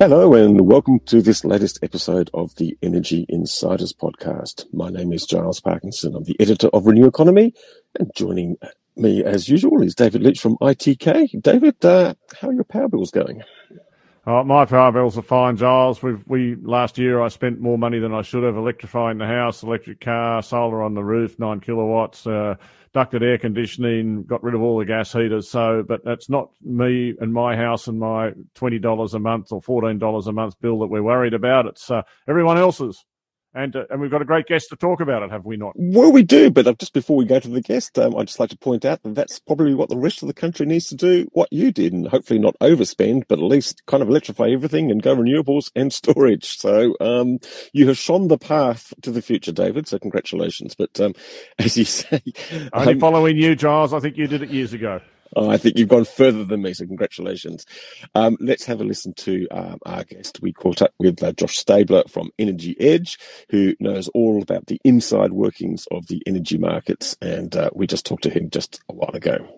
Hello, 0.00 0.32
and 0.32 0.62
welcome 0.62 0.98
to 1.00 1.20
this 1.20 1.44
latest 1.44 1.78
episode 1.82 2.30
of 2.32 2.54
the 2.54 2.74
Energy 2.80 3.26
Insiders 3.28 3.92
podcast. 3.92 4.64
My 4.72 4.88
name 4.88 5.12
is 5.12 5.26
Giles 5.26 5.60
Parkinson. 5.60 6.14
I'm 6.14 6.24
the 6.24 6.40
editor 6.40 6.68
of 6.68 6.86
Renew 6.86 7.06
Economy, 7.06 7.52
and 7.98 8.10
joining 8.16 8.56
me, 8.96 9.22
as 9.22 9.50
usual, 9.50 9.82
is 9.82 9.94
David 9.94 10.22
Leitch 10.22 10.40
from 10.40 10.56
ITK. 10.62 11.42
David, 11.42 11.84
uh, 11.84 12.14
how 12.40 12.48
are 12.48 12.54
your 12.54 12.64
power 12.64 12.88
bills 12.88 13.10
going? 13.10 13.42
Uh, 14.26 14.42
my 14.42 14.64
power 14.64 14.90
bills 14.90 15.18
are 15.18 15.22
fine, 15.22 15.58
Giles. 15.58 16.02
we 16.02 16.14
we 16.26 16.54
last 16.62 16.96
year 16.96 17.20
I 17.20 17.28
spent 17.28 17.60
more 17.60 17.76
money 17.76 17.98
than 17.98 18.14
I 18.14 18.22
should 18.22 18.44
have 18.44 18.56
electrifying 18.56 19.18
the 19.18 19.26
house, 19.26 19.62
electric 19.62 20.00
car, 20.00 20.42
solar 20.42 20.82
on 20.82 20.94
the 20.94 21.04
roof, 21.04 21.38
nine 21.38 21.60
kilowatts. 21.60 22.26
Uh, 22.26 22.54
ducted 22.92 23.22
air 23.22 23.38
conditioning, 23.38 24.24
got 24.24 24.42
rid 24.42 24.54
of 24.54 24.62
all 24.62 24.78
the 24.78 24.84
gas 24.84 25.12
heaters. 25.12 25.48
So, 25.48 25.84
but 25.86 26.04
that's 26.04 26.28
not 26.28 26.50
me 26.62 27.14
and 27.20 27.32
my 27.32 27.56
house 27.56 27.86
and 27.86 27.98
my 27.98 28.32
$20 28.56 29.14
a 29.14 29.18
month 29.18 29.52
or 29.52 29.60
$14 29.60 30.26
a 30.26 30.32
month 30.32 30.60
bill 30.60 30.80
that 30.80 30.88
we're 30.88 31.02
worried 31.02 31.34
about. 31.34 31.66
It's 31.66 31.90
uh, 31.90 32.02
everyone 32.28 32.58
else's. 32.58 33.04
And, 33.52 33.74
uh, 33.74 33.84
and 33.90 34.00
we've 34.00 34.10
got 34.10 34.22
a 34.22 34.26
great 34.26 34.46
guest 34.46 34.68
to 34.68 34.76
talk 34.76 35.00
about 35.00 35.24
it, 35.24 35.30
have 35.32 35.44
we 35.44 35.56
not? 35.56 35.72
Well, 35.74 36.12
we 36.12 36.22
do, 36.22 36.50
but 36.50 36.66
uh, 36.68 36.74
just 36.74 36.92
before 36.92 37.16
we 37.16 37.24
go 37.24 37.40
to 37.40 37.48
the 37.48 37.60
guest, 37.60 37.98
um, 37.98 38.16
I'd 38.16 38.28
just 38.28 38.38
like 38.38 38.50
to 38.50 38.58
point 38.58 38.84
out 38.84 39.02
that 39.02 39.16
that's 39.16 39.40
probably 39.40 39.74
what 39.74 39.88
the 39.88 39.96
rest 39.96 40.22
of 40.22 40.28
the 40.28 40.34
country 40.34 40.66
needs 40.66 40.86
to 40.86 40.94
do, 40.94 41.26
what 41.32 41.52
you 41.52 41.72
did, 41.72 41.92
and 41.92 42.06
hopefully 42.06 42.38
not 42.38 42.56
overspend, 42.60 43.24
but 43.26 43.40
at 43.40 43.44
least 43.44 43.84
kind 43.86 44.04
of 44.04 44.08
electrify 44.08 44.48
everything 44.50 44.90
and 44.90 45.02
go 45.02 45.16
renewables 45.16 45.70
and 45.76 45.92
storage. 45.92 46.58
So 46.58 46.94
um, 47.00 47.40
you 47.72 47.88
have 47.88 47.98
shone 47.98 48.28
the 48.28 48.38
path 48.38 48.92
to 49.02 49.10
the 49.10 49.22
future, 49.22 49.52
David, 49.52 49.88
so 49.88 49.98
congratulations. 49.98 50.76
But 50.76 51.00
um, 51.00 51.14
as 51.58 51.76
you 51.76 51.84
say... 51.84 52.22
Only 52.72 52.94
um, 52.94 53.00
following 53.00 53.36
you, 53.36 53.56
Giles. 53.56 53.92
I 53.92 53.98
think 53.98 54.16
you 54.16 54.28
did 54.28 54.42
it 54.42 54.50
years 54.50 54.72
ago. 54.72 55.00
Oh, 55.36 55.48
I 55.48 55.56
think 55.56 55.78
you've 55.78 55.88
gone 55.88 56.04
further 56.04 56.44
than 56.44 56.62
me, 56.62 56.74
so 56.74 56.86
congratulations. 56.86 57.64
Um, 58.14 58.36
let's 58.40 58.64
have 58.64 58.80
a 58.80 58.84
listen 58.84 59.12
to 59.14 59.48
um, 59.48 59.78
our 59.86 60.04
guest. 60.04 60.40
We 60.42 60.52
caught 60.52 60.82
up 60.82 60.92
with 60.98 61.22
uh, 61.22 61.32
Josh 61.32 61.58
Stabler 61.58 62.02
from 62.08 62.30
Energy 62.38 62.76
Edge, 62.80 63.18
who 63.50 63.74
knows 63.80 64.08
all 64.08 64.42
about 64.42 64.66
the 64.66 64.80
inside 64.84 65.32
workings 65.32 65.86
of 65.90 66.06
the 66.08 66.22
energy 66.26 66.58
markets, 66.58 67.16
and 67.20 67.54
uh, 67.54 67.70
we 67.74 67.86
just 67.86 68.06
talked 68.06 68.24
to 68.24 68.30
him 68.30 68.50
just 68.50 68.80
a 68.88 68.94
while 68.94 69.14
ago. 69.14 69.48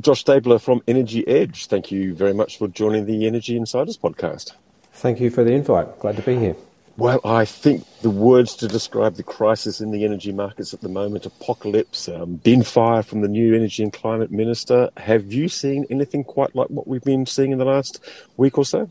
Josh 0.00 0.20
Stabler 0.20 0.58
from 0.58 0.80
Energy 0.88 1.26
Edge, 1.28 1.66
thank 1.66 1.90
you 1.90 2.14
very 2.14 2.32
much 2.32 2.56
for 2.56 2.68
joining 2.68 3.06
the 3.06 3.26
Energy 3.26 3.56
Insiders 3.56 3.98
podcast. 3.98 4.52
Thank 4.92 5.20
you 5.20 5.30
for 5.30 5.44
the 5.44 5.52
invite. 5.52 5.98
Glad 5.98 6.16
to 6.16 6.22
be 6.22 6.36
here. 6.36 6.56
Well, 7.00 7.22
I 7.24 7.46
think 7.46 7.86
the 8.02 8.10
words 8.10 8.54
to 8.56 8.68
describe 8.68 9.14
the 9.14 9.22
crisis 9.22 9.80
in 9.80 9.90
the 9.90 10.04
energy 10.04 10.32
markets 10.32 10.74
at 10.74 10.82
the 10.82 10.88
moment 10.90 11.24
apocalypse, 11.24 12.10
um, 12.10 12.34
bin 12.34 12.62
fire 12.62 13.02
from 13.02 13.22
the 13.22 13.28
new 13.28 13.54
energy 13.54 13.82
and 13.82 13.90
climate 13.90 14.30
minister. 14.30 14.90
Have 14.98 15.32
you 15.32 15.48
seen 15.48 15.86
anything 15.88 16.24
quite 16.24 16.54
like 16.54 16.68
what 16.68 16.86
we've 16.86 17.02
been 17.02 17.24
seeing 17.24 17.52
in 17.52 17.58
the 17.58 17.64
last 17.64 18.00
week 18.36 18.58
or 18.58 18.66
so? 18.66 18.86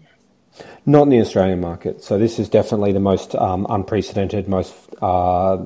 Not 0.87 1.03
in 1.03 1.09
the 1.09 1.21
Australian 1.21 1.61
market. 1.61 2.03
So 2.03 2.17
this 2.17 2.39
is 2.39 2.49
definitely 2.49 2.93
the 2.93 2.99
most 2.99 3.35
um, 3.35 3.67
unprecedented, 3.69 4.47
most 4.47 4.73
uh, 5.03 5.57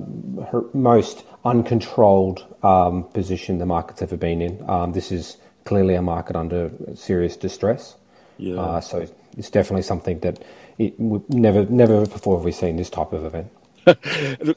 most 0.74 1.24
uncontrolled 1.46 2.46
um, 2.62 3.06
position 3.06 3.60
the 3.60 3.66
market's 3.66 4.02
ever 4.02 4.18
been 4.18 4.42
in. 4.42 4.70
Um, 4.70 4.92
this 4.92 5.14
is 5.14 5.38
clearly 5.64 5.96
a 5.96 6.02
market 6.02 6.36
under 6.36 6.72
serious 6.94 7.38
distress. 7.38 7.96
Yeah. 8.38 8.60
Uh, 8.60 8.82
so 8.82 9.08
it's 9.38 9.50
definitely 9.50 9.84
something 9.84 10.20
that 10.20 10.44
it, 10.78 11.00
never, 11.00 11.66
never 11.66 12.06
before 12.06 12.38
have 12.38 12.46
we 12.46 12.52
seen 12.52 12.78
this 12.78 12.90
type 12.90 13.14
of 13.14 13.26
event. 13.26 13.52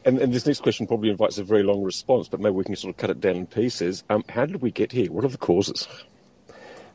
and, 0.05 0.19
and, 0.21 0.33
this 0.33 0.47
next 0.47 0.61
question 0.61 0.87
probably 0.87 1.11
invites 1.11 1.39
a 1.39 1.43
very 1.43 1.65
long 1.65 1.83
response, 1.83 2.29
but 2.29 2.39
maybe 2.39 2.55
we 2.55 2.63
can 2.63 2.77
sort 2.77 2.95
of 2.95 2.97
cut 2.97 3.11
it 3.11 3.21
down 3.21 3.35
in 3.35 3.47
pieces. 3.47 4.05
Um, 4.09 4.25
how 4.29 4.47
did 4.47 4.63
we 4.63 4.71
get 4.71 4.93
here? 4.93 5.11
What 5.11 5.25
are 5.25 5.29
the 5.29 5.37
causes? 5.37 5.89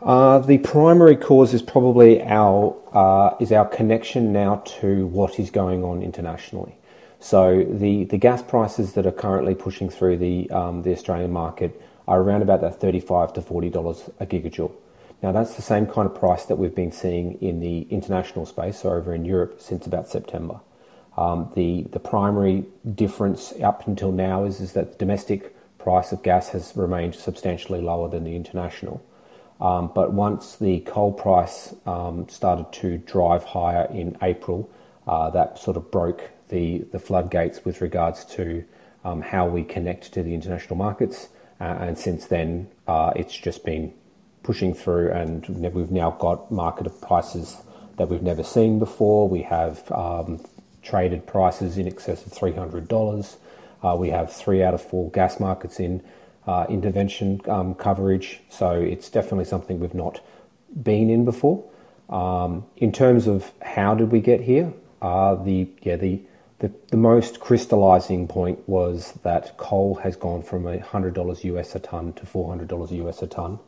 Uh, 0.02 0.40
the 0.40 0.58
primary 0.60 1.16
cause 1.16 1.54
is 1.54 1.62
probably 1.62 2.24
our 2.24 2.76
uh, 2.94 3.36
is 3.40 3.52
our 3.52 3.68
connection 3.68 4.32
now 4.34 4.64
to 4.66 5.06
what 5.08 5.40
is 5.40 5.52
going 5.52 5.84
on 5.84 6.02
internationally. 6.02 6.76
So 7.20 7.64
the, 7.70 8.06
the 8.06 8.18
gas 8.18 8.42
prices 8.42 8.94
that 8.94 9.06
are 9.06 9.12
currently 9.12 9.54
pushing 9.54 9.90
through 9.90 10.18
the 10.18 10.50
um, 10.50 10.82
the 10.82 10.92
Australian 10.92 11.32
market 11.32 11.80
are 12.08 12.20
around 12.20 12.42
about 12.42 12.62
that 12.62 12.80
thirty 12.80 13.00
five 13.00 13.34
to 13.34 13.42
forty 13.42 13.70
dollars 13.70 14.10
a 14.20 14.26
gigajoule. 14.26 14.72
Now, 15.22 15.32
that's 15.32 15.56
the 15.56 15.62
same 15.62 15.86
kind 15.86 16.08
of 16.08 16.16
price 16.16 16.46
that 16.46 16.56
we've 16.56 16.74
been 16.74 16.92
seeing 16.92 17.34
in 17.42 17.60
the 17.60 17.82
international 17.92 18.46
space, 18.46 18.84
over 18.84 19.14
in 19.14 19.24
Europe, 19.24 19.62
since 19.62 19.86
about 19.86 20.08
September. 20.08 20.60
Um, 21.16 21.52
the, 21.56 21.84
the 21.92 22.00
primary 22.00 22.66
difference 22.96 23.54
up 23.62 23.88
until 23.88 24.12
now 24.12 24.46
is, 24.46 24.60
is 24.60 24.74
that 24.74 24.94
the 24.94 24.98
domestic 24.98 25.56
price 25.78 26.12
of 26.12 26.24
gas 26.24 26.50
has 26.50 26.74
remained 26.76 27.14
substantially 27.14 27.82
lower 27.82 28.10
than 28.10 28.24
the 28.24 28.36
international. 28.36 29.04
Um, 29.60 29.92
but 29.94 30.12
once 30.12 30.56
the 30.56 30.80
coal 30.82 31.14
price 31.14 31.76
um, 31.86 32.28
started 32.28 32.72
to 32.82 32.98
drive 32.98 33.44
higher 33.44 33.88
in 33.92 34.18
April, 34.24 34.70
uh, 35.08 35.30
that 35.32 35.60
sort 35.60 35.78
of 35.78 35.92
broke 35.92 36.32
the, 36.50 36.80
the 36.92 37.00
floodgates 37.00 37.64
with 37.64 37.82
regards 37.82 38.26
to 38.26 38.64
um, 39.04 39.22
how 39.22 39.48
we 39.48 39.64
connect 39.64 40.12
to 40.14 40.24
the 40.24 40.34
international 40.34 40.78
markets. 40.78 41.30
Uh, 41.60 41.66
and 41.80 41.98
since 41.98 42.26
then, 42.26 42.68
uh, 42.88 43.12
it's 43.16 43.36
just 43.36 43.64
been 43.64 43.94
pushing 44.44 44.74
through, 44.74 45.12
and 45.12 45.46
we've 45.74 45.92
now 45.92 46.12
got 46.12 46.52
market 46.52 46.90
prices 47.02 47.58
that 47.98 48.10
we've 48.10 48.24
never 48.24 48.44
seen 48.44 48.80
before. 48.80 49.30
We 49.30 49.44
have 49.44 49.92
um, 49.92 50.44
traded 50.82 51.28
prices 51.28 51.78
in 51.78 51.88
excess 51.88 52.26
of 52.26 52.32
$300. 52.32 53.36
Uh, 53.84 53.96
we 53.98 54.10
have 54.10 54.32
three 54.32 54.64
out 54.64 54.74
of 54.74 54.82
four 54.82 55.10
gas 55.12 55.40
markets 55.40 55.80
in 55.80 56.04
uh, 56.48 56.66
intervention 56.70 57.42
um, 57.48 57.76
coverage, 57.76 58.42
so 58.50 58.72
it's 58.72 59.10
definitely 59.10 59.46
something 59.46 59.80
we've 59.80 59.94
not 59.94 60.22
been 60.82 61.10
in 61.10 61.26
before. 61.26 61.64
Um, 62.10 62.66
in 62.78 62.92
terms 62.92 63.28
of 63.28 63.52
how 63.62 63.96
did 63.96 64.12
we 64.12 64.20
get 64.20 64.42
here, 64.42 64.74
uh, 65.02 65.36
the 65.36 65.68
yeah 65.82 65.96
the, 65.96 66.22
the 66.60 66.72
the 66.90 66.98
most 66.98 67.40
crystallizing 67.40 68.28
point 68.28 68.68
was 68.68 69.14
that 69.24 69.58
coal 69.58 69.96
has 69.96 70.16
gone 70.16 70.44
from 70.44 70.64
$100 70.64 71.44
US 71.44 71.76
a 71.76 71.80
ton 71.80 72.14
to 72.14 72.26
$400 72.26 72.92
US 73.08 73.22
a 73.22 73.28
ton 73.28 73.60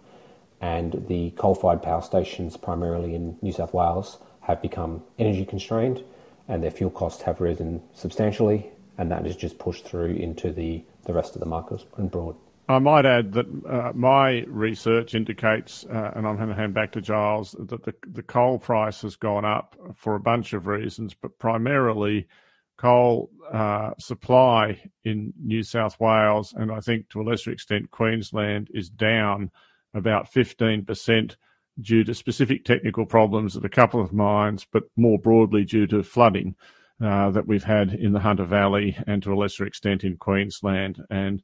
and 0.63 1.05
the 1.09 1.29
coal-fired 1.31 1.83
power 1.83 2.01
stations, 2.01 2.55
primarily 2.55 3.13
in 3.15 3.37
New 3.41 3.51
South 3.51 3.73
Wales, 3.73 4.17
have 4.39 4.61
become 4.61 5.03
energy 5.19 5.43
constrained, 5.43 6.01
and 6.47 6.63
their 6.63 6.71
fuel 6.71 6.89
costs 6.89 7.21
have 7.23 7.41
risen 7.41 7.81
substantially, 7.93 8.71
and 8.97 9.11
that 9.11 9.27
is 9.27 9.35
just 9.35 9.59
pushed 9.59 9.83
through 9.83 10.13
into 10.13 10.53
the, 10.53 10.81
the 11.03 11.11
rest 11.11 11.35
of 11.35 11.41
the 11.41 11.45
market 11.45 11.85
and 11.97 12.09
broad. 12.09 12.37
I 12.69 12.79
might 12.79 13.05
add 13.05 13.33
that 13.33 13.45
uh, 13.69 13.91
my 13.93 14.45
research 14.47 15.15
indicates, 15.15 15.83
uh, 15.83 16.11
and 16.15 16.25
I'm 16.25 16.37
going 16.37 16.47
to 16.47 16.55
hand 16.55 16.73
back 16.73 16.93
to 16.93 17.01
Giles, 17.01 17.57
that 17.59 17.83
the, 17.83 17.93
the 18.07 18.23
coal 18.23 18.57
price 18.57 19.01
has 19.01 19.17
gone 19.17 19.43
up 19.43 19.75
for 19.95 20.15
a 20.15 20.19
bunch 20.21 20.53
of 20.53 20.67
reasons, 20.67 21.13
but 21.13 21.37
primarily 21.39 22.25
coal 22.77 23.29
uh, 23.51 23.91
supply 23.99 24.81
in 25.03 25.33
New 25.43 25.63
South 25.63 25.99
Wales, 25.99 26.53
and 26.55 26.71
I 26.71 26.79
think 26.79 27.09
to 27.09 27.19
a 27.19 27.23
lesser 27.23 27.51
extent 27.51 27.91
Queensland, 27.91 28.69
is 28.73 28.89
down 28.89 29.51
about 29.93 30.31
15% 30.31 31.35
due 31.81 32.03
to 32.03 32.13
specific 32.13 32.65
technical 32.65 33.05
problems 33.05 33.57
at 33.57 33.65
a 33.65 33.69
couple 33.69 33.99
of 33.99 34.13
mines, 34.13 34.65
but 34.71 34.83
more 34.95 35.17
broadly 35.17 35.63
due 35.65 35.87
to 35.87 36.03
flooding 36.03 36.55
uh, 37.03 37.31
that 37.31 37.47
we've 37.47 37.63
had 37.63 37.93
in 37.93 38.13
the 38.13 38.19
Hunter 38.19 38.45
Valley 38.45 38.95
and 39.07 39.21
to 39.23 39.33
a 39.33 39.35
lesser 39.35 39.65
extent 39.65 40.03
in 40.03 40.17
Queensland. 40.17 41.03
And 41.09 41.41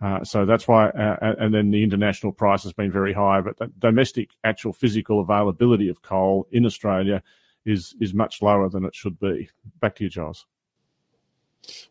uh, 0.00 0.24
so 0.24 0.44
that's 0.44 0.66
why, 0.66 0.88
uh, 0.88 1.34
and 1.38 1.54
then 1.54 1.70
the 1.70 1.82
international 1.82 2.32
price 2.32 2.62
has 2.64 2.72
been 2.72 2.90
very 2.90 3.12
high, 3.12 3.40
but 3.40 3.58
the 3.58 3.70
domestic 3.78 4.30
actual 4.44 4.72
physical 4.72 5.20
availability 5.20 5.88
of 5.88 6.02
coal 6.02 6.48
in 6.50 6.66
Australia 6.66 7.22
is 7.64 7.94
is 8.00 8.12
much 8.12 8.42
lower 8.42 8.68
than 8.68 8.84
it 8.84 8.94
should 8.94 9.18
be. 9.20 9.48
Back 9.80 9.94
to 9.96 10.04
you, 10.04 10.10
Giles. 10.10 10.46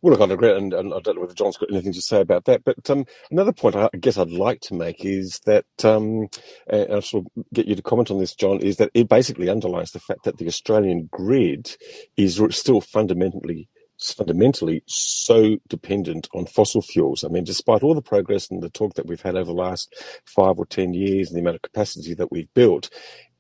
Well, 0.02 0.14
look, 0.14 0.22
I'd 0.22 0.32
agree, 0.32 0.56
and, 0.56 0.74
and, 0.74 0.94
I 0.94 1.00
don't 1.00 1.16
know 1.16 1.22
whether 1.22 1.34
John's 1.34 1.58
got 1.58 1.72
anything 1.72 1.94
to 1.94 2.02
say 2.02 2.22
about 2.22 2.46
that. 2.46 2.64
But 2.64 2.90
um, 2.90 3.06
another 3.32 3.54
point 3.54 3.76
I 3.76 3.90
guess 4.00 4.18
I'd 4.18 4.32
like 4.32 4.62
to 4.62 4.74
make 4.74 5.06
is 5.06 5.40
that, 5.46 5.66
um, 5.84 6.28
and 6.68 6.96
I 6.96 7.00
shall 7.00 7.26
get 7.54 7.68
you 7.68 7.76
to 7.76 7.82
comment 7.82 8.12
on 8.12 8.20
this, 8.20 8.36
John, 8.36 8.60
is 8.60 8.78
that 8.78 8.92
it 8.94 9.10
basically 9.10 9.50
underlines 9.50 9.92
the 9.92 10.00
fact 10.00 10.24
that 10.26 10.38
the 10.38 10.48
Australian 10.48 11.10
grid 11.12 11.76
is 12.18 12.42
still 12.52 12.82
fundamentally 12.82 13.70
fundamentally 14.02 14.84
so 14.88 15.58
dependent 15.68 16.28
on 16.34 16.46
fossil 16.46 16.82
fuels. 16.82 17.24
I 17.24 17.28
mean, 17.28 17.44
despite 17.44 17.84
all 17.84 17.94
the 17.94 18.02
progress 18.02 18.50
and 18.50 18.62
the 18.62 18.70
talk 18.70 18.96
that 18.96 19.06
we've 19.06 19.22
had 19.22 19.36
over 19.36 19.46
the 19.46 19.54
last 19.54 19.94
five 20.26 20.58
or 20.58 20.66
10 20.66 20.94
years 20.94 21.30
and 21.30 21.38
the 21.38 21.42
amount 21.42 21.58
of 21.58 21.62
capacity 21.62 22.14
that 22.16 22.32
we've 22.32 22.54
built, 22.54 22.90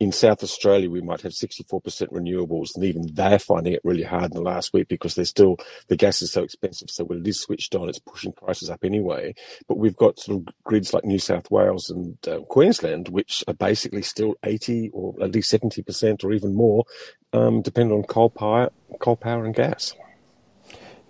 in 0.02 0.12
South 0.12 0.42
Australia, 0.42 0.90
we 0.90 1.00
might 1.00 1.22
have 1.22 1.32
64% 1.32 1.84
renewables, 2.08 2.70
and 2.74 2.84
even 2.84 3.04
they're 3.14 3.38
finding 3.38 3.74
it 3.74 3.82
really 3.84 4.02
hard 4.02 4.32
in 4.32 4.38
the 4.38 4.42
last 4.42 4.74
week 4.74 4.88
because 4.88 5.14
they're 5.14 5.26
still, 5.26 5.58
the 5.90 5.96
gas 5.96 6.24
is 6.24 6.32
so 6.32 6.42
expensive. 6.42 6.90
So 6.90 7.04
when 7.04 7.20
it 7.20 7.28
is 7.28 7.40
switched 7.40 7.76
on, 7.76 7.88
it's 7.88 8.00
pushing 8.00 8.32
prices 8.32 8.72
up 8.72 8.84
anyway. 8.84 9.36
But 9.68 9.78
we've 9.78 9.96
got 9.96 10.18
sort 10.18 10.40
of 10.40 10.56
grids 10.64 10.92
like 10.92 11.06
New 11.06 11.20
South 11.20 11.52
Wales 11.52 11.92
and 11.92 12.18
uh, 12.28 12.40
Queensland, 12.50 13.10
which 13.10 13.44
are 13.48 13.54
basically 13.54 14.02
still 14.02 14.34
80 14.44 14.90
or 14.92 15.14
at 15.22 15.36
least 15.36 15.52
70% 15.54 16.24
or 16.24 16.34
even 16.34 16.56
more, 16.56 16.84
um, 17.32 17.62
dependent 17.62 18.00
on 18.00 18.04
coal 18.04 18.32
power, 18.32 18.72
coal 19.00 19.16
power 19.16 19.46
and 19.46 19.54
gas. 19.54 19.94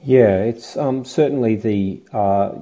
Yeah, 0.04 0.44
it's 0.44 0.78
um, 0.78 1.06
certainly 1.06 1.56
the. 1.56 2.02
Uh, 2.12 2.54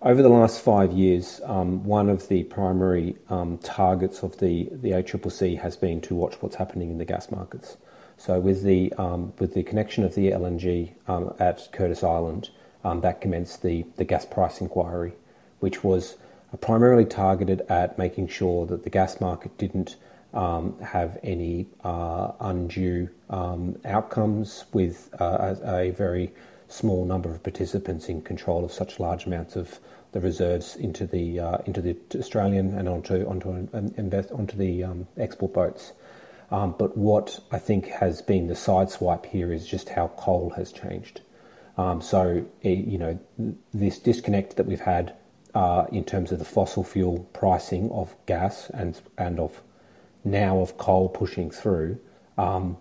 over 0.00 0.20
the 0.20 0.28
last 0.28 0.60
five 0.60 0.90
years, 0.90 1.40
um, 1.44 1.84
one 1.84 2.08
of 2.08 2.26
the 2.26 2.42
primary 2.42 3.14
um, 3.30 3.58
targets 3.58 4.24
of 4.24 4.36
the, 4.38 4.68
the 4.72 4.90
ACCC 4.90 5.60
has 5.60 5.76
been 5.76 6.00
to 6.00 6.16
watch 6.16 6.34
what's 6.40 6.56
happening 6.56 6.90
in 6.90 6.98
the 6.98 7.04
gas 7.04 7.30
markets. 7.30 7.76
So, 8.16 8.40
with 8.40 8.64
the, 8.64 8.92
um, 8.94 9.32
with 9.38 9.54
the 9.54 9.62
connection 9.62 10.02
of 10.02 10.16
the 10.16 10.32
LNG 10.32 10.92
um, 11.06 11.34
at 11.38 11.68
Curtis 11.70 12.02
Island, 12.02 12.50
um, 12.82 13.00
that 13.02 13.20
commenced 13.20 13.62
the, 13.62 13.84
the 13.96 14.04
gas 14.04 14.26
price 14.26 14.60
inquiry, 14.60 15.12
which 15.60 15.84
was 15.84 16.16
primarily 16.60 17.04
targeted 17.04 17.60
at 17.68 17.96
making 17.96 18.26
sure 18.26 18.66
that 18.66 18.82
the 18.82 18.90
gas 18.90 19.20
market 19.20 19.56
didn't 19.56 19.94
um, 20.34 20.78
have 20.80 21.18
any 21.22 21.66
uh, 21.84 22.32
undue 22.40 23.08
outcomes 23.84 24.64
with 24.72 25.08
uh, 25.20 25.54
a, 25.62 25.90
very 25.90 26.32
small 26.68 27.04
number 27.04 27.30
of 27.30 27.42
participants 27.42 28.08
in 28.08 28.22
control 28.22 28.64
of 28.64 28.72
such 28.72 28.98
large 28.98 29.26
amounts 29.26 29.56
of 29.56 29.78
the 30.12 30.20
reserves 30.20 30.76
into 30.76 31.06
the 31.06 31.40
uh, 31.40 31.58
into 31.66 31.80
the 31.80 31.96
Australian 32.14 32.78
and 32.78 32.88
onto 32.88 33.26
onto 33.26 33.48
onto 33.72 34.56
the 34.56 34.84
um, 34.84 35.06
export 35.16 35.52
boats. 35.52 35.92
Um, 36.50 36.74
but 36.78 36.96
what 36.96 37.40
I 37.50 37.58
think 37.58 37.86
has 37.86 38.20
been 38.20 38.46
the 38.46 38.54
sideswipe 38.54 39.24
here 39.26 39.52
is 39.52 39.66
just 39.66 39.88
how 39.88 40.08
coal 40.08 40.50
has 40.50 40.70
changed. 40.70 41.22
Um, 41.78 42.02
so 42.02 42.44
you 42.62 42.98
know 42.98 43.18
this 43.72 43.98
disconnect 43.98 44.56
that 44.56 44.66
we've 44.66 44.80
had 44.80 45.14
uh, 45.54 45.86
in 45.90 46.04
terms 46.04 46.30
of 46.32 46.38
the 46.38 46.44
fossil 46.44 46.84
fuel 46.84 47.26
pricing 47.32 47.90
of 47.90 48.14
gas 48.26 48.70
and 48.70 49.00
and 49.16 49.40
of 49.40 49.62
now 50.24 50.60
of 50.60 50.78
coal 50.78 51.08
pushing 51.08 51.50
through. 51.50 51.98
Um, 52.38 52.76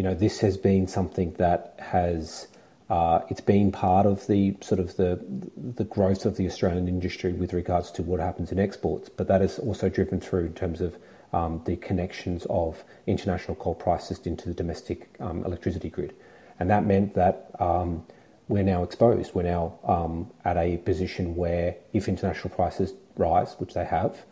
you 0.00 0.04
know 0.04 0.14
this 0.14 0.40
has 0.40 0.56
been 0.56 0.88
something 0.88 1.32
that 1.34 1.74
has 1.78 2.48
uh, 2.88 3.20
it's 3.28 3.42
been 3.42 3.70
part 3.70 4.06
of 4.06 4.26
the 4.28 4.56
sort 4.62 4.80
of 4.80 4.96
the 4.96 5.20
the 5.56 5.84
growth 5.84 6.24
of 6.24 6.38
the 6.38 6.46
Australian 6.46 6.88
industry 6.88 7.34
with 7.34 7.52
regards 7.52 7.90
to 7.92 8.02
what 8.02 8.18
happens 8.18 8.50
in 8.50 8.58
exports, 8.58 9.10
but 9.10 9.28
that 9.28 9.42
is 9.42 9.58
also 9.58 9.90
driven 9.90 10.18
through 10.18 10.46
in 10.46 10.54
terms 10.54 10.80
of 10.80 10.96
um, 11.34 11.60
the 11.66 11.76
connections 11.76 12.46
of 12.48 12.82
international 13.06 13.54
coal 13.56 13.74
prices 13.74 14.18
into 14.24 14.48
the 14.48 14.54
domestic 14.54 15.10
um, 15.20 15.44
electricity 15.44 15.90
grid, 15.90 16.14
and 16.58 16.70
that 16.70 16.86
meant 16.86 17.14
that 17.14 17.50
um, 17.60 18.02
we're 18.48 18.64
now 18.64 18.82
exposed. 18.82 19.34
We're 19.34 19.42
now 19.42 19.78
um, 19.84 20.30
at 20.46 20.56
a 20.56 20.78
position 20.78 21.36
where 21.36 21.76
if 21.92 22.08
international 22.08 22.54
prices 22.54 22.94
rise, 23.16 23.54
which 23.58 23.74
they 23.74 23.84
have, 23.84 24.24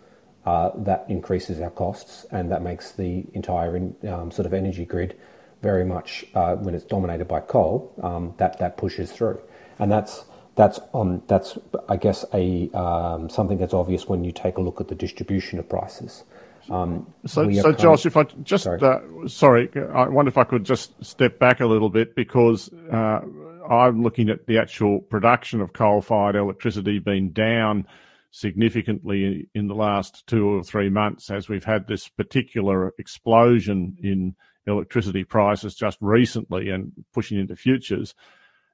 uh, 0.44 0.70
that 0.76 1.04
increases 1.08 1.60
our 1.60 1.70
costs, 1.70 2.26
and 2.30 2.50
that 2.50 2.62
makes 2.62 2.92
the 2.92 3.24
entire 3.34 3.76
in, 3.76 3.96
um, 4.08 4.30
sort 4.30 4.46
of 4.46 4.54
energy 4.54 4.84
grid 4.84 5.16
very 5.62 5.84
much 5.84 6.24
uh, 6.34 6.54
when 6.56 6.74
it's 6.74 6.84
dominated 6.84 7.26
by 7.26 7.40
coal, 7.40 7.92
um, 8.02 8.34
that 8.38 8.58
that 8.58 8.76
pushes 8.76 9.12
through, 9.12 9.40
and 9.78 9.90
that's 9.90 10.24
that's 10.54 10.80
on 10.92 11.22
that's 11.26 11.58
I 11.88 11.96
guess 11.96 12.24
a 12.32 12.70
um, 12.72 13.28
something 13.28 13.58
that's 13.58 13.74
obvious 13.74 14.08
when 14.08 14.24
you 14.24 14.32
take 14.32 14.56
a 14.56 14.60
look 14.60 14.80
at 14.80 14.88
the 14.88 14.94
distribution 14.94 15.58
of 15.58 15.68
prices. 15.68 16.24
Um, 16.70 17.12
so, 17.24 17.50
so 17.50 17.72
Josh, 17.72 18.06
if 18.06 18.16
I 18.16 18.24
just 18.42 18.64
sorry. 18.64 18.80
Uh, 18.80 19.26
sorry. 19.26 19.70
I 19.94 20.08
wonder 20.08 20.28
if 20.28 20.36
I 20.36 20.44
could 20.44 20.64
just 20.64 20.92
step 21.04 21.38
back 21.38 21.60
a 21.60 21.66
little 21.66 21.88
bit 21.88 22.14
because 22.14 22.70
uh, 22.92 23.20
I'm 23.68 24.02
looking 24.02 24.28
at 24.28 24.46
the 24.46 24.58
actual 24.58 25.00
production 25.00 25.60
of 25.60 25.72
coal-fired 25.72 26.36
electricity 26.36 26.98
being 26.98 27.30
down 27.30 27.86
significantly 28.30 29.48
in 29.54 29.68
the 29.68 29.74
last 29.74 30.26
two 30.26 30.46
or 30.46 30.62
three 30.62 30.90
months 30.90 31.30
as 31.30 31.48
we've 31.48 31.64
had 31.64 31.86
this 31.86 32.08
particular 32.08 32.92
explosion 32.98 33.96
in 34.02 34.34
electricity 34.66 35.24
prices 35.24 35.74
just 35.74 35.98
recently 36.00 36.70
and 36.70 36.92
pushing 37.12 37.38
into 37.38 37.56
futures. 37.56 38.14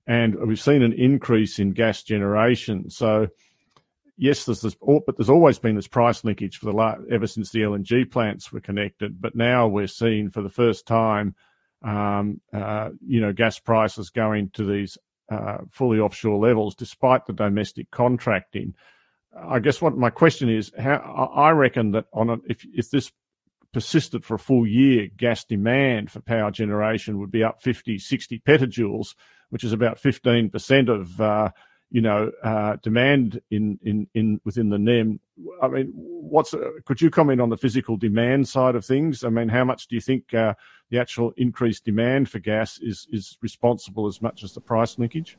And 0.06 0.34
we've 0.46 0.60
seen 0.60 0.82
an 0.82 0.92
increase 0.92 1.58
in 1.58 1.72
gas 1.72 2.02
generation. 2.02 2.90
So, 2.90 3.28
yes, 4.18 4.44
there's 4.44 4.60
this, 4.60 4.74
but 4.74 5.16
there's 5.16 5.30
always 5.30 5.58
been 5.58 5.76
this 5.76 5.88
price 5.88 6.24
linkage 6.24 6.58
for 6.58 6.66
the 6.66 6.72
last, 6.72 7.00
ever 7.10 7.26
since 7.26 7.50
the 7.50 7.60
LNG 7.60 8.10
plants 8.10 8.52
were 8.52 8.60
connected. 8.60 9.20
But 9.20 9.34
now 9.34 9.68
we're 9.68 9.86
seeing 9.86 10.30
for 10.30 10.42
the 10.42 10.50
first 10.50 10.86
time, 10.86 11.34
um, 11.82 12.40
uh, 12.52 12.90
you 13.06 13.20
know, 13.20 13.32
gas 13.32 13.58
prices 13.58 14.10
going 14.10 14.50
to 14.50 14.64
these 14.64 14.98
uh, 15.30 15.58
fully 15.70 16.00
offshore 16.00 16.38
levels 16.38 16.74
despite 16.74 17.24
the 17.24 17.32
domestic 17.32 17.90
contracting. 17.90 18.74
I 19.36 19.58
guess 19.58 19.80
what 19.80 19.96
my 19.96 20.10
question 20.10 20.48
is, 20.48 20.72
how 20.78 21.30
I 21.34 21.50
reckon 21.50 21.92
that 21.92 22.06
on 22.12 22.30
a, 22.30 22.38
if 22.46 22.64
if 22.72 22.90
this 22.90 23.12
persisted 23.74 24.24
for 24.24 24.36
a 24.36 24.38
full 24.38 24.66
year, 24.66 25.08
gas 25.16 25.44
demand 25.44 26.10
for 26.10 26.20
power 26.20 26.50
generation 26.50 27.18
would 27.18 27.32
be 27.32 27.42
up 27.42 27.60
50, 27.60 27.98
60 27.98 28.38
petajoules, 28.38 29.14
which 29.50 29.64
is 29.64 29.72
about 29.72 30.00
15% 30.00 30.88
of, 30.88 31.20
uh, 31.20 31.50
you 31.90 32.00
know, 32.00 32.30
uh, 32.42 32.76
demand 32.82 33.40
in, 33.50 33.78
in, 33.82 34.06
in 34.14 34.40
within 34.44 34.70
the 34.70 34.78
NEM. 34.78 35.20
I 35.60 35.68
mean, 35.68 35.92
what's, 35.94 36.54
uh, 36.54 36.70
could 36.84 37.02
you 37.02 37.10
comment 37.10 37.40
on 37.40 37.50
the 37.50 37.56
physical 37.56 37.96
demand 37.96 38.48
side 38.48 38.76
of 38.76 38.86
things? 38.86 39.24
I 39.24 39.28
mean, 39.28 39.48
how 39.48 39.64
much 39.64 39.88
do 39.88 39.96
you 39.96 40.00
think 40.00 40.32
uh, 40.32 40.54
the 40.90 41.00
actual 41.00 41.34
increased 41.36 41.84
demand 41.84 42.30
for 42.30 42.38
gas 42.38 42.78
is, 42.78 43.08
is 43.10 43.36
responsible 43.42 44.06
as 44.06 44.22
much 44.22 44.44
as 44.44 44.54
the 44.54 44.60
price 44.60 44.98
linkage? 44.98 45.36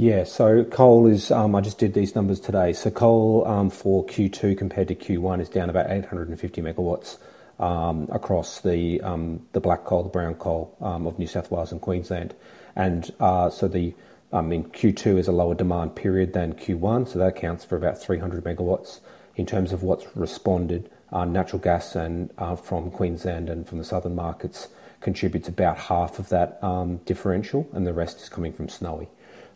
Yeah, 0.00 0.24
so 0.24 0.64
coal 0.64 1.06
is, 1.06 1.30
um, 1.30 1.54
I 1.54 1.60
just 1.60 1.76
did 1.76 1.92
these 1.92 2.14
numbers 2.14 2.40
today. 2.40 2.72
So 2.72 2.90
coal 2.90 3.46
um, 3.46 3.68
for 3.68 4.02
Q2 4.06 4.56
compared 4.56 4.88
to 4.88 4.94
Q1 4.94 5.42
is 5.42 5.50
down 5.50 5.68
about 5.68 5.90
850 5.90 6.62
megawatts 6.62 7.18
um, 7.58 8.08
across 8.10 8.62
the 8.62 8.98
um, 9.02 9.46
the 9.52 9.60
black 9.60 9.84
coal, 9.84 10.02
the 10.02 10.08
brown 10.08 10.36
coal 10.36 10.74
um, 10.80 11.06
of 11.06 11.18
New 11.18 11.26
South 11.26 11.50
Wales 11.50 11.70
and 11.70 11.82
Queensland, 11.82 12.34
and 12.74 13.12
uh, 13.20 13.50
so 13.50 13.68
the 13.68 13.94
I 14.32 14.40
mean 14.40 14.70
Q2 14.70 15.18
is 15.18 15.28
a 15.28 15.32
lower 15.32 15.54
demand 15.54 15.96
period 15.96 16.32
than 16.32 16.54
Q1, 16.54 17.06
so 17.06 17.18
that 17.18 17.36
accounts 17.36 17.66
for 17.66 17.76
about 17.76 18.00
300 18.00 18.42
megawatts 18.42 19.00
in 19.36 19.44
terms 19.44 19.70
of 19.70 19.82
what's 19.82 20.06
responded. 20.16 20.90
Uh, 21.12 21.26
natural 21.26 21.58
gas 21.58 21.94
and 21.94 22.32
uh, 22.38 22.56
from 22.56 22.90
Queensland 22.90 23.50
and 23.50 23.68
from 23.68 23.76
the 23.76 23.84
southern 23.84 24.14
markets 24.14 24.68
contributes 25.02 25.48
about 25.48 25.76
half 25.76 26.18
of 26.18 26.30
that 26.30 26.58
um, 26.64 26.96
differential, 27.04 27.68
and 27.74 27.86
the 27.86 27.92
rest 27.92 28.22
is 28.22 28.30
coming 28.30 28.54
from 28.54 28.66
Snowy. 28.66 29.06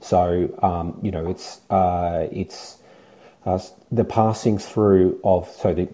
So 0.04 0.54
um, 0.62 0.98
you 1.02 1.10
know 1.10 1.28
it's 1.28 1.60
uh, 1.70 2.28
it's 2.30 2.78
uh, 3.46 3.58
the 3.90 4.04
passing 4.04 4.58
through 4.58 5.18
of 5.24 5.48
so 5.48 5.72
the 5.72 5.88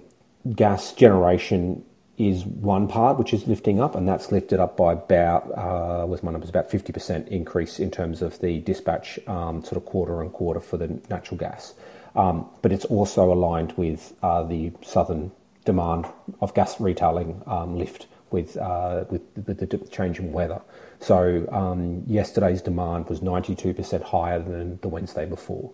gas 0.55 0.93
generation 0.93 1.85
is 2.19 2.45
one 2.45 2.87
part 2.87 3.19
which 3.19 3.33
is 3.33 3.47
lifting 3.47 3.81
up, 3.81 3.95
and 3.95 4.07
that's 4.07 4.31
lifted 4.31 4.61
up 4.61 4.76
by 4.76 4.93
about, 4.93 5.50
uh, 5.57 6.05
was 6.07 6.23
my 6.23 6.31
numbers, 6.31 6.50
about 6.50 6.71
50% 6.71 7.29
increase 7.29 7.79
in 7.79 7.90
terms 7.90 8.21
of 8.21 8.38
the 8.40 8.59
dispatch 8.61 9.19
um, 9.26 9.64
sort 9.64 9.79
of 9.79 9.87
quarter 9.87 10.21
and 10.21 10.31
quarter 10.33 10.61
for 10.61 10.76
the 10.76 11.00
natural 11.09 11.38
gas. 11.38 11.73
Um, 12.14 12.47
but 12.61 12.73
it's 12.73 12.85
also 12.85 13.33
aligned 13.33 13.73
with 13.79 14.12
uh, 14.23 14.43
the 14.43 14.73
southern 14.83 15.31
demand 15.64 16.07
of 16.43 16.52
gas 16.52 16.79
retailing 16.79 17.43
um, 17.47 17.79
lift 17.79 18.07
with, 18.31 18.57
uh, 18.59 19.05
with, 19.09 19.23
with, 19.47 19.59
the 19.59 19.79
change 19.90 20.19
in 20.19 20.33
weather. 20.33 20.61
So 21.00 21.49
um, 21.50 22.04
yesterday's 22.07 22.62
demand 22.62 23.09
was 23.09 23.21
92% 23.21 24.02
higher 24.02 24.38
than 24.38 24.78
the 24.83 24.88
Wednesday 24.88 25.25
before. 25.25 25.73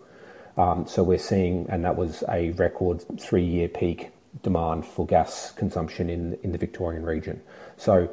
Um, 0.57 0.87
so 0.87 1.03
we're 1.03 1.19
seeing, 1.19 1.67
and 1.69 1.85
that 1.85 1.97
was 1.97 2.25
a 2.29 2.51
record 2.53 3.05
three 3.21 3.45
year 3.45 3.69
peak 3.69 4.11
demand 4.43 4.87
for 4.87 5.07
gas 5.07 5.51
consumption 5.53 6.09
in, 6.09 6.39
in 6.43 6.53
the 6.53 6.59
Victorian 6.59 7.05
region. 7.05 7.43
So 7.77 8.09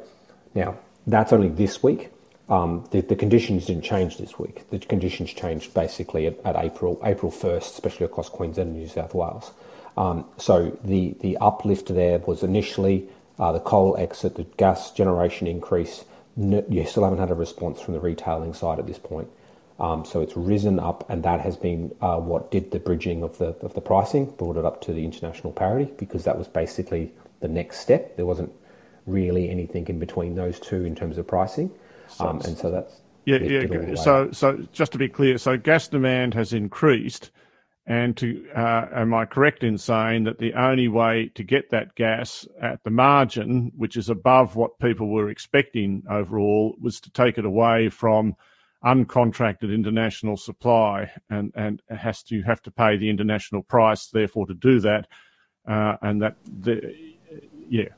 now 0.54 0.78
that's 1.06 1.32
only 1.32 1.48
this 1.48 1.82
week. 1.82 2.10
Um, 2.48 2.86
the, 2.90 3.00
the, 3.00 3.16
conditions 3.16 3.66
didn't 3.66 3.84
change 3.84 4.18
this 4.18 4.38
week. 4.38 4.68
The 4.68 4.78
conditions 4.78 5.32
changed 5.32 5.72
basically 5.72 6.26
at, 6.26 6.38
at 6.44 6.56
April 6.56 7.00
April 7.02 7.32
1st, 7.32 7.62
especially 7.62 8.04
across 8.04 8.28
Queensland 8.28 8.70
and 8.70 8.78
New 8.78 8.88
South 8.88 9.14
Wales. 9.14 9.52
Um, 9.96 10.26
so 10.36 10.76
the, 10.84 11.14
the 11.20 11.38
uplift 11.38 11.94
there 11.94 12.18
was 12.18 12.42
initially 12.42 13.08
uh, 13.38 13.52
the 13.52 13.60
coal 13.60 13.96
exit, 13.96 14.34
the 14.34 14.44
gas 14.58 14.90
generation 14.92 15.46
increase. 15.46 16.04
You 16.36 16.84
still 16.86 17.04
haven't 17.04 17.18
had 17.18 17.30
a 17.30 17.34
response 17.34 17.80
from 17.80 17.94
the 17.94 18.00
retailing 18.00 18.54
side 18.54 18.78
at 18.78 18.86
this 18.86 18.98
point. 18.98 19.28
Um, 19.78 20.04
so 20.04 20.20
it's 20.20 20.36
risen 20.36 20.78
up, 20.78 21.08
and 21.10 21.22
that 21.24 21.40
has 21.40 21.56
been 21.56 21.94
uh, 22.00 22.18
what 22.18 22.50
did 22.50 22.70
the 22.70 22.78
bridging 22.78 23.22
of 23.22 23.38
the 23.38 23.56
of 23.60 23.74
the 23.74 23.80
pricing, 23.80 24.26
brought 24.26 24.56
it 24.56 24.64
up 24.64 24.80
to 24.82 24.92
the 24.92 25.04
international 25.04 25.52
parity, 25.52 25.92
because 25.98 26.24
that 26.24 26.38
was 26.38 26.46
basically 26.46 27.12
the 27.40 27.48
next 27.48 27.80
step. 27.80 28.16
There 28.16 28.26
wasn't 28.26 28.52
really 29.06 29.50
anything 29.50 29.86
in 29.88 29.98
between 29.98 30.36
those 30.36 30.60
two 30.60 30.84
in 30.84 30.94
terms 30.94 31.18
of 31.18 31.26
pricing, 31.26 31.72
um, 32.20 32.40
and 32.42 32.56
so 32.56 32.70
that's 32.70 33.00
Yeah, 33.24 33.38
yeah. 33.38 33.94
So, 33.94 34.30
so 34.32 34.66
just 34.72 34.92
to 34.92 34.98
be 34.98 35.08
clear, 35.08 35.38
so 35.38 35.56
gas 35.56 35.88
demand 35.88 36.34
has 36.34 36.52
increased, 36.52 37.30
and 37.86 38.16
to 38.16 38.46
uh, 38.56 38.86
am 38.94 39.12
I 39.12 39.26
correct 39.26 39.62
in 39.62 39.76
saying 39.76 40.24
that 40.24 40.38
the 40.38 40.54
only 40.54 40.88
way 40.88 41.30
to 41.34 41.42
get 41.42 41.70
that 41.70 41.94
gas 41.94 42.46
at 42.60 42.82
the 42.82 42.90
margin, 42.90 43.72
which 43.76 43.96
is 43.96 44.08
above 44.08 44.56
what 44.56 44.78
people 44.78 45.10
were 45.10 45.28
expecting 45.28 46.02
overall, 46.08 46.76
was 46.80 47.00
to 47.00 47.10
take 47.10 47.36
it 47.36 47.44
away 47.44 47.90
from 47.90 48.36
uncontracted 48.84 49.74
international 49.74 50.36
supply, 50.36 51.10
and 51.28 51.52
and 51.54 51.82
has 51.90 52.22
to 52.24 52.42
have 52.42 52.62
to 52.62 52.70
pay 52.70 52.96
the 52.96 53.10
international 53.10 53.62
price, 53.62 54.06
therefore, 54.06 54.46
to 54.46 54.54
do 54.54 54.80
that, 54.80 55.06
uh, 55.68 55.96
and 56.00 56.22
that 56.22 56.36
the 56.60 56.94
yeah. 57.68 57.88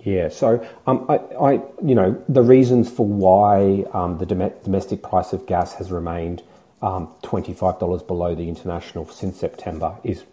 Yeah, 0.00 0.28
so 0.28 0.64
um, 0.86 1.04
I, 1.08 1.16
I, 1.16 1.52
you 1.82 1.96
know, 1.96 2.22
the 2.28 2.42
reasons 2.42 2.88
for 2.88 3.04
why 3.04 3.84
um, 3.92 4.18
the 4.18 4.26
domestic 4.26 5.02
price 5.02 5.32
of 5.32 5.46
gas 5.46 5.74
has 5.74 5.90
remained 5.90 6.44
um, 6.82 7.08
twenty-five 7.22 7.78
dollars 7.78 8.02
below 8.02 8.34
the 8.34 8.48
international 8.48 9.08
since 9.08 9.38
September 9.38 9.96
is 10.04 10.24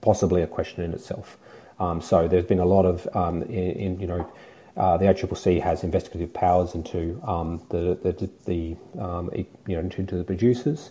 possibly 0.00 0.42
a 0.42 0.46
question 0.46 0.84
in 0.84 0.92
itself. 0.92 1.38
Um, 1.78 2.00
so 2.00 2.28
there's 2.28 2.44
been 2.44 2.60
a 2.60 2.64
lot 2.64 2.84
of, 2.84 3.08
um, 3.16 3.42
in, 3.42 3.70
in, 3.72 4.00
you 4.00 4.06
know, 4.06 4.32
uh, 4.76 4.96
the 4.96 5.06
ACCC 5.06 5.60
has 5.60 5.82
investigative 5.82 6.32
powers 6.32 6.74
into 6.74 7.20
um, 7.26 7.62
the 7.70 7.98
the, 8.02 8.30
the 8.44 8.76
you 9.66 9.76
know 9.76 9.80
into, 9.80 10.16
the 10.16 10.24
producers. 10.24 10.90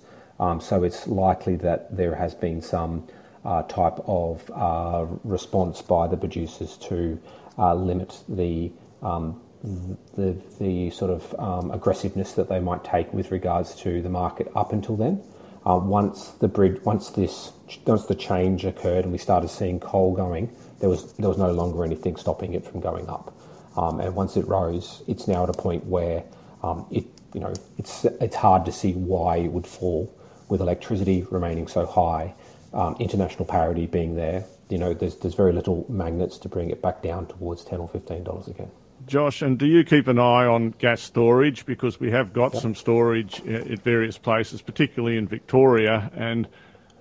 so 0.59 0.83
it's 0.83 1.07
likely 1.07 1.55
that 1.57 1.95
there 1.95 2.15
has 2.15 2.33
been 2.33 2.61
some 2.61 3.07
uh, 3.45 3.63
type 3.63 3.99
of 4.05 4.49
uh, 4.51 5.05
response 5.23 5.81
by 5.81 6.07
the 6.07 6.17
producers 6.17 6.77
to 6.77 7.19
uh, 7.57 7.73
limit 7.73 8.23
the 8.29 8.71
um, 9.01 9.41
the, 9.63 10.35
the 10.59 10.89
sort 10.89 11.11
of 11.11 11.39
um, 11.39 11.71
aggressiveness 11.71 12.33
that 12.33 12.49
they 12.49 12.59
might 12.59 12.83
take 12.83 13.13
with 13.13 13.31
regards 13.31 13.75
to 13.75 14.01
the 14.01 14.09
market 14.09 14.51
up 14.55 14.73
until 14.73 14.95
then. 14.95 15.23
Uh, 15.65 15.79
once 15.81 16.29
the 16.41 16.47
bridge, 16.47 16.81
once 16.83 17.09
this, 17.11 17.53
once 17.85 18.05
the 18.05 18.15
change 18.15 18.65
occurred 18.65 19.05
and 19.05 19.11
we 19.11 19.17
started 19.17 19.49
seeing 19.49 19.79
coal 19.79 20.13
going, 20.13 20.53
there 20.79 20.89
was 20.89 21.13
there 21.13 21.29
was 21.29 21.37
no 21.37 21.51
longer 21.51 21.85
anything 21.85 22.17
stopping 22.17 22.53
it 22.53 22.65
from 22.65 22.81
going 22.81 23.07
up. 23.07 23.33
Um, 23.77 24.01
and 24.01 24.13
once 24.13 24.35
it 24.35 24.45
rose, 24.47 25.01
it's 25.07 25.27
now 25.27 25.43
at 25.43 25.49
a 25.49 25.53
point 25.53 25.85
where 25.85 26.23
um, 26.61 26.85
it, 26.91 27.05
you 27.33 27.39
know, 27.39 27.53
it's 27.77 28.03
it's 28.05 28.35
hard 28.35 28.65
to 28.65 28.71
see 28.73 28.91
why 28.91 29.37
it 29.37 29.51
would 29.53 29.65
fall 29.65 30.13
with 30.49 30.59
electricity 30.59 31.25
remaining 31.31 31.67
so 31.67 31.85
high, 31.85 32.33
um, 32.73 32.97
international 32.99 33.45
parity 33.45 33.87
being 33.87 34.15
there, 34.15 34.45
you 34.69 34.77
know, 34.77 34.93
there's 34.93 35.15
there's 35.17 35.35
very 35.35 35.53
little 35.53 35.85
magnets 35.87 36.37
to 36.39 36.49
bring 36.49 36.69
it 36.71 36.81
back 36.81 37.01
down 37.01 37.27
towards 37.27 37.63
ten 37.63 37.79
or 37.79 37.87
fifteen 37.87 38.23
dollars 38.23 38.47
again. 38.47 38.71
Josh, 39.05 39.41
and 39.41 39.57
do 39.57 39.65
you 39.65 39.83
keep 39.83 40.07
an 40.07 40.19
eye 40.19 40.45
on 40.45 40.71
gas 40.71 41.01
storage 41.01 41.65
because 41.65 41.99
we 41.99 42.11
have 42.11 42.33
got 42.33 42.55
some 42.55 42.75
storage 42.75 43.45
at 43.47 43.83
various 43.83 44.17
places, 44.17 44.61
particularly 44.61 45.17
in 45.17 45.27
Victoria, 45.27 46.11
and 46.15 46.47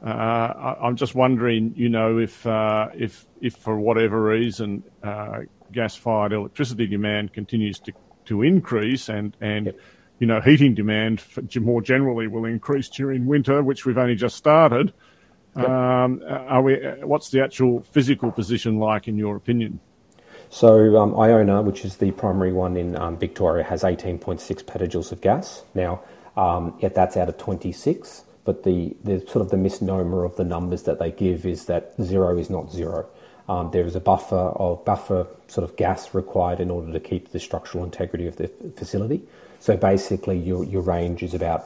uh, 0.04 0.74
I'm 0.80 0.96
just 0.96 1.14
wondering, 1.14 1.74
you 1.76 1.88
know, 1.88 2.18
if 2.18 2.44
uh, 2.46 2.88
if 2.94 3.26
if 3.40 3.54
for 3.54 3.78
whatever 3.78 4.22
reason 4.22 4.82
uh, 5.02 5.40
gas-fired 5.70 6.32
electricity 6.32 6.86
demand 6.86 7.32
continues 7.32 7.78
to 7.80 7.92
to 8.24 8.42
increase 8.42 9.08
and 9.08 9.36
and 9.40 9.66
yep. 9.66 9.80
you 10.18 10.26
know 10.26 10.40
heating 10.40 10.74
demand 10.74 11.22
more 11.60 11.80
generally 11.80 12.26
will 12.26 12.46
increase 12.46 12.88
during 12.88 13.26
winter, 13.26 13.62
which 13.62 13.86
we've 13.86 13.98
only 13.98 14.16
just 14.16 14.36
started. 14.36 14.92
Yep. 15.56 15.68
Um, 15.68 16.22
are 16.26 16.62
we? 16.62 16.74
What's 17.02 17.30
the 17.30 17.42
actual 17.42 17.82
physical 17.82 18.32
position 18.32 18.78
like, 18.78 19.06
in 19.06 19.16
your 19.16 19.36
opinion? 19.36 19.80
So 20.52 20.98
um, 21.00 21.18
Iona, 21.18 21.62
which 21.62 21.82
is 21.82 21.96
the 21.96 22.10
primary 22.10 22.52
one 22.52 22.76
in 22.76 22.94
um, 22.94 23.16
Victoria, 23.16 23.64
has 23.64 23.84
18.6 23.84 24.42
petajoules 24.64 25.10
of 25.10 25.22
gas. 25.22 25.62
Now, 25.74 26.02
um, 26.36 26.76
yeah, 26.78 26.90
that's 26.90 27.16
out 27.16 27.30
of 27.30 27.38
26. 27.38 28.24
But 28.44 28.62
the, 28.62 28.94
the 29.02 29.20
sort 29.20 29.36
of 29.36 29.48
the 29.48 29.56
misnomer 29.56 30.24
of 30.24 30.36
the 30.36 30.44
numbers 30.44 30.82
that 30.82 30.98
they 30.98 31.10
give 31.10 31.46
is 31.46 31.64
that 31.66 31.94
zero 32.02 32.36
is 32.36 32.50
not 32.50 32.70
zero. 32.70 33.06
Um, 33.48 33.70
there 33.70 33.86
is 33.86 33.96
a 33.96 34.00
buffer 34.00 34.36
of 34.36 34.84
buffer 34.84 35.26
sort 35.48 35.64
of 35.64 35.74
gas 35.76 36.12
required 36.12 36.60
in 36.60 36.70
order 36.70 36.92
to 36.92 37.00
keep 37.00 37.30
the 37.30 37.40
structural 37.40 37.82
integrity 37.82 38.26
of 38.26 38.36
the 38.36 38.48
facility. 38.76 39.22
So 39.58 39.78
basically, 39.78 40.38
your 40.38 40.64
your 40.64 40.82
range 40.82 41.22
is 41.22 41.32
about 41.32 41.64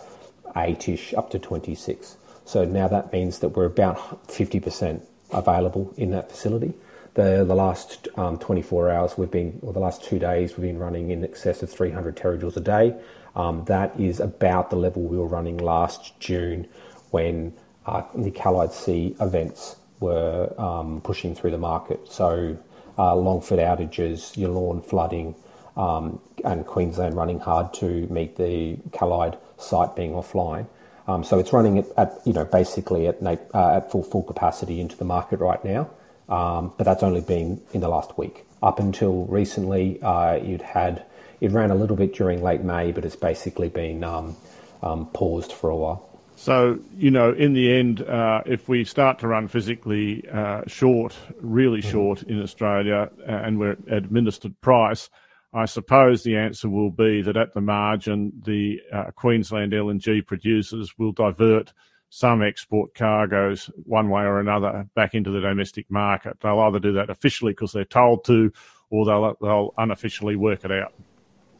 eight-ish 0.57 1.12
up 1.14 1.31
to 1.31 1.40
26. 1.40 2.16
So 2.45 2.64
now 2.64 2.87
that 2.87 3.12
means 3.12 3.40
that 3.40 3.49
we're 3.49 3.64
about 3.64 4.28
50% 4.28 5.00
available 5.33 5.93
in 5.97 6.12
that 6.12 6.31
facility. 6.31 6.73
The, 7.17 7.47
the 7.47 7.55
last 7.55 8.09
um, 8.19 8.37
24 8.39 8.91
hours 8.91 9.17
we've 9.17 9.31
been, 9.31 9.59
or 9.63 9.73
the 9.73 9.81
last 9.81 10.05
two 10.05 10.19
days, 10.19 10.59
we've 10.59 10.67
been 10.67 10.79
running 10.79 11.11
in 11.11 11.25
excess 11.25 11.63
of 11.63 11.71
300 11.73 12.15
terajoules 12.15 12.59
a 12.59 12.61
day. 12.61 12.95
Um, 13.35 13.65
that 13.65 13.99
is 13.99 14.21
about 14.21 14.69
the 14.69 14.77
level 14.77 15.03
we 15.03 15.17
were 15.17 15.27
running 15.27 15.57
last 15.57 16.21
June 16.21 16.69
when 17.13 17.55
uh, 17.87 18.03
the 18.15 18.31
Callide 18.31 18.71
C 18.71 19.17
events 19.19 19.77
were 19.99 20.53
um, 20.61 21.01
pushing 21.01 21.35
through 21.35 21.53
the 21.53 21.59
market. 21.59 22.07
So 22.07 22.59
uh, 22.99 23.17
Longford 23.17 23.61
outages, 23.61 24.37
Yallourn 24.37 24.85
flooding, 24.85 25.35
um, 25.75 26.21
and 26.45 26.67
Queensland 26.67 27.17
running 27.17 27.41
hard 27.41 27.73
to 27.75 28.07
meet 28.09 28.37
the 28.37 28.77
Callide 28.91 29.39
site 29.57 29.97
being 29.97 30.13
offline. 30.13 30.67
Um, 31.09 31.25
so 31.25 31.39
it's 31.39 31.55
running 31.55 31.79
at, 31.79 31.87
at, 31.97 32.21
you 32.27 32.35
know 32.35 32.45
basically 32.45 33.07
at 33.07 33.23
uh, 33.23 33.37
at 33.55 33.91
full 33.91 34.03
full 34.03 34.23
capacity 34.23 34.81
into 34.81 34.97
the 34.97 35.05
market 35.07 35.41
right 35.41 35.65
now, 35.65 35.89
um, 36.28 36.73
but 36.76 36.85
that's 36.85 37.02
only 37.02 37.21
been 37.21 37.61
in 37.73 37.80
the 37.80 37.88
last 37.88 38.18
week. 38.18 38.45
Up 38.62 38.78
until 38.78 39.25
recently, 39.26 40.00
uh, 40.02 40.35
it 40.35 40.62
had 40.62 41.04
it 41.40 41.52
ran 41.52 41.71
a 41.71 41.75
little 41.75 41.97
bit 41.97 42.14
during 42.14 42.42
late 42.42 42.62
May, 42.62 42.92
but 42.92 43.04
it's 43.04 43.16
basically 43.16 43.68
been 43.68 44.02
um, 44.04 44.37
um 44.83 45.06
paused 45.06 45.52
for 45.52 45.71
a 45.71 45.76
while. 45.76 46.09
So 46.37 46.78
you 46.97 47.11
know, 47.11 47.33
in 47.33 47.52
the 47.52 47.73
end, 47.73 48.02
uh, 48.02 48.42
if 48.47 48.68
we 48.68 48.85
start 48.85 49.18
to 49.21 49.28
run 49.28 49.49
physically 49.49 50.26
uh, 50.33 50.62
short, 50.66 51.16
really 51.40 51.80
mm-hmm. 51.80 51.90
short 51.90 52.23
in 52.23 52.42
Australia, 52.42 53.11
uh, 53.21 53.30
and 53.30 53.59
we're 53.59 53.76
at 53.88 54.04
administered 54.04 54.61
price 54.61 55.09
I 55.56 55.64
suppose 55.64 56.23
the 56.23 56.37
answer 56.37 56.68
will 56.68 56.90
be 56.90 57.23
that 57.23 57.38
at 57.38 57.54
the 57.54 57.62
margin, 57.62 58.30
the 58.45 58.83
uh, 58.92 59.11
Queensland 59.12 59.73
LNG 59.73 60.26
producers 60.26 60.92
will 60.99 61.12
divert 61.12 61.73
some 62.09 62.43
export 62.43 62.95
cargoes 62.95 63.71
one 63.85 64.09
way 64.09 64.23
or 64.23 64.41
another 64.41 64.89
back 64.95 65.15
into 65.15 65.31
the 65.31 65.41
domestic 65.41 65.91
market. 65.91 66.39
They'll 66.41 66.61
either 66.61 66.79
do 66.79 66.93
that 66.93 67.11
officially 67.11 67.53
because 67.53 67.73
they're 67.73 67.85
told 67.85 68.25
to, 68.27 68.53
or 68.91 69.05
they'll, 69.05 69.37
they'll 69.41 69.75
unofficially 69.77 70.37
work 70.37 70.65
it 70.65 70.73
out. 70.73 70.93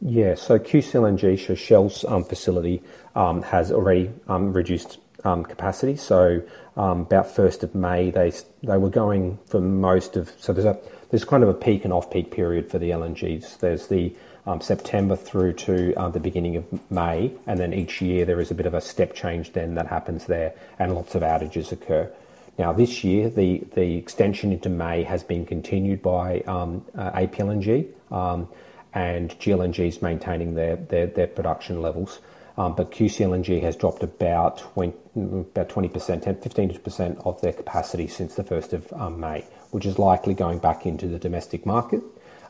Yeah, 0.01 0.35
so 0.35 0.59
QCLNG, 0.59 1.57
Shell's 1.57 2.05
um, 2.05 2.23
facility, 2.23 2.83
um, 3.15 3.41
has 3.41 3.71
already 3.71 4.11
um, 4.27 4.53
reduced 4.53 4.99
um, 5.23 5.43
capacity. 5.43 5.95
So 5.95 6.41
um, 6.75 7.01
about 7.01 7.33
first 7.33 7.63
of 7.63 7.73
May, 7.73 8.11
they 8.11 8.31
they 8.63 8.77
were 8.77 8.89
going 8.89 9.39
for 9.47 9.59
most 9.59 10.15
of. 10.15 10.31
So 10.37 10.53
there's 10.53 10.65
a 10.65 10.77
there's 11.09 11.25
kind 11.25 11.43
of 11.43 11.49
a 11.49 11.53
peak 11.53 11.83
and 11.83 11.93
off 11.93 12.11
peak 12.11 12.31
period 12.31 12.69
for 12.69 12.77
the 12.77 12.91
LNGs. 12.91 13.59
There's 13.59 13.87
the 13.87 14.15
um, 14.47 14.61
September 14.61 15.15
through 15.15 15.53
to 15.53 15.93
uh, 15.95 16.09
the 16.09 16.19
beginning 16.19 16.55
of 16.55 16.91
May, 16.91 17.33
and 17.45 17.59
then 17.59 17.73
each 17.73 18.01
year 18.01 18.25
there 18.25 18.39
is 18.39 18.49
a 18.49 18.55
bit 18.55 18.65
of 18.65 18.73
a 18.73 18.81
step 18.81 19.13
change 19.13 19.51
then 19.51 19.75
that 19.75 19.87
happens 19.87 20.25
there, 20.25 20.53
and 20.79 20.95
lots 20.95 21.13
of 21.15 21.21
outages 21.21 21.71
occur. 21.71 22.11
Now 22.57 22.73
this 22.73 23.03
year, 23.03 23.29
the 23.29 23.63
the 23.75 23.97
extension 23.97 24.51
into 24.51 24.69
May 24.69 25.03
has 25.03 25.23
been 25.23 25.45
continued 25.45 26.01
by 26.01 26.39
um, 26.47 26.83
uh, 26.97 27.11
APLNG, 27.11 27.87
um, 28.11 28.47
and 28.93 29.29
GLNG 29.37 29.87
is 29.87 30.01
maintaining 30.01 30.55
their 30.55 30.77
their, 30.77 31.07
their 31.07 31.27
production 31.27 31.81
levels. 31.81 32.19
Um, 32.57 32.73
but 32.73 32.89
QCLNG 32.89 33.61
has 33.61 33.75
dropped 33.75 34.01
about 34.01 34.57
20, 34.57 34.97
about 35.15 35.69
20%, 35.69 36.23
10, 36.23 36.35
15% 36.37 37.23
of 37.23 37.39
their 37.39 37.53
capacity 37.53 38.07
since 38.07 38.33
the 38.33 38.43
1st 38.43 38.73
of 38.73 38.93
um, 38.93 39.19
May, 39.19 39.45
which 39.69 39.85
is 39.85 39.99
likely 39.99 40.33
going 40.33 40.57
back 40.57 40.87
into 40.87 41.07
the 41.07 41.19
domestic 41.19 41.67
market. 41.67 42.01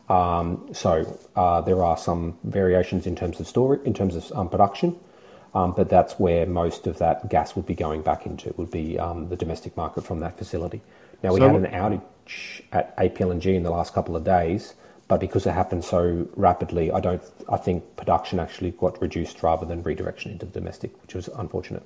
Um, 0.09 0.69
so 0.73 1.19
uh, 1.35 1.61
there 1.61 1.83
are 1.83 1.97
some 1.97 2.37
variations 2.43 3.05
in 3.07 3.15
terms 3.15 3.39
of 3.39 3.47
storage, 3.47 3.83
in 3.83 3.93
terms 3.93 4.15
of 4.15 4.31
um, 4.33 4.49
production, 4.49 4.97
um, 5.53 5.73
but 5.75 5.89
that's 5.89 6.13
where 6.13 6.45
most 6.45 6.87
of 6.87 6.99
that 6.99 7.29
gas 7.29 7.55
would 7.55 7.65
be 7.65 7.75
going 7.75 8.01
back 8.01 8.25
into, 8.25 8.53
would 8.57 8.71
be 8.71 8.97
um, 8.97 9.29
the 9.29 9.35
domestic 9.35 9.75
market 9.75 10.05
from 10.05 10.19
that 10.19 10.37
facility. 10.37 10.81
Now, 11.23 11.33
we 11.33 11.39
so, 11.39 11.49
had 11.49 11.55
an 11.55 11.71
outage 11.71 12.61
at 12.71 12.95
APLNG 12.97 13.55
in 13.55 13.63
the 13.63 13.71
last 13.71 13.93
couple 13.93 14.15
of 14.15 14.23
days, 14.23 14.75
but 15.07 15.19
because 15.19 15.45
it 15.45 15.51
happened 15.51 15.83
so 15.83 16.27
rapidly, 16.35 16.91
I 16.91 16.99
don't. 16.99 17.21
I 17.49 17.57
think 17.57 17.95
production 17.95 18.39
actually 18.39 18.71
got 18.71 19.01
reduced 19.01 19.41
rather 19.41 19.65
than 19.65 19.81
redirection 19.83 20.31
into 20.31 20.45
the 20.45 20.51
domestic, 20.51 21.01
which 21.01 21.15
was 21.15 21.29
unfortunate. 21.29 21.83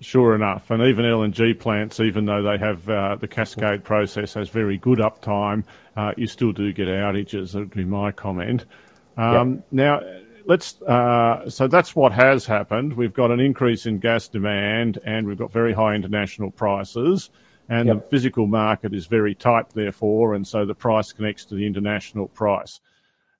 Sure 0.00 0.34
enough, 0.34 0.70
and 0.70 0.82
even 0.82 1.04
LNG 1.04 1.58
plants, 1.58 2.00
even 2.00 2.24
though 2.24 2.42
they 2.42 2.56
have 2.56 2.88
uh, 2.88 3.16
the 3.16 3.28
cascade 3.28 3.84
process 3.84 4.32
has 4.32 4.48
very 4.48 4.78
good 4.78 4.98
uptime, 4.98 5.62
uh, 5.96 6.12
you 6.16 6.26
still 6.26 6.52
do 6.52 6.72
get 6.72 6.88
outages. 6.88 7.52
That 7.52 7.58
would 7.58 7.74
be 7.74 7.84
my 7.84 8.10
comment. 8.10 8.64
Um, 9.18 9.56
yep. 9.56 9.64
Now, 9.70 10.00
let's. 10.46 10.80
Uh, 10.80 11.50
so 11.50 11.68
that's 11.68 11.94
what 11.94 12.12
has 12.12 12.46
happened. 12.46 12.94
We've 12.94 13.12
got 13.12 13.30
an 13.30 13.40
increase 13.40 13.84
in 13.84 13.98
gas 13.98 14.26
demand, 14.28 14.98
and 15.04 15.26
we've 15.26 15.36
got 15.36 15.52
very 15.52 15.74
high 15.74 15.94
international 15.94 16.50
prices 16.50 17.28
and 17.70 17.86
yep. 17.86 18.02
the 18.02 18.08
physical 18.08 18.46
market 18.48 18.92
is 18.92 19.06
very 19.06 19.34
tight, 19.34 19.70
therefore, 19.70 20.34
and 20.34 20.46
so 20.46 20.66
the 20.66 20.74
price 20.74 21.12
connects 21.12 21.44
to 21.46 21.54
the 21.54 21.64
international 21.64 22.26
price. 22.26 22.80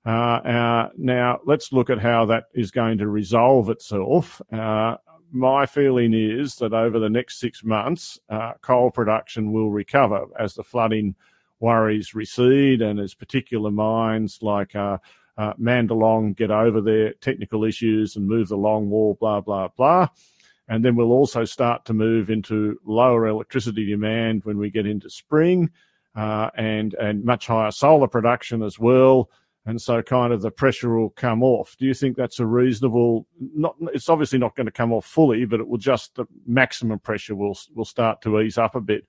Uh, 0.05 0.09
uh, 0.09 0.89
now, 0.97 1.39
let's 1.45 1.73
look 1.73 1.89
at 1.89 1.99
how 1.99 2.25
that 2.25 2.45
is 2.53 2.71
going 2.71 2.97
to 2.97 3.07
resolve 3.07 3.69
itself. 3.69 4.41
Uh, 4.51 4.95
my 5.31 5.65
feeling 5.65 6.13
is 6.13 6.55
that 6.55 6.73
over 6.73 6.99
the 6.99 7.09
next 7.09 7.39
six 7.39 7.63
months, 7.63 8.19
uh, 8.29 8.53
coal 8.61 8.91
production 8.91 9.51
will 9.51 9.71
recover 9.71 10.25
as 10.37 10.53
the 10.53 10.63
flooding 10.63 11.15
worries 11.59 12.13
recede 12.13 12.81
and 12.81 12.99
as 12.99 13.13
particular 13.13 13.71
mines 13.71 14.39
like 14.41 14.75
uh, 14.75 14.97
uh, 15.37 15.53
Mandalong 15.53 16.35
get 16.35 16.51
over 16.51 16.81
their 16.81 17.13
technical 17.13 17.63
issues 17.63 18.15
and 18.15 18.27
move 18.27 18.49
the 18.49 18.57
long 18.57 18.89
wall, 18.89 19.17
blah, 19.19 19.41
blah, 19.41 19.69
blah. 19.69 20.07
And 20.67 20.83
then 20.83 20.95
we'll 20.95 21.11
also 21.11 21.45
start 21.45 21.85
to 21.85 21.93
move 21.93 22.29
into 22.29 22.79
lower 22.85 23.27
electricity 23.27 23.85
demand 23.85 24.43
when 24.43 24.57
we 24.57 24.69
get 24.69 24.85
into 24.85 25.09
spring 25.09 25.69
uh, 26.15 26.49
and, 26.55 26.93
and 26.95 27.23
much 27.23 27.47
higher 27.47 27.71
solar 27.71 28.07
production 28.07 28.63
as 28.63 28.77
well 28.79 29.29
and 29.65 29.81
so 29.81 30.01
kind 30.01 30.33
of 30.33 30.41
the 30.41 30.51
pressure 30.51 30.95
will 30.95 31.11
come 31.11 31.43
off. 31.43 31.75
Do 31.77 31.85
you 31.85 31.93
think 31.93 32.17
that's 32.17 32.39
a 32.39 32.45
reasonable? 32.45 33.27
Not, 33.39 33.75
it's 33.93 34.09
obviously 34.09 34.39
not 34.39 34.55
going 34.55 34.65
to 34.65 34.71
come 34.71 34.91
off 34.91 35.05
fully, 35.05 35.45
but 35.45 35.59
it 35.59 35.67
will 35.67 35.77
just 35.77 36.15
the 36.15 36.25
maximum 36.47 36.99
pressure 36.99 37.35
will 37.35 37.57
will 37.75 37.85
start 37.85 38.21
to 38.23 38.39
ease 38.39 38.57
up 38.57 38.75
a 38.75 38.81
bit. 38.81 39.05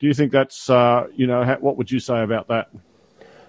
Do 0.00 0.06
you 0.06 0.14
think 0.14 0.32
that's 0.32 0.68
uh, 0.68 1.06
you 1.14 1.26
know 1.26 1.44
how, 1.44 1.56
what 1.56 1.76
would 1.76 1.90
you 1.90 2.00
say 2.00 2.22
about 2.22 2.48
that? 2.48 2.70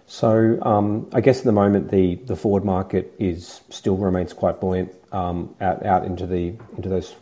So 0.07 0.61
um, 0.61 1.09
I 1.13 1.21
guess 1.21 1.39
at 1.39 1.45
the 1.45 1.51
moment 1.51 1.91
the, 1.91 2.15
the 2.15 2.35
forward 2.35 2.63
market 2.63 3.13
is 3.17 3.61
still 3.69 3.97
remains 3.97 4.33
quite 4.33 4.61
buoyant 4.61 4.93
um, 5.11 5.55
out 5.59 5.85
out 5.85 6.05
into 6.05 6.25
the 6.27 6.55
into 6.77 6.89
those 6.89 7.15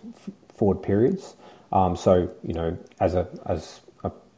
forward 0.56 0.84
periods. 0.84 1.36
Um, 1.72 1.96
so 1.96 2.30
you 2.44 2.54
know 2.54 2.78
as 3.00 3.16
a 3.16 3.28
as 3.48 3.82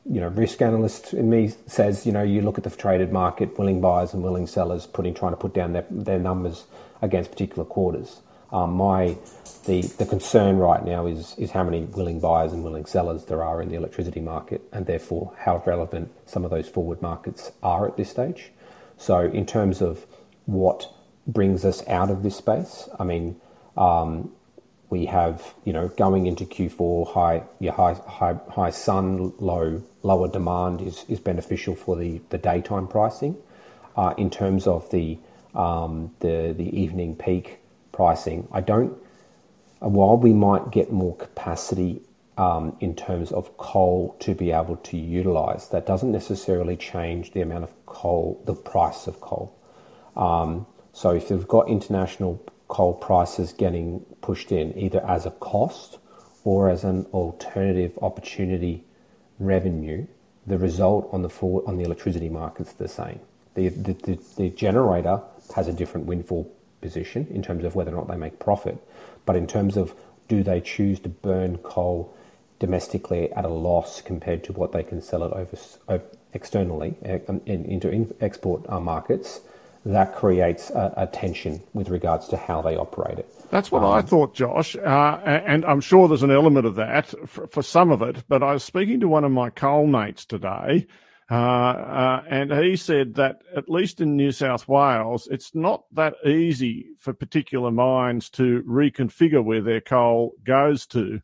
you 0.06 0.22
know, 0.22 0.28
risk 0.30 0.62
analyst 0.62 1.14
in 1.14 1.30
me 1.30 1.52
says, 1.68 2.06
you 2.06 2.12
know, 2.12 2.22
you 2.22 2.42
look 2.42 2.58
at 2.58 2.64
the 2.64 2.70
traded 2.70 3.12
market, 3.12 3.58
willing 3.58 3.82
buyers 3.82 4.14
and 4.14 4.24
willing 4.24 4.48
sellers 4.48 4.86
putting 4.86 5.14
trying 5.14 5.32
to 5.32 5.38
put 5.38 5.54
down 5.54 5.74
their, 5.74 5.86
their 5.90 6.20
numbers 6.20 6.66
against 7.02 7.32
particular 7.32 7.66
quarters. 7.66 8.22
Um, 8.52 8.74
my 8.74 9.18
the 9.66 9.82
the 9.82 10.06
concern 10.06 10.58
right 10.58 10.86
now 10.86 11.08
is 11.08 11.36
is 11.38 11.52
how 11.52 11.64
many 11.64 11.86
willing 11.86 12.20
buyers 12.20 12.54
and 12.54 12.64
willing 12.64 12.86
sellers 12.86 13.26
there 13.26 13.44
are 13.44 13.62
in 13.62 13.70
the 13.70 13.76
electricity 13.76 14.20
market, 14.20 14.62
and 14.72 14.86
therefore 14.86 15.34
how 15.40 15.64
relevant 15.66 16.12
some 16.28 16.46
of 16.46 16.52
those 16.52 16.70
forward 16.70 17.02
markets 17.02 17.52
are 17.64 17.88
at 17.88 17.98
this 17.98 18.10
stage. 18.12 18.52
So, 18.98 19.22
in 19.22 19.46
terms 19.46 19.82
of 19.82 20.06
what 20.46 20.94
brings 21.28 21.66
us 21.66 21.86
out 21.88 22.12
of 22.12 22.22
this 22.22 22.36
space, 22.36 22.88
I 23.00 23.04
mean, 23.04 23.42
um, 23.76 24.32
we 24.89 25.06
have, 25.06 25.54
you 25.63 25.74
know, 25.74 25.88
going 25.89 26.27
into 26.27 26.46
Q4, 26.46 27.12
high, 27.13 27.44
yeah, 27.60 27.72
high, 27.72 27.94
high, 28.08 28.38
high 28.50 28.70
sun, 28.70 29.34
low, 29.39 29.84
lower 30.04 30.27
demand 30.27 30.82
is, 30.82 31.06
is 31.08 31.20
beneficial 31.20 31.75
for 31.75 31.96
the, 31.96 32.22
the 32.30 32.38
daytime 32.38 32.88
pricing. 32.88 33.36
Uh, 33.98 34.13
in 34.18 34.30
terms 34.30 34.68
of 34.68 34.89
the, 34.92 35.18
um, 35.54 36.12
the, 36.20 36.54
the 36.56 36.80
evening 36.80 37.15
peak 37.15 37.60
pricing, 37.92 38.48
I 38.51 38.62
don't, 38.62 38.96
while 39.80 40.18
we 40.18 40.34
might 40.34 40.72
get 40.72 40.92
more 40.92 41.15
capacity 41.15 42.01
um, 42.38 42.75
in 42.80 42.96
terms 42.96 43.32
of 43.32 43.58
coal 43.58 44.15
to 44.20 44.36
be 44.36 44.51
able 44.51 44.75
to 44.77 44.98
utilize, 44.98 45.70
that 45.70 45.86
doesn't 45.86 46.12
necessarily 46.12 46.75
change 46.75 47.32
the 47.32 47.42
amount 47.42 47.63
of 47.63 47.86
coal, 47.86 48.42
the 48.46 48.54
price 48.54 49.08
of 49.08 49.22
coal. 49.22 49.56
Um, 50.15 50.68
so 50.94 51.12
if 51.12 51.30
you've 51.30 51.48
got 51.48 51.70
international 51.70 52.42
coal 52.75 52.94
prices 52.94 53.53
getting 53.53 54.01
pushed 54.20 54.51
in 54.51 54.77
either 54.77 55.01
as 55.08 55.25
a 55.25 55.32
cost 55.32 55.98
or 56.44 56.70
as 56.70 56.84
an 56.84 57.05
alternative 57.13 57.98
opportunity 58.01 58.84
revenue, 59.39 60.05
the 60.46 60.58
result 60.58 61.08
on 61.13 61.22
the 61.22 61.29
forward, 61.29 61.63
on 61.67 61.77
the 61.77 61.86
electricity 61.86 62.27
market 62.27 62.67
is 62.67 62.74
the 62.74 62.89
same. 62.89 63.17
The, 63.53 63.70
the, 63.70 63.94
the, 63.94 64.20
the 64.36 64.50
generator 64.50 65.22
has 65.55 65.70
a 65.70 65.72
different 65.72 66.05
windfall 66.05 66.53
position 66.82 67.25
in 67.32 67.41
terms 67.41 67.63
of 67.63 67.75
whether 67.75 67.91
or 67.91 67.96
not 67.96 68.10
they 68.10 68.17
make 68.17 68.39
profit, 68.39 68.77
but 69.25 69.38
in 69.38 69.48
terms 69.48 69.77
of 69.77 69.96
do 70.27 70.44
they 70.44 70.60
choose 70.60 71.00
to 71.00 71.08
burn 71.08 71.60
coal 71.60 72.13
domestically 72.60 73.32
at 73.32 73.46
a 73.46 73.55
loss 73.70 74.01
compared 74.01 74.44
to 74.44 74.51
what 74.51 74.74
they 74.74 74.84
can 74.84 75.01
sell 75.01 75.24
it 75.24 75.32
over, 75.32 75.58
over 75.88 76.03
externally 76.34 76.96
uh, 77.05 77.20
into 77.46 78.13
export 78.20 78.70
uh, 78.70 78.82
markets, 78.82 79.39
that 79.86 80.15
creates 80.15 80.72
a, 80.72 80.94
a, 80.98 81.08
tension 81.08 81.62
with 81.74 81.89
regards 81.89 82.27
to 82.30 82.38
how 82.38 82.62
they 82.62 82.75
operate 82.75 83.20
it. 83.20 83.32
That's 83.51 83.72
what 83.72 83.84
um, 83.84 83.92
I 83.92 84.01
thought, 84.01 84.34
Josh, 84.34 84.75
uh, 84.75 85.20
and 85.25 85.63
I'm 85.63 85.82
sure 85.82 86.08
there's 86.08 86.24
an 86.24 86.32
element 86.32 86.65
of 86.65 86.76
that 86.76 87.13
for, 87.30 87.48
for, 87.48 87.62
some 87.62 87.91
of 87.91 88.02
it. 88.02 88.24
But 88.28 88.41
I 88.41 88.54
was 88.54 88.63
speaking 88.63 89.00
to 89.02 89.08
one 89.08 89.24
of 89.24 89.32
my 89.32 89.52
coal 89.52 89.86
mates 89.86 90.26
today, 90.26 90.88
uh, 91.30 91.36
uh, 91.36 92.24
and 92.28 92.52
he 92.52 92.76
said 92.76 93.13
that 93.15 93.43
at 93.56 93.69
least 93.69 94.02
in 94.02 94.15
New 94.15 94.32
South 94.32 94.67
Wales, 94.67 95.28
it's 95.30 95.54
not 95.54 95.84
that 95.93 96.15
easy 96.26 96.88
for 97.00 97.13
particular 97.13 97.69
mines 97.69 98.30
to 98.32 98.63
reconfigure 98.63 99.43
where 99.43 99.62
their 99.62 99.82
coal 99.82 100.34
goes 100.43 100.88
to 100.88 101.21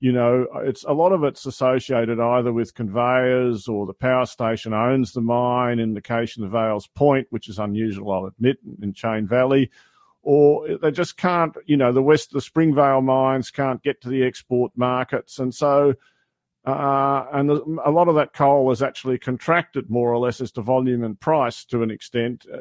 you 0.00 0.12
know, 0.12 0.46
it's 0.56 0.84
a 0.84 0.92
lot 0.92 1.12
of 1.12 1.24
it's 1.24 1.46
associated 1.46 2.20
either 2.20 2.52
with 2.52 2.74
conveyors 2.74 3.68
or 3.68 3.86
the 3.86 3.94
power 3.94 4.26
station 4.26 4.74
owns 4.74 5.12
the 5.12 5.20
mine. 5.20 5.78
In 5.78 5.94
the 5.94 6.02
case 6.02 6.36
of 6.36 6.42
the 6.42 6.48
Vales 6.48 6.86
Point, 6.88 7.26
which 7.30 7.48
is 7.48 7.58
unusual, 7.58 8.12
I'll 8.12 8.26
admit, 8.26 8.58
in 8.82 8.92
Chain 8.92 9.26
Valley, 9.26 9.70
or 10.22 10.76
they 10.78 10.90
just 10.90 11.16
can't. 11.16 11.56
You 11.66 11.76
know, 11.76 11.92
the 11.92 12.02
west, 12.02 12.32
the 12.32 12.40
Springvale 12.40 13.00
mines 13.00 13.50
can't 13.50 13.82
get 13.82 14.00
to 14.02 14.08
the 14.08 14.24
export 14.24 14.72
markets, 14.76 15.38
and 15.38 15.54
so. 15.54 15.94
Uh, 16.66 17.26
and 17.34 17.50
a 17.50 17.90
lot 17.90 18.08
of 18.08 18.14
that 18.14 18.32
coal 18.32 18.70
is 18.70 18.82
actually 18.82 19.18
contracted 19.18 19.90
more 19.90 20.10
or 20.10 20.18
less 20.18 20.40
as 20.40 20.50
to 20.50 20.62
volume 20.62 21.04
and 21.04 21.20
price 21.20 21.62
to 21.66 21.82
an 21.82 21.90
extent. 21.90 22.46
Uh, 22.50 22.60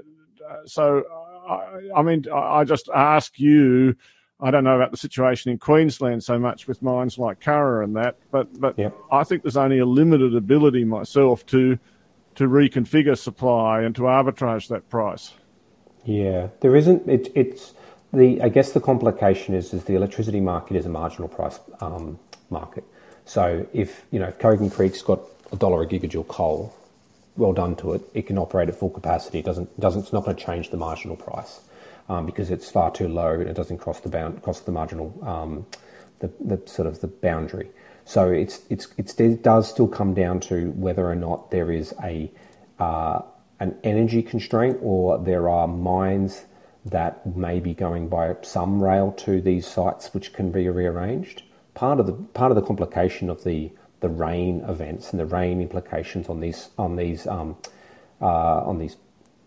so, 0.66 1.04
I, 1.48 1.80
I 1.96 2.02
mean, 2.02 2.26
I 2.30 2.66
just 2.66 2.90
ask 2.94 3.40
you, 3.40 3.96
I 4.40 4.52
don't 4.52 4.64
know 4.64 4.76
about 4.76 4.92
the 4.92 4.98
situation 4.98 5.52
in 5.52 5.58
Queensland 5.58 6.24
so 6.24 6.38
much 6.38 6.68
with 6.68 6.82
mines 6.82 7.18
like 7.18 7.40
Curragh 7.40 7.84
and 7.84 7.96
that, 7.96 8.18
but 8.32 8.60
but. 8.60 8.78
I 9.12 9.24
think 9.24 9.44
there's 9.44 9.58
only 9.58 9.80
a 9.80 9.86
limited 9.86 10.36
ability 10.36 10.84
myself 10.84 11.46
to 11.48 11.78
to 12.36 12.48
reconfigure 12.48 13.18
supply 13.18 13.82
and 13.84 13.96
to 13.96 14.04
arbitrage 14.04 14.68
that 14.70 14.90
price. 14.90 15.34
Yeah, 16.06 16.48
there 16.62 16.76
isn't. 16.76 17.08
It, 17.08 17.32
it's 17.36 17.74
the 18.12 18.42
I 18.42 18.50
guess 18.50 18.74
the 18.74 18.82
complication 18.82 19.54
is 19.54 19.74
is 19.74 19.86
the 19.86 19.96
electricity 19.96 20.42
market 20.42 20.76
is 20.76 20.86
a 20.86 20.90
marginal 20.90 21.30
price 21.30 21.60
um, 21.80 22.20
market. 22.50 22.84
So 23.26 23.66
if 23.72 24.04
you 24.12 24.20
know 24.20 24.28
if 24.28 24.40
Kogan 24.40 24.72
Creek's 24.72 25.02
got 25.02 25.22
a 25.52 25.56
dollar 25.56 25.84
a 25.84 25.88
gigajoule 25.88 26.28
coal, 26.28 26.76
well 27.38 27.54
done 27.54 27.76
to 27.78 27.94
it. 27.94 28.02
It 28.14 28.28
can 28.28 28.38
operate 28.38 28.68
at 28.68 28.76
full 28.76 28.90
capacity. 28.90 29.40
It 29.40 29.46
doesn't 29.46 29.80
doesn't 29.80 30.02
it's 30.02 30.14
not 30.14 30.26
going 30.26 30.36
to 30.36 30.44
change 30.44 30.72
the 30.72 30.78
marginal 30.78 31.16
price 31.16 31.62
um, 32.10 32.26
because 32.26 32.52
it's 32.52 32.70
far 32.70 32.92
too 32.92 33.08
low 33.08 33.34
and 33.34 33.50
it 33.50 33.56
doesn't 33.56 33.78
cross 33.78 34.00
the 34.00 34.10
bound, 34.10 34.42
cross 34.42 34.60
the 34.62 34.72
marginal, 34.72 35.18
um, 35.24 35.66
the, 36.20 36.32
the 36.40 36.62
sort 36.66 36.88
of 36.88 37.02
the 37.02 37.08
boundary. 37.08 37.70
So 38.06 38.30
it's, 38.30 38.62
it's, 38.70 38.88
it's, 38.98 39.18
it 39.20 39.44
does 39.44 39.70
still 39.70 39.88
come 39.88 40.14
down 40.14 40.40
to 40.42 40.72
whether 40.72 41.06
or 41.06 41.16
not 41.16 41.52
there 41.52 41.72
is 41.72 41.94
a, 42.04 42.30
uh, 42.80 43.22
an 43.60 43.78
energy 43.84 44.22
constraint 44.22 44.80
or 44.82 45.18
there 45.18 45.48
are 45.48 45.68
mines 45.68 46.44
that 46.86 47.36
may 47.36 47.62
be 47.62 47.74
going 47.74 48.10
by 48.10 48.36
some 48.42 48.84
rail 48.84 49.14
to 49.14 49.40
these 49.40 49.66
sites 49.66 50.14
which 50.14 50.34
can 50.34 50.52
be 50.52 50.68
rearranged. 50.68 51.44
Part 51.74 52.00
of 52.00 52.08
the, 52.08 52.14
part 52.14 52.52
of 52.52 52.56
the 52.56 52.62
complication 52.62 53.30
of 53.30 53.44
the, 53.46 53.72
the 54.02 54.10
rain 54.10 54.66
events 54.68 55.12
and 55.12 55.20
the 55.20 55.26
rain 55.26 55.62
implications 55.62 56.28
on 56.28 56.42
these, 56.42 56.70
on 56.78 56.98
these, 56.98 57.26
um, 57.26 57.56
uh, 58.22 58.66
on 58.66 58.80
these 58.80 58.98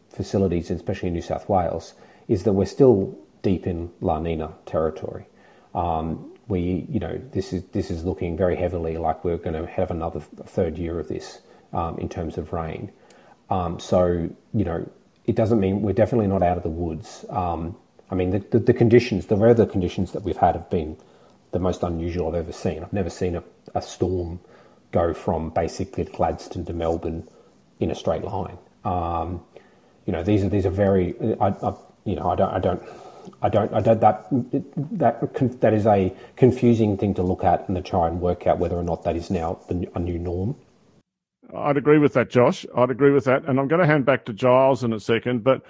facilities, 0.08 0.70
especially 0.70 1.08
in 1.08 1.14
New 1.14 1.20
South 1.20 1.46
Wales, 1.46 1.92
is 2.28 2.44
that 2.44 2.52
we're 2.52 2.66
still 2.66 3.16
deep 3.42 3.66
in 3.66 3.90
La 4.00 4.18
Nina 4.18 4.52
territory. 4.66 5.26
Um, 5.74 6.32
we, 6.48 6.86
you 6.88 7.00
know, 7.00 7.20
this 7.32 7.52
is 7.52 7.64
this 7.72 7.90
is 7.90 8.04
looking 8.04 8.36
very 8.36 8.56
heavily 8.56 8.96
like 8.96 9.24
we're 9.24 9.36
going 9.36 9.60
to 9.60 9.66
have 9.66 9.90
another 9.90 10.20
third 10.20 10.78
year 10.78 10.98
of 11.00 11.08
this 11.08 11.40
um, 11.72 11.98
in 11.98 12.08
terms 12.08 12.38
of 12.38 12.52
rain. 12.52 12.90
Um, 13.50 13.78
so, 13.78 14.28
you 14.52 14.64
know, 14.64 14.88
it 15.24 15.34
doesn't 15.34 15.60
mean 15.60 15.82
we're 15.82 15.92
definitely 15.92 16.26
not 16.26 16.42
out 16.42 16.56
of 16.56 16.62
the 16.62 16.68
woods. 16.68 17.24
Um, 17.28 17.76
I 18.10 18.14
mean, 18.14 18.30
the, 18.30 18.38
the, 18.38 18.58
the, 18.58 18.74
conditions, 18.74 19.26
the 19.26 19.36
weather 19.36 19.66
conditions 19.66 20.12
that 20.12 20.22
we've 20.22 20.36
had 20.36 20.54
have 20.54 20.70
been 20.70 20.96
the 21.50 21.58
most 21.58 21.82
unusual 21.82 22.28
I've 22.28 22.36
ever 22.36 22.52
seen. 22.52 22.82
I've 22.82 22.92
never 22.92 23.10
seen 23.10 23.34
a, 23.34 23.42
a 23.74 23.82
storm 23.82 24.40
go 24.92 25.12
from 25.12 25.50
basically 25.50 26.04
Gladstone 26.04 26.64
to 26.66 26.72
Melbourne 26.72 27.28
in 27.80 27.90
a 27.90 27.94
straight 27.94 28.22
line. 28.22 28.58
Um, 28.84 29.42
you 30.06 30.12
know, 30.12 30.22
these 30.22 30.44
are 30.44 30.48
these 30.48 30.66
are 30.66 30.70
very. 30.70 31.14
I, 31.40 31.48
I, 31.48 31.74
you 32.06 32.16
know, 32.16 32.30
I 32.30 32.36
don't, 32.36 32.52
I 32.52 32.58
don't, 32.58 32.82
I 33.42 33.48
don't, 33.48 33.74
I 33.74 33.80
don't. 33.80 34.00
That 34.00 34.28
that 34.92 35.60
that 35.60 35.74
is 35.74 35.86
a 35.86 36.14
confusing 36.36 36.96
thing 36.96 37.14
to 37.14 37.22
look 37.22 37.44
at 37.44 37.68
and 37.68 37.76
to 37.76 37.82
try 37.82 38.06
and 38.06 38.20
work 38.20 38.46
out 38.46 38.58
whether 38.58 38.76
or 38.76 38.84
not 38.84 39.02
that 39.04 39.16
is 39.16 39.30
now 39.30 39.58
the, 39.68 39.90
a 39.94 39.98
new 39.98 40.18
norm. 40.18 40.56
I'd 41.54 41.76
agree 41.76 41.98
with 41.98 42.14
that, 42.14 42.30
Josh. 42.30 42.64
I'd 42.76 42.90
agree 42.90 43.12
with 43.12 43.24
that, 43.24 43.44
and 43.44 43.58
I'm 43.60 43.68
going 43.68 43.80
to 43.80 43.86
hand 43.86 44.04
back 44.04 44.24
to 44.26 44.32
Giles 44.32 44.82
in 44.84 44.92
a 44.92 45.00
second. 45.00 45.44
But 45.44 45.62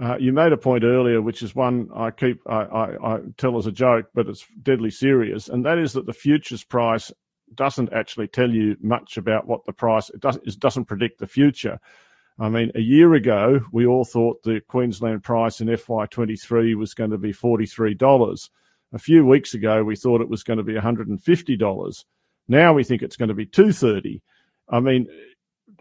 uh, 0.00 0.16
you 0.18 0.32
made 0.32 0.52
a 0.52 0.56
point 0.56 0.84
earlier, 0.84 1.20
which 1.20 1.42
is 1.42 1.54
one 1.54 1.88
I 1.94 2.10
keep 2.10 2.40
I, 2.46 2.62
I, 2.62 3.14
I 3.14 3.18
tell 3.36 3.58
as 3.58 3.66
a 3.66 3.72
joke, 3.72 4.06
but 4.14 4.28
it's 4.28 4.46
deadly 4.62 4.90
serious, 4.90 5.48
and 5.48 5.64
that 5.66 5.78
is 5.78 5.92
that 5.94 6.06
the 6.06 6.12
futures 6.12 6.64
price 6.64 7.12
doesn't 7.54 7.92
actually 7.92 8.28
tell 8.28 8.50
you 8.50 8.76
much 8.80 9.16
about 9.16 9.46
what 9.46 9.64
the 9.66 9.72
price 9.72 10.08
it 10.10 10.20
doesn't 10.20 10.46
it 10.46 10.58
doesn't 10.60 10.84
predict 10.84 11.18
the 11.18 11.26
future. 11.26 11.80
I 12.40 12.48
mean, 12.48 12.72
a 12.74 12.80
year 12.80 13.12
ago, 13.12 13.60
we 13.70 13.84
all 13.86 14.06
thought 14.06 14.42
the 14.42 14.62
Queensland 14.66 15.22
price 15.22 15.60
in 15.60 15.68
FY23 15.68 16.74
was 16.74 16.94
going 16.94 17.10
to 17.10 17.18
be 17.18 17.34
$43. 17.34 18.48
A 18.94 18.98
few 18.98 19.26
weeks 19.26 19.52
ago, 19.52 19.84
we 19.84 19.94
thought 19.94 20.22
it 20.22 20.28
was 20.28 20.42
going 20.42 20.56
to 20.56 20.62
be 20.62 20.72
$150. 20.72 22.04
Now 22.48 22.72
we 22.72 22.82
think 22.82 23.02
it's 23.02 23.16
going 23.16 23.28
to 23.28 23.34
be 23.34 23.44
230. 23.44 24.22
I 24.70 24.80
mean, 24.80 25.06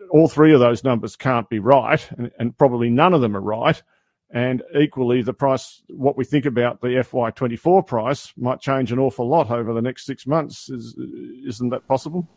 all 0.10 0.28
three 0.28 0.54
of 0.54 0.60
those 0.60 0.84
numbers 0.84 1.16
can't 1.16 1.50
be 1.50 1.60
right, 1.60 2.06
and, 2.18 2.30
and, 2.38 2.58
probably 2.58 2.90
none 2.90 3.14
of 3.14 3.22
them 3.22 3.38
are 3.38 3.42
right. 3.42 3.82
And 4.32 4.62
equally, 4.80 5.22
the 5.22 5.34
price, 5.34 5.82
what 5.88 6.18
we 6.18 6.26
think 6.26 6.46
about 6.46 6.82
the 6.82 6.88
FY24 6.88 7.88
price, 7.88 8.34
might 8.38 8.60
change 8.60 8.92
an 8.92 9.00
awful 9.00 9.28
lot 9.28 9.50
over 9.50 9.74
the 9.74 9.82
next 9.82 10.06
six 10.06 10.28
months. 10.28 10.70
Is, 10.70 10.96
isn't 11.48 11.70
that 11.70 11.88
possible? 11.88 12.28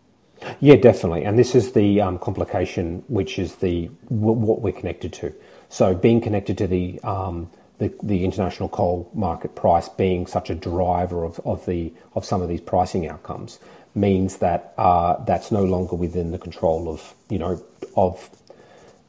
Yeah, 0.60 0.76
definitely. 0.76 1.24
And 1.24 1.38
this 1.38 1.54
is 1.54 1.72
the 1.72 2.00
um, 2.00 2.18
complication, 2.18 3.04
which 3.08 3.38
is 3.38 3.56
the 3.56 3.86
what 4.08 4.60
we're 4.60 4.72
connected 4.72 5.12
to. 5.14 5.34
So 5.68 5.94
being 5.94 6.20
connected 6.20 6.58
to 6.58 6.66
the, 6.66 7.00
um, 7.00 7.50
the, 7.78 7.92
the 8.02 8.24
international 8.24 8.68
coal 8.68 9.10
market 9.14 9.54
price 9.54 9.88
being 9.88 10.26
such 10.26 10.50
a 10.50 10.54
driver 10.54 11.24
of, 11.24 11.40
of 11.44 11.64
the 11.66 11.92
of 12.14 12.24
some 12.24 12.42
of 12.42 12.48
these 12.48 12.60
pricing 12.60 13.08
outcomes 13.08 13.58
means 13.94 14.38
that 14.38 14.74
uh, 14.78 15.22
that's 15.24 15.50
no 15.50 15.64
longer 15.64 15.96
within 15.96 16.30
the 16.30 16.38
control 16.38 16.88
of 16.88 17.14
you 17.28 17.38
know 17.38 17.62
of 17.96 18.30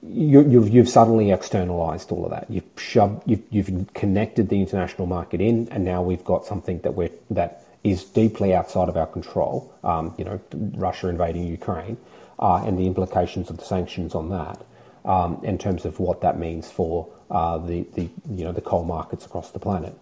you, 0.02 0.42
you've, 0.50 0.70
you've 0.70 0.90
suddenly 0.90 1.32
externalized 1.32 2.12
all 2.12 2.26
of 2.26 2.32
that. 2.32 2.50
You've 2.50 2.66
shoved, 2.78 3.24
you've, 3.26 3.44
you've 3.50 3.94
connected 3.94 4.50
the 4.50 4.60
international 4.60 5.08
market 5.08 5.40
in, 5.40 5.70
and 5.70 5.86
now 5.86 6.02
we've 6.02 6.24
got 6.26 6.46
something 6.46 6.80
that 6.80 6.94
we're 6.94 7.12
that 7.30 7.63
is 7.84 8.04
deeply 8.04 8.54
outside 8.54 8.90
of 8.90 8.98
our 8.98 9.08
control. 9.08 9.74
Um, 9.84 10.14
you 10.18 10.26
know, 10.26 10.40
Russia 10.76 11.10
invading 11.10 11.46
Ukraine, 11.48 11.98
uh, 12.40 12.64
and 12.66 12.78
the 12.78 12.88
implications 12.88 13.50
of 13.50 13.58
the 13.58 13.66
sanctions 13.66 14.16
on 14.16 14.30
that, 14.30 14.64
um, 15.06 15.40
in 15.44 15.58
terms 15.58 15.86
of 15.86 16.00
what 16.00 16.22
that 16.22 16.40
means 16.40 16.72
for 16.72 17.08
uh, 17.30 17.58
the 17.58 17.86
the 17.94 18.10
you 18.30 18.44
know 18.44 18.52
the 18.52 18.62
coal 18.62 18.86
markets 18.86 19.26
across 19.26 19.52
the 19.52 19.60
planet. 19.60 19.98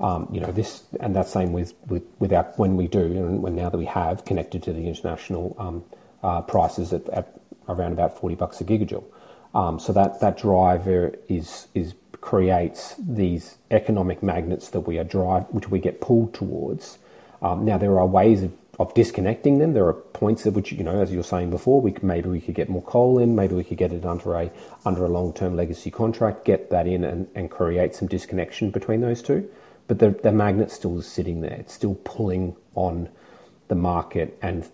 Um, 0.00 0.28
you 0.32 0.40
know 0.40 0.50
this, 0.50 0.84
and 1.00 1.14
that's 1.14 1.32
same 1.32 1.52
with 1.52 1.74
with, 1.86 2.02
with 2.18 2.32
our, 2.32 2.44
when 2.56 2.76
we 2.76 2.88
do, 2.88 3.00
and 3.00 3.42
when 3.42 3.54
now 3.54 3.68
that 3.68 3.78
we 3.78 3.86
have 3.86 4.24
connected 4.24 4.62
to 4.64 4.72
the 4.72 4.86
international 4.86 5.54
um, 5.58 5.84
uh, 6.22 6.40
prices 6.42 6.92
at, 6.92 7.08
at, 7.10 7.40
around 7.68 7.92
about 7.92 8.18
forty 8.18 8.34
bucks 8.34 8.60
a 8.60 8.64
gigajoule. 8.64 9.04
Um, 9.54 9.78
so 9.78 9.92
that 9.92 10.20
that 10.20 10.36
driver 10.36 11.14
is 11.28 11.68
is 11.74 11.94
creates 12.20 12.94
these 12.98 13.58
economic 13.70 14.22
magnets 14.22 14.70
that 14.70 14.80
we 14.80 14.98
are 14.98 15.04
drive, 15.04 15.44
which 15.50 15.68
we 15.68 15.78
get 15.78 16.00
pulled 16.00 16.32
towards. 16.32 16.98
Um, 17.44 17.64
now 17.64 17.78
there 17.78 17.98
are 18.00 18.06
ways 18.06 18.42
of, 18.42 18.52
of 18.80 18.92
disconnecting 18.94 19.58
them. 19.58 19.74
There 19.74 19.86
are 19.86 19.92
points 19.92 20.46
at 20.46 20.54
which 20.54 20.72
you 20.72 20.82
know, 20.82 21.00
as 21.00 21.12
you 21.12 21.18
were 21.18 21.22
saying 21.22 21.50
before, 21.50 21.80
we 21.80 21.94
maybe 22.02 22.28
we 22.28 22.40
could 22.40 22.56
get 22.56 22.68
more 22.68 22.82
coal 22.82 23.18
in, 23.18 23.36
maybe 23.36 23.54
we 23.54 23.62
could 23.62 23.78
get 23.78 23.92
it 23.92 24.04
under 24.04 24.34
a 24.34 24.50
under 24.84 25.04
a 25.04 25.08
long 25.08 25.32
term 25.32 25.54
legacy 25.54 25.90
contract, 25.90 26.44
get 26.44 26.70
that 26.70 26.88
in, 26.88 27.04
and, 27.04 27.28
and 27.36 27.50
create 27.50 27.94
some 27.94 28.08
disconnection 28.08 28.70
between 28.70 29.00
those 29.00 29.22
two 29.22 29.48
but 29.86 29.98
the, 29.98 30.10
the 30.10 30.32
magnet 30.32 30.70
still 30.70 30.98
is 30.98 31.06
sitting 31.06 31.40
there. 31.40 31.52
It's 31.52 31.74
still 31.74 31.94
pulling 32.04 32.56
on 32.74 33.08
the 33.68 33.74
market, 33.74 34.38
and 34.42 34.68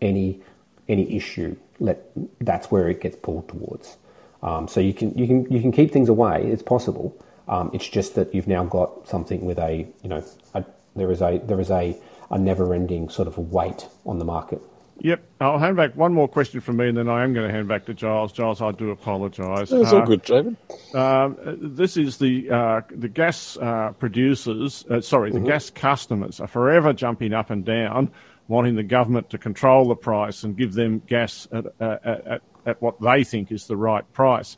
any 0.00 0.40
any 0.88 1.16
issue, 1.16 1.56
let 1.78 2.02
that's 2.40 2.70
where 2.70 2.88
it 2.88 3.00
gets 3.00 3.16
pulled 3.16 3.48
towards. 3.48 3.96
Um, 4.42 4.68
so 4.68 4.80
you 4.80 4.94
can 4.94 5.16
you 5.16 5.26
can 5.26 5.52
you 5.52 5.60
can 5.60 5.72
keep 5.72 5.92
things 5.92 6.08
away. 6.08 6.46
It's 6.46 6.62
possible. 6.62 7.16
Um, 7.46 7.70
it's 7.74 7.88
just 7.88 8.14
that 8.14 8.34
you've 8.34 8.48
now 8.48 8.64
got 8.64 9.06
something 9.06 9.44
with 9.44 9.58
a 9.58 9.86
you 10.02 10.08
know 10.08 10.24
a, 10.54 10.64
there 10.96 11.10
is 11.10 11.20
a 11.20 11.40
there 11.44 11.60
is 11.60 11.70
a, 11.70 11.96
a 12.30 12.38
never 12.38 12.74
ending 12.74 13.08
sort 13.08 13.28
of 13.28 13.38
weight 13.38 13.88
on 14.06 14.18
the 14.18 14.24
market. 14.24 14.60
Yep. 15.00 15.24
I'll 15.40 15.58
hand 15.58 15.76
back 15.76 15.96
one 15.96 16.14
more 16.14 16.28
question 16.28 16.60
from 16.60 16.76
me, 16.76 16.88
and 16.88 16.96
then 16.96 17.08
I 17.08 17.24
am 17.24 17.34
going 17.34 17.46
to 17.46 17.52
hand 17.52 17.66
back 17.66 17.84
to 17.86 17.94
Giles. 17.94 18.32
Giles, 18.32 18.62
I 18.62 18.70
do 18.70 18.90
apologise. 18.90 19.70
That's 19.70 19.92
uh, 19.92 20.00
all 20.00 20.06
good, 20.06 20.22
David. 20.22 20.56
Um, 20.94 21.36
this 21.60 21.96
is 21.96 22.18
the 22.18 22.48
uh, 22.48 22.80
the 22.90 23.08
gas 23.08 23.56
uh, 23.56 23.92
producers, 23.98 24.84
uh, 24.88 25.00
sorry, 25.00 25.32
the 25.32 25.38
mm-hmm. 25.38 25.48
gas 25.48 25.70
customers 25.70 26.40
are 26.40 26.46
forever 26.46 26.92
jumping 26.92 27.32
up 27.32 27.50
and 27.50 27.64
down, 27.64 28.10
wanting 28.46 28.76
the 28.76 28.84
government 28.84 29.30
to 29.30 29.38
control 29.38 29.88
the 29.88 29.96
price 29.96 30.44
and 30.44 30.56
give 30.56 30.74
them 30.74 31.02
gas 31.06 31.48
at, 31.50 31.66
at, 31.80 32.42
at 32.64 32.80
what 32.80 33.00
they 33.00 33.24
think 33.24 33.50
is 33.50 33.66
the 33.66 33.76
right 33.76 34.10
price. 34.12 34.56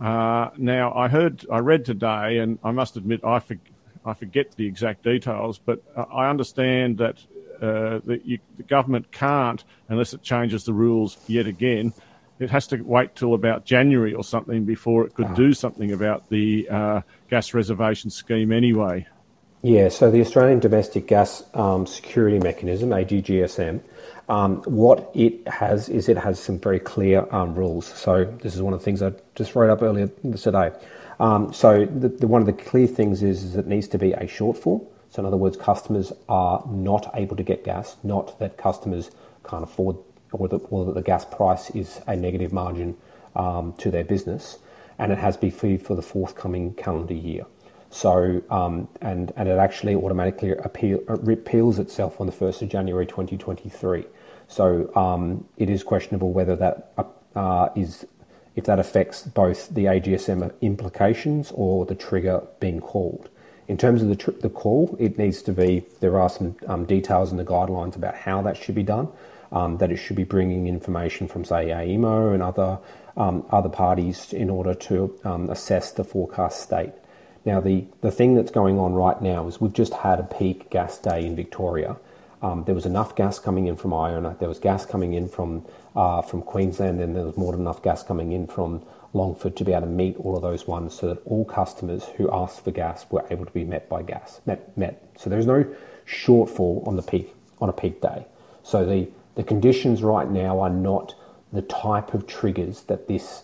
Uh, 0.00 0.50
now, 0.56 0.94
I 0.94 1.08
heard, 1.08 1.44
I 1.50 1.58
read 1.58 1.84
today, 1.84 2.38
and 2.38 2.58
I 2.64 2.70
must 2.70 2.96
admit, 2.96 3.22
I, 3.22 3.38
for, 3.38 3.56
I 4.04 4.14
forget 4.14 4.52
the 4.52 4.66
exact 4.66 5.04
details, 5.04 5.58
but 5.58 5.82
I 5.96 6.30
understand 6.30 6.98
that 6.98 7.18
uh, 7.60 8.00
that 8.06 8.22
you, 8.24 8.38
the 8.56 8.62
government 8.62 9.12
can't, 9.12 9.62
unless 9.88 10.14
it 10.14 10.22
changes 10.22 10.64
the 10.64 10.72
rules 10.72 11.18
yet 11.26 11.46
again, 11.46 11.92
it 12.38 12.48
has 12.50 12.66
to 12.68 12.80
wait 12.82 13.14
till 13.14 13.34
about 13.34 13.66
January 13.66 14.14
or 14.14 14.24
something 14.24 14.64
before 14.64 15.04
it 15.04 15.14
could 15.14 15.26
ah. 15.26 15.34
do 15.34 15.52
something 15.52 15.92
about 15.92 16.28
the 16.30 16.66
uh, 16.70 17.00
gas 17.28 17.52
reservation 17.52 18.08
scheme 18.08 18.50
anyway. 18.50 19.06
Yeah, 19.62 19.90
so 19.90 20.10
the 20.10 20.22
Australian 20.22 20.58
Domestic 20.58 21.06
Gas 21.06 21.42
um, 21.52 21.86
Security 21.86 22.38
Mechanism, 22.38 22.90
ADGSM, 22.90 23.82
um, 24.30 24.62
what 24.62 25.10
it 25.12 25.46
has 25.46 25.90
is 25.90 26.08
it 26.08 26.16
has 26.16 26.40
some 26.40 26.58
very 26.58 26.80
clear 26.80 27.26
um, 27.30 27.54
rules. 27.54 27.86
So 27.86 28.24
this 28.24 28.54
is 28.54 28.62
one 28.62 28.72
of 28.72 28.80
the 28.80 28.84
things 28.84 29.02
I 29.02 29.12
just 29.34 29.54
wrote 29.54 29.68
up 29.68 29.82
earlier 29.82 30.08
today. 30.34 30.70
Um, 31.20 31.52
so 31.52 31.84
the, 31.84 32.08
the, 32.08 32.26
one 32.26 32.40
of 32.40 32.46
the 32.46 32.52
clear 32.52 32.86
things 32.86 33.22
is, 33.22 33.44
is 33.44 33.56
it 33.56 33.66
needs 33.66 33.86
to 33.88 33.98
be 33.98 34.12
a 34.12 34.24
shortfall. 34.24 34.86
So 35.10 35.20
in 35.20 35.26
other 35.26 35.36
words, 35.36 35.56
customers 35.56 36.12
are 36.28 36.64
not 36.68 37.10
able 37.14 37.36
to 37.36 37.42
get 37.42 37.62
gas, 37.62 37.96
not 38.02 38.38
that 38.38 38.56
customers 38.56 39.10
can't 39.48 39.62
afford 39.62 39.96
or 40.32 40.48
that, 40.48 40.58
or 40.70 40.86
that 40.86 40.94
the 40.94 41.02
gas 41.02 41.24
price 41.24 41.70
is 41.70 42.00
a 42.06 42.16
negative 42.16 42.52
margin 42.52 42.96
um, 43.36 43.74
to 43.74 43.90
their 43.90 44.04
business, 44.04 44.58
and 44.98 45.12
it 45.12 45.18
has 45.18 45.36
to 45.36 45.40
be 45.40 45.50
free 45.50 45.76
for 45.76 45.94
the 45.94 46.02
forthcoming 46.02 46.74
calendar 46.74 47.14
year. 47.14 47.44
So, 47.90 48.42
um, 48.50 48.88
and, 49.00 49.32
and 49.36 49.48
it 49.48 49.58
actually 49.58 49.96
automatically 49.96 50.54
repeals 51.08 51.78
itself 51.80 52.20
on 52.20 52.26
the 52.26 52.32
1st 52.32 52.62
of 52.62 52.68
January 52.68 53.06
2023. 53.06 54.04
So 54.46 54.94
um, 54.96 55.46
it 55.56 55.68
is 55.68 55.82
questionable 55.82 56.32
whether 56.32 56.54
that 56.56 56.92
uh, 57.34 57.68
is, 57.74 58.06
if 58.60 58.66
that 58.66 58.78
affects 58.78 59.22
both 59.22 59.74
the 59.74 59.86
AGSM 59.86 60.52
implications 60.60 61.50
or 61.54 61.86
the 61.86 61.94
trigger 61.94 62.42
being 62.60 62.78
called. 62.78 63.30
In 63.68 63.78
terms 63.78 64.02
of 64.02 64.08
the, 64.08 64.16
tr- 64.16 64.32
the 64.32 64.50
call, 64.50 64.94
it 65.00 65.16
needs 65.16 65.40
to 65.44 65.52
be, 65.52 65.86
there 66.00 66.20
are 66.20 66.28
some 66.28 66.56
um, 66.66 66.84
details 66.84 67.30
in 67.30 67.38
the 67.38 67.44
guidelines 67.44 67.96
about 67.96 68.14
how 68.14 68.42
that 68.42 68.58
should 68.58 68.74
be 68.74 68.82
done, 68.82 69.08
um, 69.50 69.78
that 69.78 69.90
it 69.90 69.96
should 69.96 70.16
be 70.16 70.24
bringing 70.24 70.66
information 70.66 71.26
from, 71.26 71.42
say, 71.42 71.68
AEMO 71.68 72.34
and 72.34 72.42
other, 72.42 72.78
um, 73.16 73.46
other 73.48 73.70
parties 73.70 74.34
in 74.34 74.50
order 74.50 74.74
to 74.74 75.18
um, 75.24 75.48
assess 75.48 75.92
the 75.92 76.04
forecast 76.04 76.60
state. 76.60 76.92
Now, 77.46 77.62
the, 77.62 77.86
the 78.02 78.10
thing 78.10 78.34
that's 78.34 78.50
going 78.50 78.78
on 78.78 78.92
right 78.92 79.22
now 79.22 79.46
is 79.48 79.58
we've 79.58 79.72
just 79.72 79.94
had 79.94 80.20
a 80.20 80.24
peak 80.24 80.68
gas 80.68 80.98
day 80.98 81.24
in 81.24 81.34
Victoria. 81.34 81.96
Um, 82.42 82.64
there 82.64 82.74
was 82.74 82.84
enough 82.84 83.16
gas 83.16 83.38
coming 83.38 83.68
in 83.68 83.76
from 83.76 83.94
Iona, 83.94 84.36
there 84.38 84.50
was 84.50 84.58
gas 84.58 84.84
coming 84.84 85.14
in 85.14 85.28
from, 85.28 85.64
uh, 85.96 86.22
from 86.22 86.42
Queensland, 86.42 87.00
and 87.00 87.16
there 87.16 87.24
was 87.24 87.36
more 87.36 87.52
than 87.52 87.62
enough 87.62 87.82
gas 87.82 88.02
coming 88.02 88.32
in 88.32 88.46
from 88.46 88.82
Longford 89.12 89.56
to 89.56 89.64
be 89.64 89.72
able 89.72 89.82
to 89.82 89.92
meet 89.92 90.16
all 90.18 90.36
of 90.36 90.42
those 90.42 90.66
ones 90.66 90.94
so 90.94 91.08
that 91.08 91.22
all 91.24 91.44
customers 91.44 92.04
who 92.16 92.30
asked 92.32 92.62
for 92.62 92.70
gas 92.70 93.06
were 93.10 93.24
able 93.30 93.44
to 93.44 93.52
be 93.52 93.64
met 93.64 93.88
by 93.88 94.02
gas, 94.02 94.40
met, 94.46 94.76
met. 94.76 95.02
So 95.18 95.28
there's 95.28 95.46
no 95.46 95.64
shortfall 96.06 96.86
on 96.86 96.96
the 96.96 97.02
peak, 97.02 97.34
on 97.60 97.68
a 97.68 97.72
peak 97.72 98.00
day. 98.00 98.26
So 98.62 98.86
the, 98.86 99.08
the 99.34 99.42
conditions 99.42 100.02
right 100.02 100.30
now 100.30 100.60
are 100.60 100.70
not 100.70 101.14
the 101.52 101.62
type 101.62 102.14
of 102.14 102.26
triggers 102.26 102.82
that 102.84 103.08
this, 103.08 103.42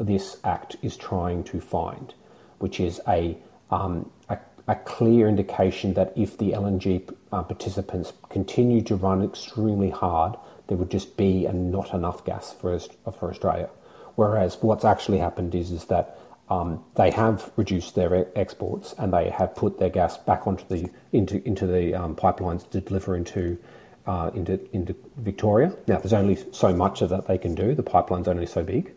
this 0.00 0.38
act 0.42 0.76
is 0.82 0.96
trying 0.96 1.44
to 1.44 1.60
find, 1.60 2.12
which 2.58 2.80
is 2.80 3.00
a, 3.06 3.38
um, 3.70 4.10
a, 4.28 4.38
a 4.66 4.74
clear 4.74 5.28
indication 5.28 5.94
that 5.94 6.12
if 6.16 6.36
the 6.36 6.50
LNG 6.50 7.14
uh, 7.30 7.42
participants 7.44 8.12
continue 8.28 8.82
to 8.82 8.96
run 8.96 9.22
extremely 9.22 9.90
hard, 9.90 10.36
there 10.70 10.78
would 10.78 10.90
just 10.90 11.16
be 11.16 11.46
a, 11.46 11.52
not 11.52 11.92
enough 11.92 12.24
gas 12.24 12.52
for, 12.52 12.78
for 12.78 13.28
Australia. 13.28 13.68
Whereas 14.14 14.56
what's 14.60 14.84
actually 14.84 15.18
happened 15.18 15.52
is, 15.52 15.72
is 15.72 15.86
that 15.86 16.16
um, 16.48 16.84
they 16.94 17.10
have 17.10 17.50
reduced 17.56 17.96
their 17.96 18.28
exports 18.38 18.94
and 18.96 19.12
they 19.12 19.30
have 19.30 19.56
put 19.56 19.80
their 19.80 19.88
gas 19.90 20.16
back 20.16 20.46
onto 20.46 20.64
the 20.68 20.88
into 21.12 21.44
into 21.46 21.66
the 21.66 21.94
um, 21.94 22.14
pipelines 22.14 22.68
to 22.70 22.80
deliver 22.80 23.16
into 23.16 23.58
uh, 24.06 24.30
into 24.32 24.60
into 24.72 24.94
Victoria. 25.16 25.72
Now, 25.88 25.98
there's 25.98 26.12
only 26.12 26.38
so 26.52 26.72
much 26.72 27.02
of 27.02 27.10
that 27.10 27.26
they 27.26 27.38
can 27.38 27.56
do. 27.56 27.74
The 27.74 27.82
pipeline's 27.82 28.28
only 28.28 28.46
so 28.46 28.62
big, 28.62 28.92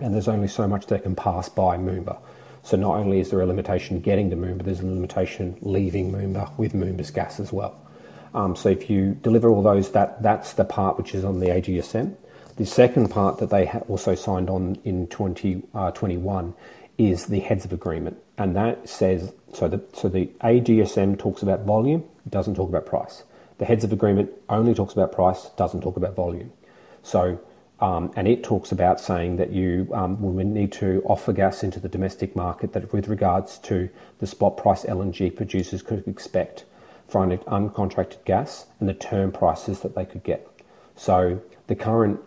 and 0.00 0.12
there's 0.12 0.28
only 0.28 0.48
so 0.48 0.66
much 0.66 0.86
they 0.86 0.98
can 0.98 1.14
pass 1.14 1.48
by 1.48 1.76
Moomba. 1.76 2.18
So 2.64 2.76
not 2.76 2.96
only 2.96 3.20
is 3.20 3.30
there 3.30 3.40
a 3.40 3.46
limitation 3.46 4.00
getting 4.00 4.30
to 4.30 4.36
Moomba, 4.36 4.64
there's 4.64 4.80
a 4.80 4.86
limitation 4.86 5.56
leaving 5.60 6.10
Moomba 6.10 6.56
with 6.58 6.74
Moomba's 6.74 7.12
gas 7.12 7.38
as 7.38 7.52
well. 7.52 7.80
Um, 8.34 8.56
so 8.56 8.68
if 8.68 8.90
you 8.90 9.14
deliver 9.22 9.48
all 9.48 9.62
those, 9.62 9.92
that 9.92 10.22
that's 10.22 10.52
the 10.54 10.64
part 10.64 10.98
which 10.98 11.14
is 11.14 11.24
on 11.24 11.40
the 11.40 11.46
AGSM. 11.46 12.14
The 12.56 12.66
second 12.66 13.10
part 13.10 13.38
that 13.38 13.50
they 13.50 13.68
also 13.88 14.14
signed 14.14 14.50
on 14.50 14.78
in 14.84 15.06
2021 15.06 16.44
uh, 16.46 16.52
is 16.98 17.26
the 17.26 17.40
heads 17.40 17.64
of 17.64 17.72
agreement, 17.72 18.18
and 18.36 18.56
that 18.56 18.88
says 18.88 19.32
so. 19.54 19.68
The 19.68 19.80
so 19.92 20.08
the 20.08 20.26
AGSM 20.42 21.18
talks 21.18 21.42
about 21.42 21.64
volume, 21.64 22.04
doesn't 22.28 22.56
talk 22.56 22.68
about 22.68 22.86
price. 22.86 23.22
The 23.58 23.64
heads 23.64 23.84
of 23.84 23.92
agreement 23.92 24.30
only 24.48 24.74
talks 24.74 24.92
about 24.92 25.12
price, 25.12 25.50
doesn't 25.56 25.82
talk 25.82 25.96
about 25.96 26.14
volume. 26.14 26.52
So 27.02 27.38
Um, 27.80 28.10
and 28.16 28.26
it 28.26 28.42
talks 28.42 28.72
about 28.72 29.00
saying 29.00 29.36
that 29.36 29.52
you 29.52 29.88
um, 29.94 30.20
will 30.20 30.32
need 30.32 30.72
to 30.72 31.00
offer 31.04 31.32
gas 31.32 31.62
into 31.62 31.78
the 31.78 31.88
domestic 31.88 32.34
market 32.34 32.72
that 32.72 32.92
with 32.92 33.06
regards 33.06 33.58
to 33.60 33.88
the 34.18 34.26
spot 34.26 34.56
price 34.56 34.84
LNG 34.84 35.34
producers 35.34 35.80
could 35.80 36.06
expect 36.08 36.64
for 37.08 37.26
uncontracted 37.26 38.24
gas 38.24 38.66
and 38.78 38.88
the 38.88 38.94
term 38.94 39.32
prices 39.32 39.80
that 39.80 39.94
they 39.94 40.04
could 40.04 40.22
get. 40.22 40.46
So 40.94 41.40
the 41.66 41.74
current 41.74 42.20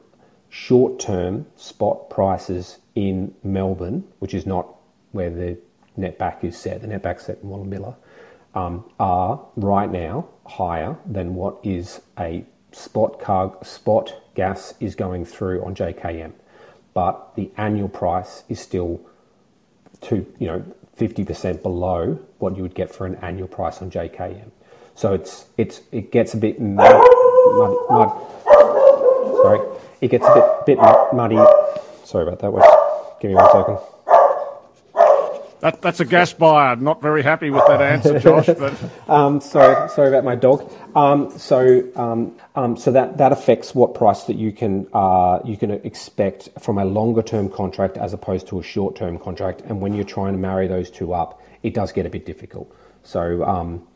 short 0.49 0.99
term 0.99 1.45
spot 1.55 2.09
prices 2.09 2.79
in 2.95 3.33
Melbourne, 3.43 4.05
which 4.19 4.33
is 4.33 4.45
not 4.45 4.75
where 5.11 5.29
the 5.29 5.57
netback 5.97 6.43
is 6.43 6.57
set, 6.57 6.81
the 6.81 6.87
netback 6.87 7.21
set 7.21 7.39
in 7.43 7.49
Wallumbilla, 7.49 7.95
um, 8.53 8.89
are 8.99 9.45
right 9.55 9.89
now 9.89 10.27
higher 10.45 10.97
than 11.05 11.35
what 11.35 11.57
is 11.63 12.01
a 12.19 12.43
spot 12.71 13.21
spot 13.65 14.13
gas 14.35 14.73
is 14.79 14.95
going 14.95 15.25
through 15.25 15.63
on 15.63 15.75
JKM, 15.75 16.33
but 16.93 17.35
the 17.35 17.51
annual 17.57 17.89
price 17.89 18.43
is 18.49 18.59
still 18.59 19.01
to 20.01 20.25
you 20.39 20.47
know 20.47 20.63
50% 20.97 21.61
below 21.61 22.19
what 22.39 22.55
you 22.55 22.63
would 22.63 22.75
get 22.75 22.93
for 22.93 23.05
an 23.05 23.15
annual 23.15 23.47
price 23.47 23.81
on 23.81 23.89
JKM. 23.89 24.51
So 24.95 25.13
it's 25.13 25.45
it's 25.57 25.81
it 25.91 26.11
gets 26.11 26.33
a 26.33 26.37
bit 26.37 26.59
mud, 26.61 26.91
mud, 27.57 27.77
mud 27.89 28.31
sorry, 29.41 29.59
it 30.01 30.09
gets 30.09 30.25
a 30.25 30.33
bit 30.33 30.77
bit 30.77 30.77
muddy. 31.13 31.39
Sorry 32.05 32.27
about 32.27 32.39
that. 32.39 32.51
Wes. 32.51 32.67
Give 33.19 33.31
me 33.31 33.35
one 33.35 33.51
second. 33.51 33.77
That, 35.61 35.79
that's 35.79 35.99
a 35.99 36.05
gas 36.05 36.33
buyer. 36.33 36.75
Not 36.75 37.03
very 37.03 37.21
happy 37.21 37.51
with 37.51 37.63
that 37.67 37.81
answer, 37.81 38.19
Josh. 38.19 38.47
But 38.47 38.73
um, 39.07 39.39
sorry, 39.39 39.89
sorry 39.89 40.07
about 40.07 40.23
my 40.23 40.33
dog. 40.33 40.71
Um, 40.95 41.37
so, 41.37 41.87
um, 41.95 42.35
um, 42.55 42.75
so 42.75 42.91
that, 42.91 43.19
that 43.19 43.31
affects 43.31 43.75
what 43.75 43.93
price 43.93 44.23
that 44.23 44.37
you 44.37 44.51
can 44.51 44.87
uh, 44.91 45.39
you 45.45 45.57
can 45.57 45.69
expect 45.69 46.49
from 46.59 46.79
a 46.79 46.85
longer 46.85 47.21
term 47.21 47.47
contract 47.47 47.97
as 47.97 48.11
opposed 48.11 48.47
to 48.47 48.59
a 48.59 48.63
short 48.63 48.95
term 48.95 49.19
contract. 49.19 49.61
And 49.61 49.81
when 49.81 49.93
you're 49.93 50.03
trying 50.03 50.33
to 50.33 50.39
marry 50.39 50.67
those 50.67 50.89
two 50.89 51.13
up, 51.13 51.39
it 51.61 51.75
does 51.75 51.91
get 51.91 52.07
a 52.07 52.09
bit 52.09 52.25
difficult. 52.25 52.75
So, 53.03 53.43
um, 53.43 53.87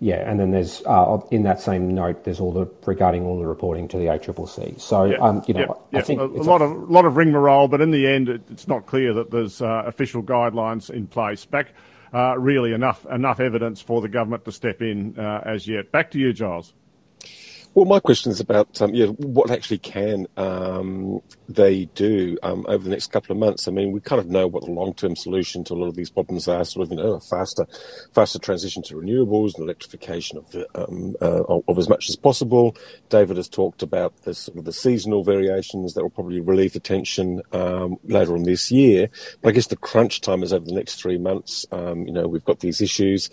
yeah, 0.00 0.30
and 0.30 0.38
then 0.38 0.52
there's 0.52 0.82
uh, 0.86 1.20
in 1.30 1.42
that 1.42 1.60
same 1.60 1.92
note, 1.92 2.22
there's 2.24 2.38
all 2.38 2.52
the 2.52 2.68
regarding 2.86 3.24
all 3.24 3.38
the 3.38 3.46
reporting 3.46 3.88
to 3.88 3.98
the 3.98 4.04
ACCC. 4.04 4.80
So 4.80 5.04
yeah, 5.04 5.16
um, 5.16 5.42
you 5.46 5.54
know, 5.54 5.82
yeah, 5.90 5.98
I 5.98 6.02
think 6.02 6.20
a, 6.20 6.24
a 6.24 6.26
lot 6.26 6.60
a, 6.60 6.64
of 6.64 6.90
lot 6.90 7.04
of 7.04 7.16
ring 7.16 7.28
rigmarole, 7.28 7.66
but 7.66 7.80
in 7.80 7.90
the 7.90 8.06
end, 8.06 8.28
it, 8.28 8.42
it's 8.48 8.68
not 8.68 8.86
clear 8.86 9.12
that 9.14 9.30
there's 9.32 9.60
uh, 9.60 9.82
official 9.86 10.22
guidelines 10.22 10.88
in 10.88 11.08
place. 11.08 11.44
Back, 11.44 11.72
uh, 12.14 12.38
really 12.38 12.72
enough 12.72 13.06
enough 13.06 13.40
evidence 13.40 13.80
for 13.80 14.00
the 14.00 14.08
government 14.08 14.44
to 14.44 14.52
step 14.52 14.82
in 14.82 15.18
uh, 15.18 15.42
as 15.44 15.66
yet. 15.66 15.90
Back 15.90 16.12
to 16.12 16.18
you, 16.18 16.32
Giles. 16.32 16.74
Well, 17.74 17.86
my 17.86 18.00
question 18.00 18.32
is 18.32 18.40
about 18.40 18.82
um, 18.82 18.94
yeah, 18.94 19.06
what 19.06 19.50
actually 19.50 19.78
can 19.78 20.26
um, 20.36 21.20
they 21.48 21.84
do 21.94 22.36
um, 22.42 22.66
over 22.68 22.82
the 22.82 22.90
next 22.90 23.12
couple 23.12 23.32
of 23.32 23.38
months? 23.38 23.68
I 23.68 23.70
mean, 23.70 23.92
we 23.92 24.00
kind 24.00 24.20
of 24.20 24.26
know 24.28 24.48
what 24.48 24.64
the 24.64 24.72
long-term 24.72 25.14
solution 25.14 25.62
to 25.64 25.74
a 25.74 25.76
lot 25.76 25.86
of 25.86 25.94
these 25.94 26.10
problems 26.10 26.48
are. 26.48 26.64
Sort 26.64 26.86
of, 26.86 26.90
you 26.90 26.96
know, 26.96 27.12
a 27.14 27.20
faster, 27.20 27.66
faster 28.12 28.40
transition 28.40 28.82
to 28.84 28.94
renewables 28.94 29.54
and 29.54 29.62
electrification 29.64 30.38
of 30.38 30.50
the 30.50 30.66
um, 30.74 31.14
uh, 31.22 31.44
of 31.68 31.78
as 31.78 31.88
much 31.88 32.08
as 32.08 32.16
possible. 32.16 32.76
David 33.10 33.36
has 33.36 33.48
talked 33.48 33.82
about 33.82 34.12
the 34.24 34.34
sort 34.34 34.58
of 34.58 34.64
the 34.64 34.72
seasonal 34.72 35.22
variations 35.22 35.94
that 35.94 36.02
will 36.02 36.10
probably 36.10 36.40
relieve 36.40 36.72
the 36.72 36.80
tension 36.80 37.42
um, 37.52 37.96
later 38.04 38.34
on 38.34 38.42
this 38.42 38.72
year. 38.72 39.08
But 39.40 39.50
I 39.50 39.52
guess 39.52 39.68
the 39.68 39.76
crunch 39.76 40.20
time 40.20 40.42
is 40.42 40.52
over 40.52 40.64
the 40.64 40.74
next 40.74 41.00
three 41.00 41.18
months. 41.18 41.64
Um, 41.70 42.06
you 42.06 42.12
know, 42.12 42.26
we've 42.26 42.44
got 42.44 42.60
these 42.60 42.80
issues 42.80 43.30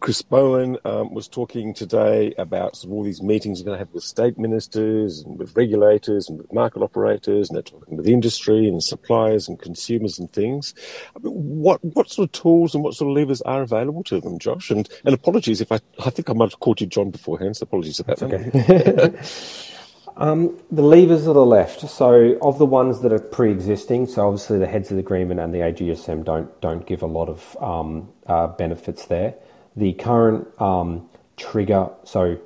Chris 0.00 0.22
Bowen 0.22 0.78
um, 0.86 1.12
was 1.12 1.28
talking 1.28 1.74
today 1.74 2.32
about 2.38 2.74
sort 2.74 2.90
of 2.90 2.92
all 2.92 3.04
these 3.04 3.22
meetings 3.22 3.60
we're 3.60 3.66
going 3.66 3.78
to 3.78 3.84
have 3.84 3.92
with 3.92 4.02
state 4.02 4.38
ministers 4.38 5.20
and 5.20 5.38
with 5.38 5.54
regulators 5.54 6.26
and 6.28 6.38
with 6.38 6.50
market 6.54 6.80
operators, 6.80 7.48
and 7.48 7.56
they're 7.56 7.62
talking 7.62 7.98
with 7.98 8.08
industry 8.08 8.66
and 8.66 8.82
suppliers 8.82 9.46
and 9.46 9.60
consumers 9.60 10.18
and 10.18 10.32
things. 10.32 10.74
I 11.14 11.18
mean, 11.18 11.32
what 11.34 11.84
what 11.84 12.08
sort 12.08 12.28
of 12.28 12.32
tools 12.32 12.74
and 12.74 12.82
what 12.82 12.94
sort 12.94 13.10
of 13.10 13.16
levers 13.16 13.42
are 13.42 13.60
available 13.60 14.02
to 14.04 14.20
them, 14.22 14.38
Josh? 14.38 14.70
And 14.70 14.88
and 15.04 15.14
apologies 15.14 15.60
if 15.60 15.70
I 15.70 15.80
I 16.04 16.08
think 16.08 16.30
I 16.30 16.32
might 16.32 16.50
have 16.50 16.60
called 16.60 16.80
you 16.80 16.86
John 16.86 17.10
beforehand, 17.10 17.58
so 17.58 17.64
apologies 17.64 18.00
about 18.00 18.18
that. 18.18 18.32
Okay. 18.32 19.66
Um, 20.16 20.58
the 20.70 20.82
levers 20.82 21.26
are 21.26 21.32
the 21.32 21.46
left. 21.46 21.88
So, 21.88 22.36
of 22.42 22.58
the 22.58 22.66
ones 22.66 23.00
that 23.00 23.12
are 23.12 23.20
pre-existing, 23.20 24.06
so 24.06 24.26
obviously 24.26 24.58
the 24.58 24.66
heads 24.66 24.90
of 24.90 24.96
the 24.96 25.00
agreement 25.00 25.40
and 25.40 25.54
the 25.54 25.60
AGSM 25.60 26.24
don't 26.24 26.60
don't 26.60 26.84
give 26.84 27.00
a 27.00 27.06
lot 27.06 27.30
of 27.30 27.56
um, 27.58 28.12
uh, 28.26 28.48
benefits 28.48 29.06
there 29.06 29.34
the 29.76 29.92
current 29.94 30.48
um, 30.60 31.08
trigger. 31.36 31.88
So 32.04 32.38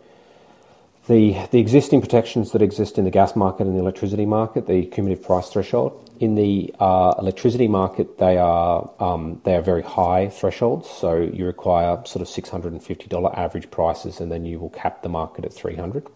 the 1.06 1.36
the 1.50 1.58
existing 1.58 2.00
protections 2.00 2.52
that 2.52 2.62
exist 2.62 2.98
in 2.98 3.04
the 3.04 3.10
gas 3.10 3.36
market 3.36 3.66
and 3.66 3.76
the 3.76 3.80
electricity 3.80 4.26
market, 4.26 4.66
the 4.66 4.86
cumulative 4.86 5.24
price 5.24 5.48
threshold. 5.48 6.00
In 6.20 6.36
the 6.36 6.72
uh, 6.78 7.14
electricity 7.18 7.66
market, 7.66 8.18
they 8.18 8.38
are 8.38 8.88
um, 9.00 9.40
they 9.44 9.56
are 9.56 9.62
very 9.62 9.82
high 9.82 10.28
thresholds. 10.28 10.88
So 10.88 11.16
you 11.16 11.44
require 11.44 12.00
sort 12.06 12.22
of 12.22 12.28
six 12.28 12.48
hundred 12.48 12.72
and 12.72 12.82
fifty 12.82 13.06
dollar 13.06 13.36
average 13.36 13.70
prices, 13.70 14.20
and 14.20 14.30
then 14.30 14.46
you 14.46 14.58
will 14.60 14.70
cap 14.70 15.02
the 15.02 15.08
market 15.08 15.44
at 15.44 15.52
three 15.52 15.76
hundred. 15.76 16.06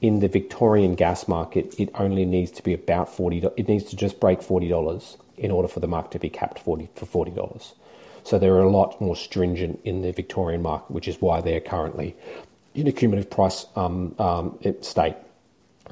In 0.00 0.20
the 0.20 0.28
Victorian 0.28 0.94
gas 0.94 1.28
market, 1.28 1.74
it 1.78 1.90
only 1.94 2.24
needs 2.24 2.50
to 2.52 2.62
be 2.62 2.72
about 2.72 3.14
forty. 3.14 3.38
It 3.56 3.68
needs 3.68 3.84
to 3.84 3.96
just 3.96 4.20
break 4.20 4.42
forty 4.42 4.68
dollars 4.68 5.16
in 5.36 5.50
order 5.50 5.68
for 5.68 5.80
the 5.80 5.88
market 5.88 6.12
to 6.12 6.18
be 6.20 6.30
capped 6.30 6.60
forty 6.60 6.88
for 6.94 7.06
forty 7.06 7.32
dollars. 7.32 7.74
So 8.24 8.38
they're 8.38 8.60
a 8.60 8.70
lot 8.70 9.00
more 9.00 9.16
stringent 9.16 9.80
in 9.84 10.02
the 10.02 10.12
Victorian 10.12 10.62
market, 10.62 10.90
which 10.90 11.08
is 11.08 11.20
why 11.20 11.40
they're 11.40 11.60
currently 11.60 12.16
in 12.74 12.86
a 12.86 12.92
cumulative 12.92 13.30
price 13.30 13.66
um, 13.76 14.14
um, 14.18 14.58
state. 14.80 15.16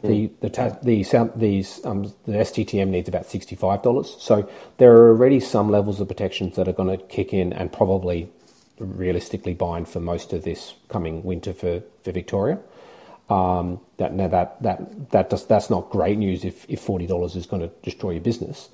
The 0.03 0.27
hmm. 0.27 0.35
the 0.40 0.51
ta- 0.51 0.79
the 0.83 1.05
these 1.37 1.85
um, 1.85 2.05
the 2.25 2.33
STTM 2.33 2.88
needs 2.88 3.09
about 3.09 3.27
sixty 3.27 3.57
five 3.57 3.83
dollars. 3.83 4.16
So 4.19 4.49
there 4.79 4.97
are 4.97 5.09
already 5.11 5.40
some 5.40 5.71
levels 5.71 6.01
of 6.01 6.09
protections 6.09 6.57
that 6.57 6.69
are 6.69 6.73
going 6.73 6.97
to 6.97 7.05
kick 7.07 7.35
in 7.35 7.53
and 7.53 7.73
probably 7.73 8.31
realistically 8.79 9.53
bind 9.53 9.88
for 9.88 10.01
most 10.01 10.33
of 10.33 10.43
this 10.43 10.75
coming 10.88 11.23
winter 11.23 11.53
for 11.53 11.83
for 12.03 12.12
Victoria. 12.12 12.59
Um, 13.29 13.81
that 13.99 14.14
now 14.14 14.29
that 14.29 14.62
that 14.62 15.11
that 15.11 15.31
does, 15.31 15.47
that's 15.47 15.69
not 15.69 15.90
great 15.90 16.16
news 16.16 16.45
if 16.45 16.64
if 16.69 16.81
forty 16.81 17.07
dollars 17.07 17.37
is 17.37 17.47
going 17.47 17.62
to 17.62 17.71
destroy 17.83 18.12
your 18.12 18.23
business. 18.23 18.71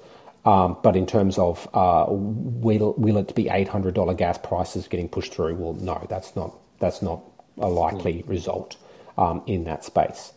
Um, 0.47 0.79
but 0.81 0.95
in 0.95 1.07
terms 1.07 1.39
of 1.39 1.69
uh, 1.75 2.07
will 2.09 2.95
will 2.97 3.17
it 3.17 3.35
be 3.35 3.49
eight 3.49 3.67
hundred 3.67 3.95
dollar 3.95 4.15
gas 4.15 4.39
prices 4.39 4.87
getting 4.87 5.09
pushed 5.09 5.35
through? 5.35 5.57
Well, 5.57 5.75
no, 5.75 6.07
that's 6.09 6.37
not 6.37 6.57
that's 6.79 7.03
not 7.03 7.21
a 7.59 7.69
likely 7.69 8.23
mm. 8.23 8.29
result 8.29 8.77
um, 9.19 9.43
in 9.47 9.65
that 9.65 9.85
space. 9.85 10.33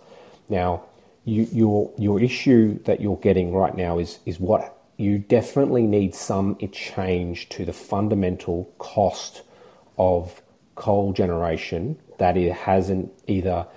Now, 0.49 0.83
you, 1.25 1.47
your 1.51 1.93
your 1.97 2.19
issue 2.19 2.81
that 2.85 3.01
you're 3.01 3.17
getting 3.17 3.53
right 3.53 3.75
now 3.77 3.99
is 3.99 4.17
is 4.25 4.39
what 4.39 4.75
you 4.97 5.19
definitely 5.19 5.83
need 5.83 6.15
some 6.15 6.57
change 6.71 7.47
to 7.49 7.63
the 7.63 7.71
fundamental 7.71 8.73
cost 8.79 9.43
of 9.97 10.41
coal 10.73 11.13
generation 11.13 11.99
that 12.17 12.35
it 12.35 12.51
hasn't 12.51 13.11
either 13.27 13.67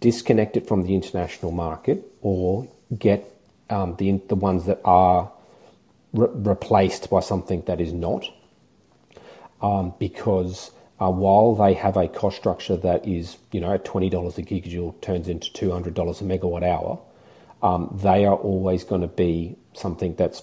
disconnected 0.00 0.66
from 0.68 0.82
the 0.82 0.94
international 0.94 1.52
market 1.52 2.04
or 2.20 2.68
get 2.98 3.24
um, 3.70 3.96
the 3.96 4.20
the 4.28 4.34
ones 4.34 4.66
that 4.66 4.80
are 4.84 5.32
re- 6.14 6.28
replaced 6.32 7.10
by 7.10 7.20
something 7.20 7.62
that 7.66 7.80
is 7.80 7.92
not, 7.92 8.24
um, 9.60 9.92
because 9.98 10.70
uh, 11.00 11.10
while 11.10 11.54
they 11.54 11.74
have 11.74 11.96
a 11.98 12.08
cost 12.08 12.36
structure 12.36 12.76
that 12.78 13.06
is, 13.06 13.36
you 13.52 13.60
know, 13.60 13.74
at 13.74 13.84
twenty 13.84 14.08
dollars 14.08 14.38
a 14.38 14.42
gigajoule 14.42 14.98
turns 15.02 15.28
into 15.28 15.52
two 15.52 15.70
hundred 15.70 15.94
dollars 15.94 16.22
a 16.22 16.24
megawatt 16.24 16.62
hour, 16.62 16.98
um, 17.62 17.94
they 18.02 18.24
are 18.24 18.36
always 18.36 18.84
going 18.84 19.02
to 19.02 19.08
be 19.08 19.56
something 19.74 20.14
that's 20.14 20.42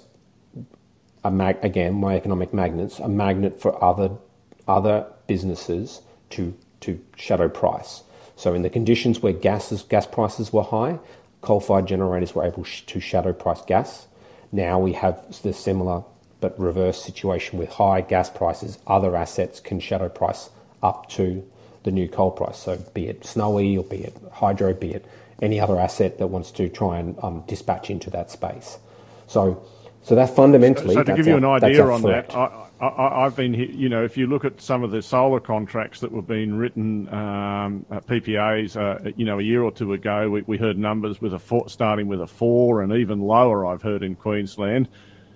a 1.24 1.32
mag- 1.32 1.64
again 1.64 1.94
my 1.94 2.16
economic 2.16 2.54
magnets 2.54 3.00
a 3.00 3.08
magnet 3.08 3.62
for 3.62 3.72
other 3.84 4.10
other 4.68 5.06
businesses 5.28 6.02
to 6.32 6.54
to 6.80 7.00
shadow 7.16 7.48
price. 7.48 8.04
So 8.36 8.56
in 8.56 8.64
the 8.64 8.70
conditions 8.70 9.22
where 9.22 9.34
gases 9.34 9.84
gas 9.84 10.08
prices 10.08 10.52
were 10.52 10.64
high, 10.64 11.00
coal-fired 11.42 11.86
generators 11.86 12.34
were 12.34 12.44
able 12.44 12.64
sh- 12.64 12.82
to 12.88 13.00
shadow 13.00 13.34
price 13.34 13.62
gas. 13.68 14.08
Now 14.52 14.80
we 14.80 14.94
have 14.94 15.42
the 15.42 15.54
similar 15.54 16.04
but 16.40 16.60
reverse 16.60 17.04
situation 17.04 17.60
with 17.60 17.70
high 17.70 18.02
gas 18.02 18.30
prices. 18.30 18.80
Other 18.88 19.16
assets 19.16 19.60
can 19.60 19.80
shadow 19.80 20.10
price 20.10 20.50
up 20.82 21.08
to 21.10 21.48
the 21.84 21.92
new 21.92 22.08
coal 22.08 22.32
price. 22.32 22.58
So 22.58 22.78
be 22.94 23.08
it 23.08 23.26
Snowy 23.26 23.78
or 23.78 23.84
be 23.84 23.98
it 23.98 24.16
hydro, 24.34 24.74
be 24.74 24.94
it 24.94 25.06
any 25.42 25.60
other 25.60 25.80
asset 25.80 26.20
that 26.20 26.28
wants 26.28 26.52
to 26.52 26.70
try 26.70 27.00
and 27.00 27.18
um, 27.24 27.44
dispatch 27.48 27.90
into 27.90 28.10
that 28.12 28.30
space. 28.30 28.78
So, 29.28 29.64
so 30.04 30.16
that 30.16 30.36
fundamentally. 30.36 30.96
So, 30.96 31.02
so 31.02 31.04
to 31.04 31.16
give 31.16 31.28
you 31.28 31.38
an 31.38 31.46
idea 31.46 31.86
on 31.86 32.02
that, 32.04 32.34
I, 32.36 32.68
I, 32.80 33.24
have 33.24 33.36
been, 33.36 33.54
you 33.54 33.90
know, 33.90 34.04
if 34.04 34.18
you 34.18 34.26
look 34.26 34.44
at 34.44 34.60
some 34.60 34.84
of 34.84 34.92
the 34.92 35.02
solar 35.02 35.40
contracts 35.40 36.00
that 36.00 36.12
were 36.12 36.24
being 36.24 36.56
written, 36.56 37.08
um, 37.14 37.86
PPAs, 37.92 38.76
uh, 38.76 39.12
you 39.16 39.26
know, 39.26 39.40
a 39.40 39.44
year 39.44 39.62
or 39.62 39.72
two 39.72 39.94
ago, 39.94 40.30
we, 40.30 40.42
we 40.44 40.58
heard 40.58 40.78
numbers 40.78 41.22
with 41.22 41.34
a 41.36 41.40
four, 41.40 41.70
starting 41.70 42.08
with 42.08 42.22
a 42.22 42.28
four 42.28 42.82
and 42.82 42.94
even 42.94 43.22
lower. 43.22 43.68
I've 43.68 43.84
heard 43.84 44.02
in 44.02 44.16
Queensland, 44.16 44.90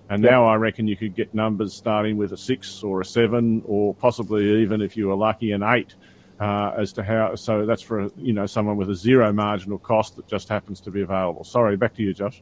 and 0.10 0.24
yep. 0.24 0.32
now 0.32 0.48
I 0.48 0.56
reckon 0.56 0.88
you 0.88 0.98
could 0.98 1.16
get 1.16 1.34
numbers 1.36 1.74
starting 1.76 2.18
with 2.18 2.34
a 2.34 2.38
six 2.38 2.82
or 2.82 3.02
a 3.02 3.06
seven, 3.06 3.62
or 3.66 3.94
possibly 3.94 4.62
even 4.64 4.82
if 4.82 4.98
you 4.98 5.08
were 5.08 5.16
lucky, 5.16 5.52
an 5.52 5.62
eight. 5.62 5.94
uh, 6.40 6.74
as 6.78 6.92
to 6.94 7.04
how. 7.04 7.36
So 7.36 7.66
that's 7.66 7.82
for 7.82 8.10
you 8.18 8.34
know 8.34 8.46
someone 8.46 8.78
with 8.78 8.90
a 8.90 8.96
zero 8.96 9.32
marginal 9.32 9.78
cost 9.78 10.16
that 10.18 10.28
just 10.28 10.50
happens 10.50 10.82
to 10.82 10.92
be 10.92 11.02
available. 11.02 11.44
Sorry, 11.44 11.78
back 11.78 11.94
to 11.96 12.04
you, 12.04 12.14
Josh. 12.14 12.42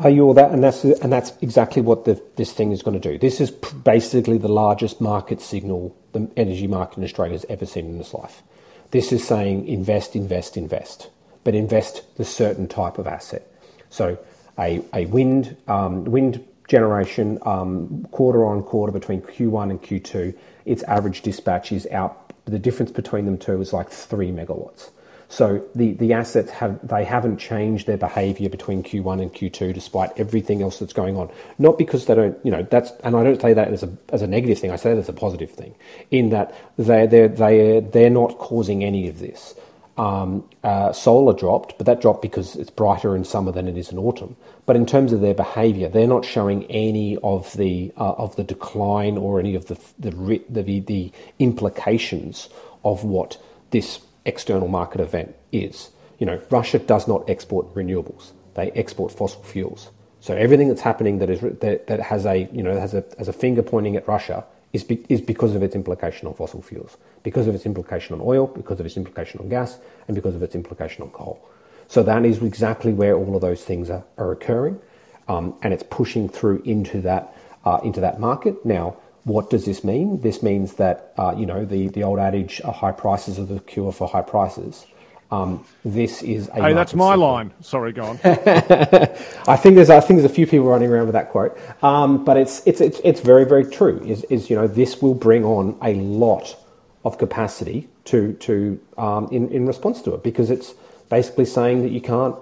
Are 0.00 0.10
you 0.10 0.24
all 0.24 0.34
that? 0.34 0.50
And 0.50 0.62
that's 0.62 0.84
and 0.84 1.12
that's 1.12 1.32
exactly 1.40 1.82
what 1.82 2.04
the, 2.04 2.20
this 2.36 2.52
thing 2.52 2.72
is 2.72 2.82
going 2.82 3.00
to 3.00 3.12
do. 3.12 3.18
This 3.18 3.40
is 3.40 3.50
basically 3.50 4.38
the 4.38 4.48
largest 4.48 5.00
market 5.00 5.40
signal 5.40 5.96
the 6.12 6.28
energy 6.36 6.66
market 6.66 6.98
in 6.98 7.04
Australia 7.04 7.32
has 7.32 7.44
ever 7.48 7.66
seen 7.66 7.86
in 7.86 8.00
its 8.00 8.14
life. 8.14 8.42
This 8.90 9.12
is 9.12 9.26
saying 9.26 9.66
invest, 9.66 10.14
invest, 10.16 10.56
invest, 10.56 11.10
but 11.42 11.54
invest 11.54 12.16
the 12.16 12.24
certain 12.24 12.68
type 12.68 12.98
of 12.98 13.06
asset. 13.06 13.46
So 13.90 14.18
a, 14.58 14.82
a 14.92 15.06
wind 15.06 15.56
um, 15.66 16.04
wind 16.04 16.44
generation 16.68 17.38
um, 17.42 18.06
quarter 18.10 18.44
on 18.44 18.62
quarter 18.62 18.92
between 18.92 19.20
Q1 19.20 19.70
and 19.70 19.82
Q2, 19.82 20.34
its 20.64 20.82
average 20.84 21.22
dispatch 21.22 21.72
is 21.72 21.86
out. 21.88 22.32
The 22.46 22.58
difference 22.58 22.90
between 22.90 23.26
them 23.26 23.38
two 23.38 23.60
is 23.60 23.72
like 23.72 23.90
three 23.90 24.30
megawatts. 24.30 24.90
So 25.34 25.64
the, 25.74 25.94
the 25.94 26.12
assets 26.12 26.52
have 26.52 26.86
they 26.86 27.04
haven't 27.04 27.38
changed 27.38 27.88
their 27.88 27.96
behaviour 27.96 28.48
between 28.48 28.84
Q1 28.84 29.20
and 29.20 29.34
Q2 29.34 29.74
despite 29.74 30.12
everything 30.16 30.62
else 30.62 30.78
that's 30.78 30.92
going 30.92 31.16
on. 31.16 31.28
Not 31.58 31.76
because 31.76 32.06
they 32.06 32.14
don't, 32.14 32.38
you 32.44 32.52
know, 32.52 32.62
that's 32.62 32.92
and 33.02 33.16
I 33.16 33.24
don't 33.24 33.42
say 33.42 33.52
that 33.52 33.66
as 33.72 33.82
a 33.82 33.92
as 34.10 34.22
a 34.22 34.28
negative 34.28 34.60
thing. 34.60 34.70
I 34.70 34.76
say 34.76 34.94
that 34.94 35.00
as 35.00 35.08
a 35.08 35.12
positive 35.12 35.50
thing. 35.50 35.74
In 36.12 36.30
that 36.30 36.54
they 36.78 37.08
they 37.08 37.26
they 37.26 37.80
they're 37.80 38.10
not 38.10 38.38
causing 38.38 38.84
any 38.84 39.08
of 39.08 39.18
this. 39.18 39.56
Um, 39.98 40.48
uh, 40.62 40.92
solar 40.92 41.34
dropped, 41.34 41.78
but 41.78 41.86
that 41.86 42.00
dropped 42.00 42.22
because 42.22 42.54
it's 42.54 42.70
brighter 42.70 43.16
in 43.16 43.24
summer 43.24 43.50
than 43.50 43.66
it 43.66 43.76
is 43.76 43.90
in 43.90 43.98
autumn. 43.98 44.36
But 44.66 44.76
in 44.76 44.86
terms 44.86 45.12
of 45.12 45.20
their 45.20 45.34
behaviour, 45.34 45.88
they're 45.88 46.06
not 46.06 46.24
showing 46.24 46.64
any 46.66 47.16
of 47.24 47.52
the 47.56 47.92
uh, 47.96 48.12
of 48.12 48.36
the 48.36 48.44
decline 48.44 49.18
or 49.18 49.40
any 49.40 49.56
of 49.56 49.66
the 49.66 49.80
the, 49.98 50.44
the 50.48 50.78
the 50.78 51.12
implications 51.40 52.48
of 52.84 53.02
what 53.02 53.36
this 53.70 53.98
external 54.24 54.68
market 54.68 55.00
event 55.00 55.34
is. 55.52 55.90
You 56.18 56.26
know, 56.26 56.40
Russia 56.50 56.78
does 56.78 57.08
not 57.08 57.28
export 57.28 57.74
renewables; 57.74 58.32
they 58.54 58.70
export 58.72 59.12
fossil 59.12 59.42
fuels. 59.42 59.90
So 60.20 60.34
everything 60.34 60.68
that's 60.68 60.80
happening 60.80 61.18
that 61.18 61.28
is 61.28 61.40
that, 61.40 61.86
that 61.86 62.00
has 62.00 62.24
a 62.24 62.48
you 62.52 62.62
know 62.62 62.78
has 62.78 62.94
a 62.94 63.04
has 63.18 63.28
a 63.28 63.32
finger 63.32 63.62
pointing 63.62 63.96
at 63.96 64.08
Russia 64.08 64.44
is 64.72 64.84
be, 64.84 65.04
is 65.08 65.20
because 65.20 65.54
of 65.54 65.62
its 65.62 65.74
implication 65.74 66.26
on 66.26 66.34
fossil 66.34 66.60
fuels, 66.60 66.96
because 67.22 67.46
of 67.46 67.54
its 67.54 67.64
implication 67.64 68.14
on 68.14 68.20
oil, 68.22 68.46
because 68.46 68.80
of 68.80 68.86
its 68.86 68.96
implication 68.96 69.40
on 69.40 69.48
gas, 69.48 69.78
and 70.08 70.14
because 70.14 70.34
of 70.34 70.42
its 70.42 70.54
implication 70.54 71.02
on 71.02 71.10
coal. 71.10 71.40
So 71.88 72.02
that 72.02 72.24
is 72.24 72.42
exactly 72.42 72.92
where 72.92 73.14
all 73.14 73.36
of 73.36 73.42
those 73.42 73.62
things 73.64 73.90
are, 73.90 74.04
are 74.18 74.32
occurring, 74.32 74.80
um, 75.28 75.54
and 75.62 75.72
it's 75.72 75.84
pushing 75.84 76.28
through 76.28 76.62
into 76.64 77.00
that 77.02 77.36
uh, 77.64 77.80
into 77.84 78.00
that 78.00 78.18
market 78.18 78.64
now. 78.64 78.96
What 79.24 79.50
does 79.50 79.64
this 79.64 79.82
mean? 79.82 80.20
This 80.20 80.42
means 80.42 80.74
that 80.74 81.12
uh, 81.16 81.34
you 81.36 81.46
know 81.46 81.64
the 81.64 81.88
the 81.88 82.02
old 82.02 82.18
adage, 82.18 82.60
"high 82.60 82.92
prices 82.92 83.38
are 83.38 83.46
the 83.46 83.60
cure 83.60 83.92
for 83.92 84.06
high 84.08 84.22
prices." 84.22 84.86
Um, 85.30 85.64
this 85.84 86.22
is 86.22 86.48
a. 86.48 86.62
Hey, 86.62 86.72
that's 86.74 86.94
my 86.94 87.14
line. 87.14 87.52
Sorry, 87.60 87.92
go 87.92 88.04
on. 88.04 88.20
I 88.24 89.56
think 89.56 89.76
there's 89.76 89.90
I 89.90 90.00
think 90.00 90.20
there's 90.20 90.30
a 90.30 90.34
few 90.34 90.46
people 90.46 90.66
running 90.66 90.90
around 90.90 91.06
with 91.06 91.14
that 91.14 91.30
quote, 91.30 91.58
um, 91.82 92.24
but 92.24 92.36
it's, 92.36 92.64
it's 92.66 92.80
it's 92.80 93.00
it's 93.02 93.20
very 93.20 93.44
very 93.44 93.64
true. 93.64 94.02
Is 94.04 94.24
is 94.24 94.50
you 94.50 94.56
know 94.56 94.66
this 94.66 95.02
will 95.02 95.14
bring 95.14 95.44
on 95.44 95.76
a 95.82 95.94
lot 95.94 96.56
of 97.04 97.18
capacity 97.18 97.88
to 98.06 98.34
to 98.34 98.80
um, 98.96 99.28
in 99.32 99.48
in 99.50 99.66
response 99.66 100.02
to 100.02 100.14
it 100.14 100.22
because 100.22 100.50
it's 100.50 100.74
basically 101.10 101.46
saying 101.46 101.82
that 101.82 101.90
you 101.90 102.00
can't. 102.00 102.36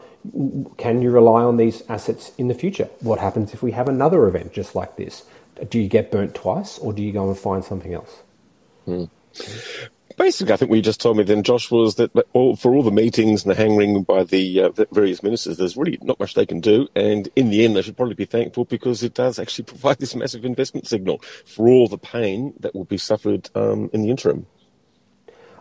Can 0.77 1.03
you 1.03 1.11
rely 1.11 1.43
on 1.43 1.57
these 1.57 1.83
assets 1.89 2.31
in 2.39 2.47
the 2.47 2.55
future? 2.55 2.89
What 3.01 3.19
happens 3.19 3.53
if 3.55 3.63
we 3.63 3.73
have 3.73 3.89
another 3.89 4.27
event 4.29 4.53
just 4.53 4.77
like 4.77 4.97
this? 4.97 5.25
Do 5.69 5.79
you 5.79 5.89
get 5.89 6.11
burnt 6.11 6.35
twice 6.35 6.79
or 6.79 6.93
do 6.93 7.03
you 7.03 7.13
go 7.13 7.29
and 7.29 7.39
find 7.39 7.65
something 7.65 7.95
else? 7.95 8.23
Hmm. 8.85 9.05
Basically, 10.17 10.53
I 10.53 10.57
think 10.57 10.71
what 10.71 10.77
you 10.77 10.83
just 10.83 11.01
told 11.01 11.17
me 11.17 11.25
then, 11.25 11.43
Josh, 11.43 11.71
was 11.71 11.95
that 11.95 12.11
all, 12.33 12.55
for 12.57 12.75
all 12.75 12.83
the 12.83 12.91
meetings 12.91 13.45
and 13.45 13.51
the 13.51 13.57
hand 13.57 14.07
by 14.07 14.25
the, 14.25 14.63
uh, 14.63 14.69
the, 14.69 14.87
various 14.93 15.23
ministers, 15.23 15.57
there's 15.57 15.77
really 15.77 15.99
not 16.03 16.21
much 16.21 16.35
they 16.35 16.45
can 16.45 16.61
do. 16.61 16.89
And 16.95 17.29
in 17.35 17.51
the 17.51 17.65
end, 17.65 17.77
they 17.77 17.83
should 17.83 17.97
probably 17.97 18.15
be 18.15 18.27
thankful 18.27 18.67
because 18.67 19.03
it 19.03 19.15
does 19.15 19.39
actually 19.39 19.65
provide 19.73 19.99
this 19.99 20.15
massive 20.15 20.45
investment 20.45 20.87
signal 20.87 21.23
for 21.47 21.69
all 21.69 21.89
the 21.89 21.99
pain 21.99 22.53
that 22.61 22.75
will 22.75 22.85
be 22.85 22.99
suffered 22.99 23.49
um, 23.55 23.89
in 23.93 24.03
the 24.03 24.11
interim. 24.11 24.47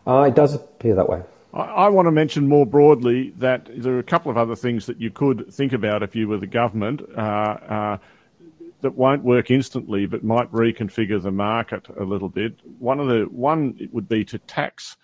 Uh, 0.06 0.24
it 0.24 0.36
does 0.36 0.54
appear 0.54 0.96
that 0.96 1.08
way. 1.08 1.22
I, 1.54 1.62
I 1.62 1.90
want 1.90 2.08
to 2.08 2.12
mention 2.12 2.48
more 2.48 2.66
broadly 2.66 3.34
that 3.38 3.70
there 3.72 3.94
are 3.94 4.00
a 4.00 4.04
couple 4.04 4.32
of 4.32 4.38
other 4.38 4.56
things 4.56 4.86
that 4.88 5.00
you 5.00 5.12
could 5.12 5.54
think 5.54 5.72
about 5.72 6.04
if 6.04 6.16
you 6.16 6.28
were 6.28 6.38
the 6.38 6.48
government. 6.48 7.02
Uh, 7.16 7.22
uh 7.22 7.98
that 8.82 8.96
won't 8.96 9.24
work 9.24 9.52
instantly, 9.52 10.06
but 10.06 10.24
might 10.24 10.52
reconfigure 10.52 11.22
the 11.22 11.32
market 11.32 11.88
a 12.00 12.04
little 12.04 12.30
bit. 12.30 12.60
One 12.80 13.00
of 13.00 13.08
the 13.08 13.28
one 13.32 13.78
would 13.92 14.08
be 14.08 14.26
to 14.26 14.40
tax 14.40 14.98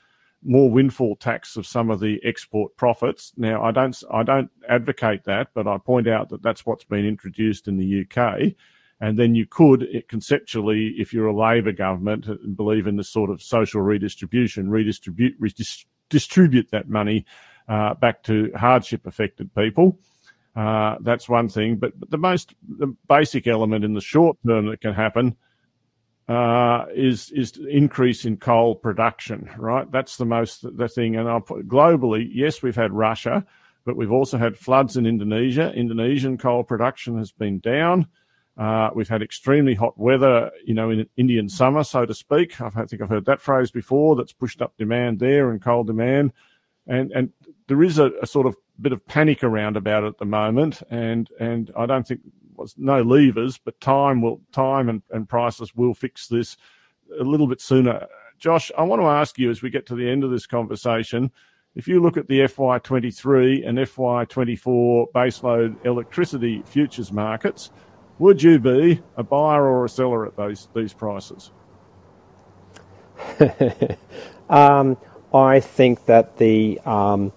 more 0.44 0.70
windfall 0.70 1.16
tax 1.16 1.58
of 1.58 1.66
some 1.66 1.90
of 1.90 2.00
the 2.00 2.20
export 2.24 2.76
profits. 2.78 3.34
Now, 3.38 3.63
I 3.63 3.72
don't 3.72 4.02
I 4.12 4.24
don't 4.24 4.50
advocate 4.70 5.24
that, 5.26 5.50
but 5.54 5.68
I 5.68 5.78
point 5.78 6.08
out 6.08 6.30
that 6.30 6.44
that's 6.44 6.66
what's 6.66 6.84
been 6.84 7.06
introduced 7.06 7.68
in 7.68 7.78
the 7.78 8.06
UK. 8.06 8.54
And 9.00 9.18
then 9.18 9.36
you 9.36 9.46
could 9.46 9.88
conceptually, 10.08 10.96
if 10.98 11.13
you're 11.13 11.28
a 11.28 11.36
Labor 11.36 11.72
government 11.72 12.26
and 12.26 12.58
believe 12.58 12.88
in 12.88 12.98
this 12.98 13.10
sort 13.10 13.30
of 13.30 13.44
social 13.44 13.82
redistribution, 13.82 14.72
redistribute 14.72 15.36
redistribute 15.40 16.72
that 16.72 16.90
money 16.90 17.26
uh, 17.68 17.94
back 17.96 18.24
to 18.24 18.52
hardship 18.56 19.06
affected 19.06 19.54
people. 19.54 20.00
Uh, 20.58 20.98
that's 21.02 21.30
one 21.30 21.48
thing. 21.48 21.76
But, 21.76 22.00
but, 22.00 22.10
the 22.10 22.17
most 22.17 22.56
the 22.67 22.88
basic 23.08 23.46
element 23.46 23.86
in 23.86 23.93
the 23.93 24.02
short 24.02 24.38
term 24.46 24.65
that 24.67 24.82
can 24.82 24.93
happen 24.93 25.36
uh, 26.28 26.86
is 26.96 27.30
is 27.32 27.58
increase 27.70 28.26
in 28.26 28.38
coal 28.38 28.76
production. 28.76 29.50
Right, 29.58 29.89
that's 29.91 30.17
the 30.17 30.26
most 30.26 30.65
the 30.76 30.88
thing. 30.88 31.15
And 31.15 31.30
I'll 31.30 31.41
put, 31.41 31.67
globally, 31.67 32.28
yes, 32.34 32.63
we've 32.63 32.76
had 32.76 32.91
Russia, 32.91 33.46
but 33.86 33.96
we've 33.96 34.12
also 34.12 34.39
had 34.39 34.58
floods 34.58 34.98
in 34.98 35.06
Indonesia. 35.06 35.72
Indonesian 35.74 36.39
coal 36.39 36.63
production 36.63 37.20
has 37.20 37.32
been 37.32 37.60
down. 37.60 38.08
Uh, 38.58 38.89
we've 38.96 39.08
had 39.08 39.22
extremely 39.22 39.76
hot 39.76 39.96
weather, 40.00 40.50
you 40.65 40.74
know, 40.74 40.89
in 40.89 41.08
Indian 41.17 41.48
summer, 41.48 41.84
so 41.84 42.08
to 42.08 42.15
speak. 42.15 42.60
I've, 42.60 42.74
think 42.74 43.04
I've 43.04 43.10
heard 43.10 43.26
that 43.26 43.41
phrase 43.41 43.70
before. 43.70 44.15
That's 44.15 44.34
pushed 44.34 44.63
up 44.63 44.76
demand 44.80 45.20
there 45.20 45.52
and 45.52 45.62
coal 45.62 45.84
demand, 45.84 46.34
and 46.88 47.12
and 47.12 47.32
there 47.67 47.84
is 47.84 48.00
a, 48.00 48.10
a 48.24 48.26
sort 48.26 48.48
of 48.48 48.56
bit 48.82 48.92
of 48.92 49.06
panic 49.08 49.44
around 49.44 49.78
about 49.78 50.04
at 50.04 50.18
the 50.18 50.26
moment, 50.26 50.82
and 50.90 51.30
and 51.40 51.72
I 51.76 51.86
don't 51.86 52.08
think 52.08 52.22
was 52.56 52.76
no 52.78 53.02
levers, 53.02 53.58
but 53.58 53.80
time 53.80 54.22
will 54.22 54.42
time 54.52 54.90
and, 54.90 55.02
and 55.12 55.30
prices 55.30 55.76
will 55.76 55.94
fix 55.94 56.28
this 56.28 56.58
a 57.20 57.24
little 57.24 57.48
bit 57.48 57.62
sooner. 57.62 58.08
Josh, 58.40 58.72
I 58.78 58.84
want 58.84 59.02
to 59.02 59.08
ask 59.08 59.38
you 59.40 59.50
as 59.50 59.62
we 59.62 59.70
get 59.70 59.86
to 59.88 59.96
the 59.96 60.10
end 60.10 60.24
of 60.24 60.32
this 60.32 60.46
conversation, 60.46 61.32
if 61.76 61.88
you 61.88 62.02
look 62.02 62.18
at 62.18 62.28
the 62.28 62.42
FY23 62.42 63.68
and 63.68 63.78
FY24 63.78 65.12
baseload 65.13 65.86
electricity 65.86 66.63
futures 66.66 67.12
markets, 67.12 67.72
would 68.20 68.42
you 68.42 68.60
be 68.60 69.02
a 69.16 69.24
buyer 69.24 69.66
or 69.66 69.86
a 69.86 69.90
seller 69.90 70.26
at 70.26 70.36
those 70.36 70.70
these 70.74 70.94
prices? 70.94 71.52
um, 74.50 74.98
I 75.34 75.60
think 75.60 76.06
that 76.06 76.38
the 76.38 76.80
um, 76.86 77.32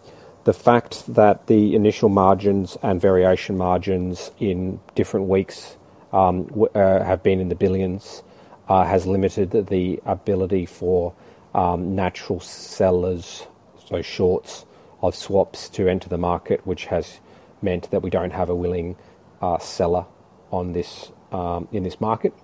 the 0.50 0.54
fact 0.54 1.06
that 1.14 1.46
the 1.46 1.76
initial 1.76 2.08
margins 2.08 2.76
and 2.82 3.00
variation 3.00 3.56
margins 3.56 4.32
in 4.40 4.80
different 4.96 5.28
weeks 5.28 5.76
um, 6.12 6.42
w- 6.46 6.66
uh, 6.74 7.04
have 7.04 7.22
been 7.22 7.38
in 7.38 7.48
the 7.48 7.54
billions 7.54 8.24
uh, 8.68 8.82
has 8.84 9.06
limited 9.06 9.52
the 9.68 10.00
ability 10.06 10.66
for 10.66 11.14
um, 11.54 11.94
natural 11.94 12.40
sellers, 12.40 13.46
so 13.88 14.02
shorts 14.02 14.66
of 15.02 15.14
swaps, 15.14 15.68
to 15.68 15.86
enter 15.86 16.08
the 16.08 16.18
market, 16.18 16.66
which 16.66 16.86
has 16.86 17.20
meant 17.62 17.88
that 17.92 18.02
we 18.02 18.10
don't 18.10 18.32
have 18.32 18.50
a 18.50 18.54
willing 18.54 18.96
uh, 19.40 19.56
seller 19.58 20.04
on 20.50 20.72
this 20.72 21.12
um, 21.30 21.68
in 21.70 21.84
this 21.84 22.00
market. 22.00 22.34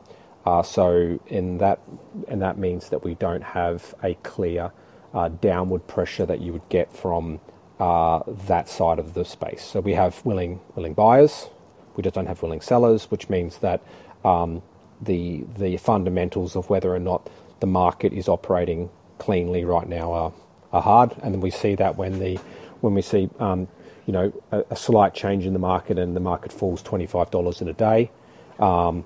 Uh, 0.44 0.62
so, 0.62 1.18
in 1.26 1.58
that, 1.58 1.80
and 2.28 2.40
that 2.40 2.56
means 2.56 2.90
that 2.90 3.02
we 3.02 3.16
don't 3.16 3.42
have 3.42 3.96
a 4.04 4.14
clear 4.22 4.70
uh, 5.12 5.26
downward 5.28 5.84
pressure 5.88 6.24
that 6.24 6.40
you 6.40 6.52
would 6.52 6.68
get 6.68 6.92
from 6.92 7.40
uh, 7.78 8.22
that 8.26 8.68
side 8.68 8.98
of 8.98 9.14
the 9.14 9.24
space. 9.24 9.62
So 9.62 9.80
we 9.80 9.94
have 9.94 10.24
willing 10.24 10.60
willing 10.74 10.94
buyers, 10.94 11.48
we 11.96 12.02
just 12.02 12.14
don't 12.14 12.26
have 12.26 12.42
willing 12.42 12.60
sellers, 12.60 13.10
which 13.10 13.28
means 13.28 13.58
that 13.58 13.82
um, 14.24 14.62
the 15.00 15.44
the 15.58 15.76
fundamentals 15.78 16.56
of 16.56 16.70
whether 16.70 16.94
or 16.94 16.98
not 16.98 17.28
the 17.60 17.66
market 17.66 18.12
is 18.12 18.28
operating 18.28 18.90
cleanly 19.18 19.64
right 19.64 19.88
now 19.88 20.12
are, 20.12 20.32
are 20.72 20.82
hard, 20.82 21.14
and 21.22 21.42
we 21.42 21.50
see 21.50 21.74
that 21.74 21.96
when 21.96 22.18
the 22.18 22.36
when 22.80 22.94
we 22.94 23.02
see 23.02 23.28
um, 23.38 23.68
you 24.06 24.12
know 24.12 24.32
a, 24.52 24.64
a, 24.70 24.76
slight 24.76 25.14
change 25.14 25.46
in 25.46 25.52
the 25.52 25.58
market 25.58 25.98
and 25.98 26.14
the 26.14 26.20
market 26.20 26.52
falls 26.52 26.82
twenty 26.82 27.06
five 27.06 27.30
dollars 27.30 27.60
in 27.60 27.68
a 27.68 27.72
day. 27.72 28.10
Um, 28.58 29.04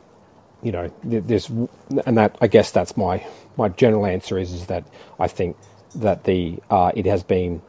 you 0.63 0.73
know, 0.73 0.93
there's 1.03 1.49
and 2.07 2.19
that 2.19 2.37
I 2.41 2.47
guess 2.47 2.71
that's 2.71 2.97
my 2.97 3.25
my 3.57 3.69
general 3.69 4.07
answer 4.07 4.39
is 4.39 4.53
is 4.53 4.67
that 4.67 4.85
I 5.19 5.29
think 5.29 5.57
that 5.97 6.25
the 6.25 6.59
uh, 6.71 6.93
it 6.95 7.07
has 7.07 7.23
been 7.23 7.63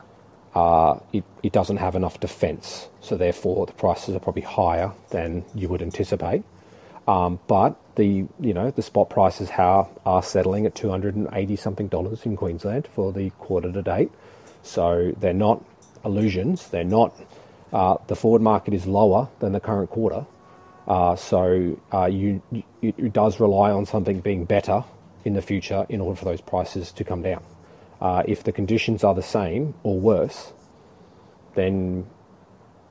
uh, 0.54 1.00
it, 1.14 1.24
it, 1.44 1.52
doesn't 1.52 1.78
have 1.78 1.96
enough 1.96 2.20
defence, 2.20 2.90
so 3.00 3.16
therefore 3.16 3.66
the 3.66 3.74
prices 3.74 4.16
are 4.16 4.20
probably 4.20 4.42
higher 4.42 4.92
than 5.12 5.46
you 5.56 5.70
would 5.70 5.82
anticipate. 5.82 6.44
Um, 7.08 7.40
but 7.48 7.80
the 7.96 8.26
you 8.40 8.54
know 8.54 8.72
the 8.72 8.82
spot 8.82 9.10
prices 9.10 9.50
how 9.50 9.90
are 10.06 10.22
settling 10.22 10.66
at 10.66 10.76
280 10.76 11.56
something 11.56 11.88
dollars 11.88 12.26
in 12.26 12.36
Queensland 12.36 12.88
for 12.88 13.12
the 13.12 13.30
quarter 13.32 13.72
to 13.72 13.82
date. 13.82 14.12
So 14.62 15.14
they're 15.20 15.34
not 15.34 15.64
illusions. 16.06 16.68
They're 16.70 16.84
not. 16.84 17.14
Uh, 17.74 17.98
the 18.08 18.16
forward 18.16 18.42
market 18.42 18.74
is 18.74 18.86
lower 18.86 19.30
than 19.40 19.54
the 19.54 19.60
current 19.60 19.90
quarter. 19.90 20.26
Uh, 20.88 21.16
so 21.16 21.80
uh, 21.94 22.06
you, 22.06 22.42
you, 22.52 22.64
it 22.82 23.14
does 23.14 23.40
rely 23.40 23.72
on 23.72 23.86
something 23.86 24.20
being 24.20 24.46
better 24.46 24.84
in 25.24 25.34
the 25.34 25.42
future 25.42 25.86
in 25.88 26.02
order 26.02 26.18
for 26.18 26.26
those 26.26 26.42
prices 26.42 26.92
to 26.92 27.04
come 27.04 27.22
down. 27.22 27.44
Uh, 28.02 28.24
if 28.28 28.44
the 28.44 28.52
conditions 28.52 29.04
are 29.04 29.14
the 29.14 29.22
same 29.22 29.76
or 29.84 30.00
worse, 30.00 30.54
then 31.56 32.06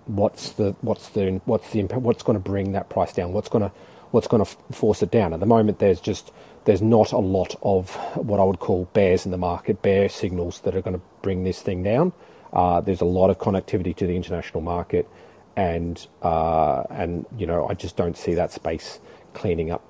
what's 0.07 0.51
the 0.53 0.75
what's 0.81 1.09
the 1.11 1.41
what's 1.45 1.71
the 1.71 1.83
what's 1.83 2.23
going 2.23 2.39
to 2.39 2.43
bring 2.43 2.73
that 2.73 2.89
price 2.89 3.13
down? 3.13 3.33
What's 3.33 3.49
going 3.49 3.63
to 3.63 3.73
what's 4.11 4.27
going 4.27 4.45
to 4.45 4.51
force 4.73 5.03
it 5.03 5.11
down? 5.11 5.33
At 5.33 5.41
the 5.41 5.47
moment, 5.47 5.79
there's 5.79 6.01
just 6.01 6.33
there's 6.65 6.83
not 6.83 7.13
a 7.13 7.19
lot 7.19 7.55
of 7.63 7.95
what 8.17 8.39
I 8.41 8.45
would 8.45 8.59
call 8.61 8.85
bears 8.93 9.25
in 9.25 9.31
the 9.31 9.39
market, 9.39 9.83
bear 9.83 10.09
signals 10.09 10.61
that 10.61 10.77
are 10.77 10.83
going 10.83 10.97
to 10.97 11.03
bring 11.23 11.45
this 11.45 11.63
thing 11.63 11.83
down. 11.83 12.13
Uh, 12.53 12.81
there's 12.81 13.01
a 13.01 13.07
lot 13.07 13.31
of 13.31 13.39
connectivity 13.39 13.95
to 13.97 14.07
the 14.07 14.17
international 14.17 14.61
market, 14.61 15.09
and 15.57 16.07
uh, 16.23 16.85
and 16.91 17.27
you 17.37 17.47
know 17.47 17.69
I 17.69 17.75
just 17.75 17.97
don't 17.97 18.17
see 18.17 18.35
that 18.35 18.53
space 18.53 19.01
cleaning 19.35 19.71
up 19.71 19.83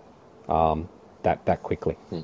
um, 0.48 0.88
that 1.22 1.44
that 1.46 1.62
quickly. 1.62 1.94
Hmm. 2.10 2.20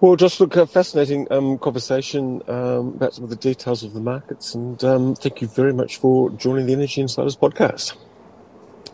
Well, 0.00 0.16
just 0.16 0.40
look, 0.40 0.56
a 0.56 0.66
fascinating 0.66 1.26
um, 1.30 1.58
conversation 1.58 2.42
um, 2.48 2.88
about 2.88 3.14
some 3.14 3.24
of 3.24 3.30
the 3.30 3.36
details 3.36 3.82
of 3.82 3.94
the 3.94 4.00
markets, 4.00 4.54
and 4.54 4.82
um, 4.84 5.14
thank 5.14 5.40
you 5.40 5.48
very 5.48 5.72
much 5.72 5.96
for 5.96 6.30
joining 6.30 6.66
the 6.66 6.74
Energy 6.74 7.00
Insiders 7.00 7.36
podcast. 7.36 7.96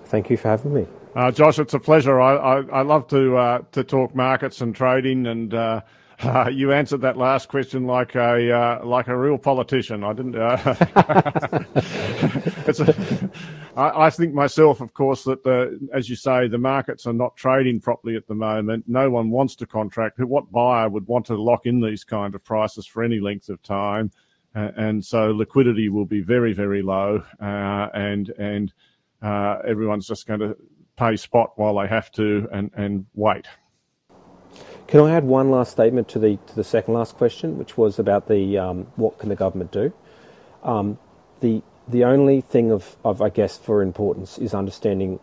Thank 0.05 0.31
you 0.31 0.37
for 0.37 0.49
having 0.49 0.75
me, 0.75 0.87
uh, 1.17 1.31
Josh. 1.33 1.59
It's 1.59 1.75
a 1.75 1.81
pleasure. 1.81 2.21
I 2.21 2.37
I, 2.37 2.61
I 2.81 2.83
love 2.83 3.09
to 3.09 3.37
uh, 3.37 3.63
to 3.73 3.83
talk 3.83 4.15
markets 4.15 4.61
and 4.61 4.75
trading, 4.75 5.27
and 5.27 5.53
uh, 5.53 5.81
uh, 6.23 6.49
you 6.53 6.73
answered 6.73 7.01
that 7.03 7.17
last 7.17 7.49
question 7.49 7.87
like 7.87 8.15
a 8.15 8.53
uh, 8.53 8.85
like 8.85 9.09
a 9.09 9.17
real 9.17 9.39
politician. 9.39 10.05
I 10.05 10.13
didn't. 10.13 10.37
Uh, 10.37 10.59
a, 12.67 13.31
I, 13.77 14.07
I 14.07 14.11
think 14.11 14.35
myself, 14.35 14.81
of 14.81 14.95
course, 14.95 15.25
that 15.25 15.43
the, 15.45 15.79
as 15.95 16.09
you 16.09 16.17
say, 16.17 16.49
the 16.49 16.59
markets 16.59 17.07
are 17.07 17.13
not 17.13 17.37
trading 17.37 17.81
properly 17.81 18.17
at 18.17 18.27
the 18.27 18.35
moment. 18.35 18.85
No 18.87 19.11
one 19.11 19.31
wants 19.31 19.57
to 19.57 19.67
contract. 19.67 20.19
What 20.19 20.51
buyer 20.53 20.89
would 20.89 21.07
want 21.07 21.27
to 21.27 21.41
lock 21.41 21.67
in 21.67 21.81
these 21.81 22.05
kind 22.05 22.35
of 22.35 22.45
prices 22.45 22.87
for 22.87 23.03
any 23.03 23.21
length 23.21 23.49
of 23.49 23.63
time? 23.63 24.11
and 24.55 25.05
so 25.05 25.31
liquidity 25.31 25.89
will 25.89 26.05
be 26.05 26.21
very, 26.21 26.53
very 26.53 26.83
low, 26.83 27.23
uh, 27.41 27.89
and 27.95 28.31
and 28.31 28.73
uh, 29.23 29.59
everyone's 29.67 30.07
just 30.07 30.27
going 30.27 30.41
to 30.41 30.57
pay 30.97 31.17
spot 31.17 31.53
while 31.57 31.79
they 31.79 31.87
have 31.87 32.11
to 32.13 32.49
and 32.53 32.71
and 32.75 33.07
wait. 33.15 33.47
Can 34.91 34.99
I 34.99 35.13
add 35.13 35.23
one 35.23 35.53
last 35.53 35.71
statement 35.71 36.09
to 36.09 36.19
the 36.19 36.37
to 36.49 36.57
the 36.57 36.65
second 36.65 36.95
last 36.95 37.17
question, 37.17 37.57
which 37.59 37.77
was 37.77 38.01
about 38.01 38.27
the 38.27 38.59
um, 38.59 38.89
what 38.97 39.19
can 39.19 39.29
the 39.29 39.37
government 39.37 39.71
do? 39.71 39.93
Um, 40.65 40.99
the 41.39 41.63
the 41.87 42.03
only 42.03 42.41
thing 42.41 42.73
of, 42.73 42.97
of 43.05 43.23
I 43.23 43.29
guess 43.29 43.57
for 43.57 43.83
importance 43.83 44.37
is 44.37 44.53
understanding 44.53 45.21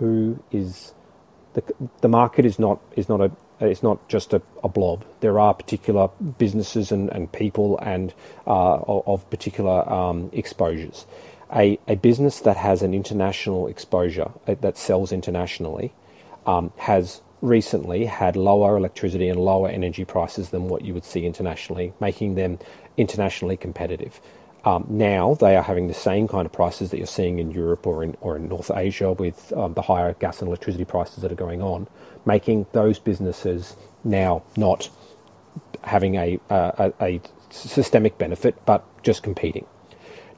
who 0.00 0.42
is 0.50 0.94
the 1.52 1.62
the 2.00 2.08
market 2.08 2.44
is 2.44 2.58
not 2.58 2.80
is 2.96 3.08
not 3.08 3.20
a 3.20 3.30
it's 3.60 3.84
not 3.84 4.08
just 4.08 4.32
a, 4.32 4.42
a 4.64 4.68
blob. 4.68 5.04
There 5.20 5.38
are 5.38 5.54
particular 5.54 6.08
businesses 6.38 6.90
and, 6.90 7.08
and 7.10 7.30
people 7.30 7.78
and 7.78 8.12
uh, 8.48 8.78
of, 8.78 9.30
particular 9.30 9.88
um, 9.88 10.28
exposures. 10.32 11.06
A, 11.54 11.78
a 11.86 11.94
business 11.94 12.40
that 12.40 12.56
has 12.56 12.82
an 12.82 12.92
international 12.92 13.68
exposure 13.68 14.32
uh, 14.48 14.56
that 14.60 14.76
sells 14.76 15.12
internationally 15.12 15.92
um, 16.46 16.72
has 16.78 17.20
recently 17.44 18.06
had 18.06 18.36
lower 18.36 18.76
electricity 18.76 19.28
and 19.28 19.38
lower 19.38 19.68
energy 19.68 20.04
prices 20.04 20.50
than 20.50 20.68
what 20.68 20.82
you 20.82 20.94
would 20.94 21.04
see 21.04 21.26
internationally, 21.26 21.92
making 22.00 22.34
them 22.34 22.58
internationally 22.96 23.56
competitive. 23.56 24.20
Um, 24.64 24.86
now 24.88 25.34
they 25.34 25.56
are 25.56 25.62
having 25.62 25.88
the 25.88 25.94
same 25.94 26.26
kind 26.26 26.46
of 26.46 26.52
prices 26.52 26.90
that 26.90 26.96
you're 26.96 27.06
seeing 27.06 27.38
in 27.38 27.50
Europe 27.50 27.86
or 27.86 28.02
in 28.02 28.16
or 28.22 28.36
in 28.36 28.48
North 28.48 28.70
Asia 28.74 29.12
with 29.12 29.52
um, 29.52 29.74
the 29.74 29.82
higher 29.82 30.14
gas 30.14 30.40
and 30.40 30.48
electricity 30.48 30.86
prices 30.86 31.16
that 31.16 31.30
are 31.30 31.36
going 31.36 31.60
on, 31.60 31.86
making 32.24 32.66
those 32.72 32.98
businesses 32.98 33.76
now 34.04 34.42
not 34.56 34.88
having 35.82 36.14
a, 36.14 36.40
a, 36.48 36.92
a 37.02 37.20
systemic 37.50 38.16
benefit, 38.16 38.56
but 38.64 38.84
just 39.02 39.22
competing. 39.22 39.66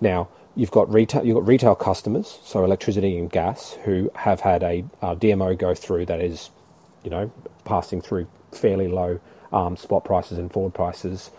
Now 0.01 0.29
you've 0.57 0.73
got 0.73 0.93
retail 0.93 1.25
you've 1.25 1.37
got 1.37 1.47
retail 1.47 1.77
customers, 1.77 2.41
so 2.43 2.65
electricity 2.65 3.17
and 3.17 3.31
gas, 3.31 3.75
who 3.85 4.11
have 4.17 4.41
had 4.41 4.65
a, 4.65 4.85
a 5.03 5.15
DMO 5.15 5.57
go 5.57 5.73
through 5.73 6.07
that 6.07 6.21
is 6.21 6.51
you 7.07 7.11
know, 7.11 7.31
passing 7.65 8.01
through 8.03 8.27
fairly 8.51 8.89
low 8.89 9.21
um, 9.53 9.77
spot 9.77 10.05
prices 10.05 10.39
and 10.39 10.53
forward 10.53 10.75
prices, 10.75 11.31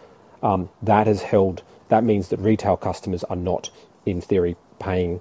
um, 0.41 0.69
that 0.81 1.07
has 1.07 1.21
held. 1.23 1.61
That 1.89 2.05
means 2.05 2.29
that 2.29 2.37
retail 2.37 2.77
customers 2.77 3.25
are 3.25 3.35
not, 3.35 3.69
in 4.05 4.21
theory, 4.21 4.55
paying 4.79 5.19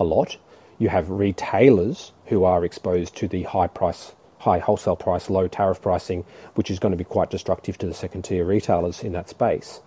a 0.00 0.04
lot. 0.04 0.36
You 0.78 0.88
have 0.88 1.08
retailers 1.08 2.12
who 2.26 2.42
are 2.42 2.64
exposed 2.64 3.14
to 3.16 3.28
the 3.28 3.44
high 3.44 3.68
price, 3.68 4.14
high 4.38 4.58
wholesale 4.58 4.96
price, 4.96 5.30
low 5.30 5.46
tariff 5.46 5.80
pricing, 5.80 6.24
which 6.56 6.72
is 6.72 6.80
going 6.80 6.92
to 6.92 6.98
be 6.98 7.04
quite 7.04 7.30
destructive 7.30 7.78
to 7.78 7.86
the 7.86 7.94
second 7.94 8.22
tier 8.22 8.44
retailers 8.44 9.04
in 9.04 9.12
that 9.12 9.28
space. 9.28 9.80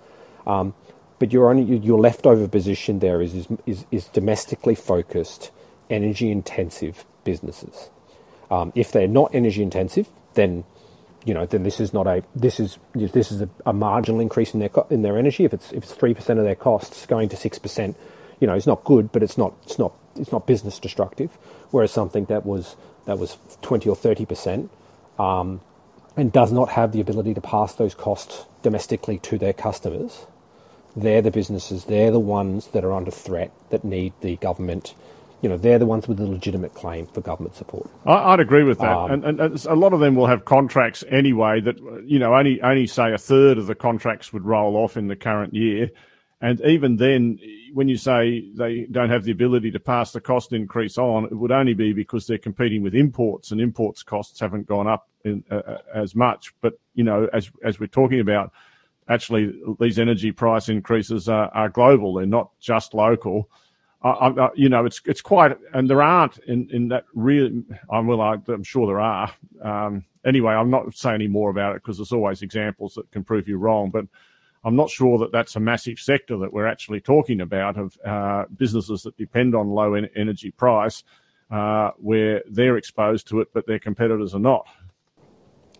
Um, 0.47 0.73
but 1.19 1.33
your 1.33 1.49
only 1.49 1.77
your 1.77 1.99
leftover 1.99 2.47
position 2.47 2.99
there 2.99 3.21
is, 3.21 3.47
is 3.65 3.85
is 3.91 4.05
domestically 4.05 4.73
focused, 4.73 5.51
energy 5.89 6.31
intensive 6.31 7.05
businesses. 7.25 7.89
Um, 8.51 8.73
if 8.75 8.91
they're 8.93 9.07
not 9.07 9.35
energy 9.35 9.63
intensive, 9.63 10.09
then 10.35 10.65
you 11.25 11.33
know 11.33 11.47
then 11.47 11.63
this 11.63 11.79
is 11.81 11.93
not 11.93 12.07
a 12.07 12.23
this 12.35 12.59
is 12.59 12.79
this 12.95 13.31
is 13.31 13.41
a, 13.41 13.49
a 13.65 13.73
marginal 13.73 14.21
increase 14.21 14.53
in 14.53 14.61
their 14.61 14.71
in 14.91 15.03
their 15.03 15.17
energy. 15.17 15.45
If 15.45 15.53
it's 15.53 15.71
if 15.73 15.83
it's 15.83 15.93
three 15.95 16.15
percent 16.15 16.39
of 16.39 16.45
their 16.45 16.55
costs 16.55 17.07
going 17.07 17.29
to 17.29 17.37
six 17.37 17.59
percent, 17.59 17.97
you 18.41 18.47
know 18.47 18.55
it's 18.55 18.67
not 18.67 18.83
good, 18.85 19.11
but 19.13 19.23
it's 19.23 19.39
not 19.39 19.53
it's 19.63 19.79
not 19.79 19.93
it's 20.17 20.33
not 20.33 20.47
business 20.47 20.79
destructive. 20.79 21.31
Whereas 21.71 21.91
something 21.91 22.25
that 22.27 22.45
was 22.45 22.77
that 23.05 23.19
was 23.19 23.37
twenty 23.63 23.89
or 23.89 23.97
thirty 23.97 24.25
percent. 24.25 24.71
Um, 25.19 25.61
and 26.17 26.31
does 26.31 26.51
not 26.51 26.69
have 26.71 26.93
the 26.93 27.01
ability 27.01 27.33
to 27.35 27.41
pass 27.41 27.75
those 27.75 27.95
costs 27.95 28.45
domestically 28.63 29.19
to 29.19 29.37
their 29.37 29.53
customers, 29.53 30.25
they're 30.95 31.21
the 31.23 31.31
businesses, 31.31 31.85
they're 31.85 32.11
the 32.11 32.19
ones 32.19 32.67
that 32.69 32.85
are 32.85 32.93
under 32.93 33.11
threat 33.11 33.51
that 33.69 33.83
need 33.83 34.13
the 34.21 34.35
government 34.37 34.95
you 35.41 35.49
know, 35.49 35.57
they're 35.57 35.79
the 35.79 35.85
ones 35.85 36.07
with 36.07 36.17
the 36.17 36.27
legitimate 36.27 36.73
claim 36.75 37.07
for 37.07 37.21
government 37.21 37.55
support. 37.55 37.89
I, 38.05 38.31
would 38.31 38.39
agree 38.39 38.63
with 38.63 38.79
that, 38.79 38.95
um, 38.95 39.23
and, 39.23 39.39
and, 39.39 39.65
a 39.65 39.75
lot 39.75 39.91
of 39.91 39.99
them 39.99 40.15
will 40.15 40.27
have 40.27 40.45
contracts 40.45 41.03
anyway 41.09 41.59
that 41.61 41.77
you 42.05 42.19
know 42.19 42.35
only 42.35 42.61
only 42.61 42.87
say 42.87 43.11
a 43.11 43.17
third 43.17 43.57
of 43.57 43.67
the 43.67 43.75
contracts 43.75 44.31
would 44.31 44.45
roll 44.45 44.75
off 44.75 44.97
in 44.97 45.07
the 45.07 45.15
current 45.15 45.53
year, 45.55 45.89
and 46.41 46.59
even 46.61 46.95
then, 46.95 47.39
when 47.73 47.87
you 47.87 47.97
say 47.97 48.49
they 48.55 48.87
don't 48.89 49.09
have 49.09 49.23
the 49.23 49.31
ability 49.31 49.69
to 49.71 49.79
pass 49.79 50.11
the 50.11 50.19
cost 50.19 50.53
increase 50.53 50.97
on, 50.97 51.25
it 51.25 51.35
would 51.35 51.51
only 51.51 51.75
be 51.75 51.93
because 51.93 52.25
they're 52.25 52.39
competing 52.39 52.81
with 52.81 52.95
imports, 52.95 53.51
and 53.51 53.61
imports 53.61 54.01
costs 54.01 54.39
haven't 54.39 54.67
gone 54.67 54.87
up 54.87 55.07
in, 55.23 55.43
uh 55.49 55.77
as 55.93 56.15
much. 56.15 56.53
But 56.61 56.79
you 56.95 57.03
know, 57.03 57.27
as 57.31 57.51
as 57.63 57.79
we're 57.79 57.87
talking 57.87 58.19
about, 58.19 58.51
actually, 59.07 59.53
these 59.79 59.99
energy 59.99 60.31
price 60.31 60.67
increases 60.67 61.29
are, 61.29 61.49
are 61.49 61.69
global; 61.69 62.15
they're 62.15 62.25
not 62.25 62.51
just 62.59 62.95
local. 62.95 63.49
I, 64.03 64.09
I, 64.09 64.49
you 64.55 64.67
know, 64.67 64.85
it's 64.85 65.01
it's 65.05 65.21
quite, 65.21 65.55
and 65.73 65.89
there 65.89 66.01
aren't 66.01 66.39
in, 66.39 66.67
in 66.71 66.87
that 66.89 67.05
real. 67.13 67.61
I'm 67.91 68.07
well, 68.07 68.21
I, 68.21 68.37
am 68.47 68.63
sure 68.63 68.87
there 68.87 68.99
are. 68.99 69.31
Um, 69.61 70.03
anyway, 70.25 70.53
I'm 70.53 70.71
not 70.71 70.93
saying 70.95 71.15
any 71.15 71.27
more 71.27 71.51
about 71.51 71.75
it 71.75 71.83
because 71.83 71.97
there's 71.97 72.11
always 72.11 72.41
examples 72.41 72.95
that 72.95 73.11
can 73.11 73.23
prove 73.23 73.47
you 73.47 73.57
wrong. 73.57 73.91
But 73.91 74.05
I'm 74.63 74.75
not 74.75 74.89
sure 74.89 75.19
that 75.19 75.31
that's 75.31 75.55
a 75.55 75.59
massive 75.59 75.99
sector 75.99 76.37
that 76.37 76.51
we're 76.51 76.67
actually 76.67 77.01
talking 77.01 77.41
about 77.41 77.77
of 77.77 77.97
uh, 78.05 78.45
businesses 78.57 79.03
that 79.03 79.17
depend 79.17 79.55
on 79.55 79.69
low 79.69 79.93
en- 79.93 80.09
energy 80.15 80.51
price, 80.51 81.03
uh, 81.51 81.91
where 81.97 82.41
they're 82.49 82.77
exposed 82.77 83.27
to 83.27 83.41
it, 83.41 83.49
but 83.53 83.67
their 83.67 83.79
competitors 83.79 84.33
are 84.33 84.39
not. 84.39 84.65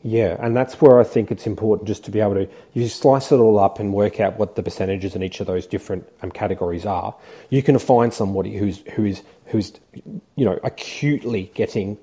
Yeah, 0.04 0.36
and 0.40 0.58
that's 0.58 0.82
where 0.82 1.00
I 1.00 1.04
think 1.04 1.30
it's 1.30 1.46
important 1.46 1.88
just 1.88 2.04
to 2.06 2.12
be 2.12 2.20
able 2.22 2.34
to 2.34 2.48
you 2.74 2.88
slice 2.88 3.32
it 3.32 3.36
all 3.36 3.60
up 3.60 3.80
and 3.80 3.94
work 3.94 4.20
out 4.20 4.40
what 4.40 4.56
the 4.56 4.64
percentages 4.64 5.16
in 5.16 5.22
each 5.22 5.40
of 5.40 5.48
those 5.48 5.68
different 5.68 6.08
um, 6.24 6.32
categories 6.32 6.88
are. 6.88 7.16
You 7.52 7.62
can 7.62 7.78
find 7.78 8.12
somebody 8.12 8.58
who's 8.58 8.80
who 8.94 9.06
is 9.06 9.22
who's 9.48 9.74
you 9.94 10.46
know 10.46 10.60
acutely 10.64 11.52
getting 11.54 12.00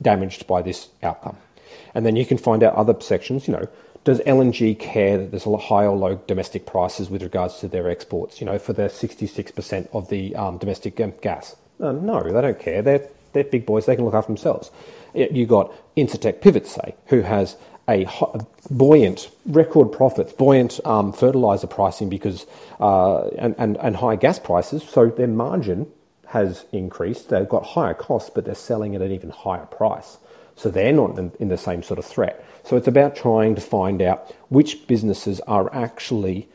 damaged 0.00 0.46
by 0.46 0.62
this 0.62 0.88
outcome, 1.02 1.36
and 1.94 2.06
then 2.06 2.16
you 2.16 2.24
can 2.24 2.38
find 2.38 2.62
out 2.62 2.74
other 2.76 2.98
sections. 3.00 3.46
You 3.46 3.52
know, 3.52 3.68
does 4.04 4.20
LNG 4.20 4.78
care 4.78 5.18
that 5.18 5.30
there's 5.30 5.44
a 5.44 5.54
high 5.58 5.84
or 5.84 5.96
low 5.96 6.14
domestic 6.26 6.64
prices 6.64 7.10
with 7.10 7.22
regards 7.22 7.58
to 7.58 7.68
their 7.68 7.90
exports? 7.90 8.40
You 8.40 8.46
know, 8.46 8.58
for 8.58 8.72
their 8.72 8.88
66% 8.88 9.88
of 9.92 10.08
the 10.08 10.34
um, 10.34 10.56
domestic 10.56 10.96
gas. 11.20 11.56
Uh, 11.78 11.92
no, 11.92 12.22
they 12.22 12.40
don't 12.40 12.58
care. 12.58 12.80
They're 12.80 13.06
they're 13.34 13.44
big 13.44 13.66
boys. 13.66 13.84
They 13.84 13.96
can 13.96 14.06
look 14.06 14.14
after 14.14 14.28
themselves 14.28 14.70
you 15.14 15.46
got 15.46 15.72
Incitec 15.96 16.40
Pivot, 16.40 16.66
say, 16.66 16.94
who 17.06 17.22
has 17.22 17.56
a 17.88 18.06
buoyant 18.70 19.30
record 19.46 19.92
profits, 19.92 20.32
buoyant 20.32 20.80
um, 20.84 21.12
fertilizer 21.12 21.66
pricing 21.66 22.08
because 22.08 22.46
uh, 22.80 23.26
and, 23.38 23.54
and 23.58 23.76
and 23.78 23.96
high 23.96 24.16
gas 24.16 24.38
prices, 24.38 24.82
so 24.82 25.08
their 25.08 25.26
margin 25.26 25.86
has 26.28 26.64
increased. 26.72 27.28
They've 27.28 27.48
got 27.48 27.64
higher 27.64 27.94
costs, 27.94 28.30
but 28.34 28.44
they're 28.44 28.54
selling 28.54 28.94
at 28.94 29.02
an 29.02 29.12
even 29.12 29.30
higher 29.30 29.66
price. 29.66 30.18
So 30.56 30.70
they're 30.70 30.92
not 30.92 31.18
in, 31.18 31.32
in 31.38 31.48
the 31.48 31.56
same 31.56 31.82
sort 31.82 31.98
of 31.98 32.04
threat. 32.04 32.44
So 32.64 32.76
it's 32.76 32.88
about 32.88 33.16
trying 33.16 33.54
to 33.56 33.60
find 33.60 34.00
out 34.00 34.32
which 34.48 34.86
businesses 34.86 35.40
are 35.40 35.72
actually, 35.74 36.48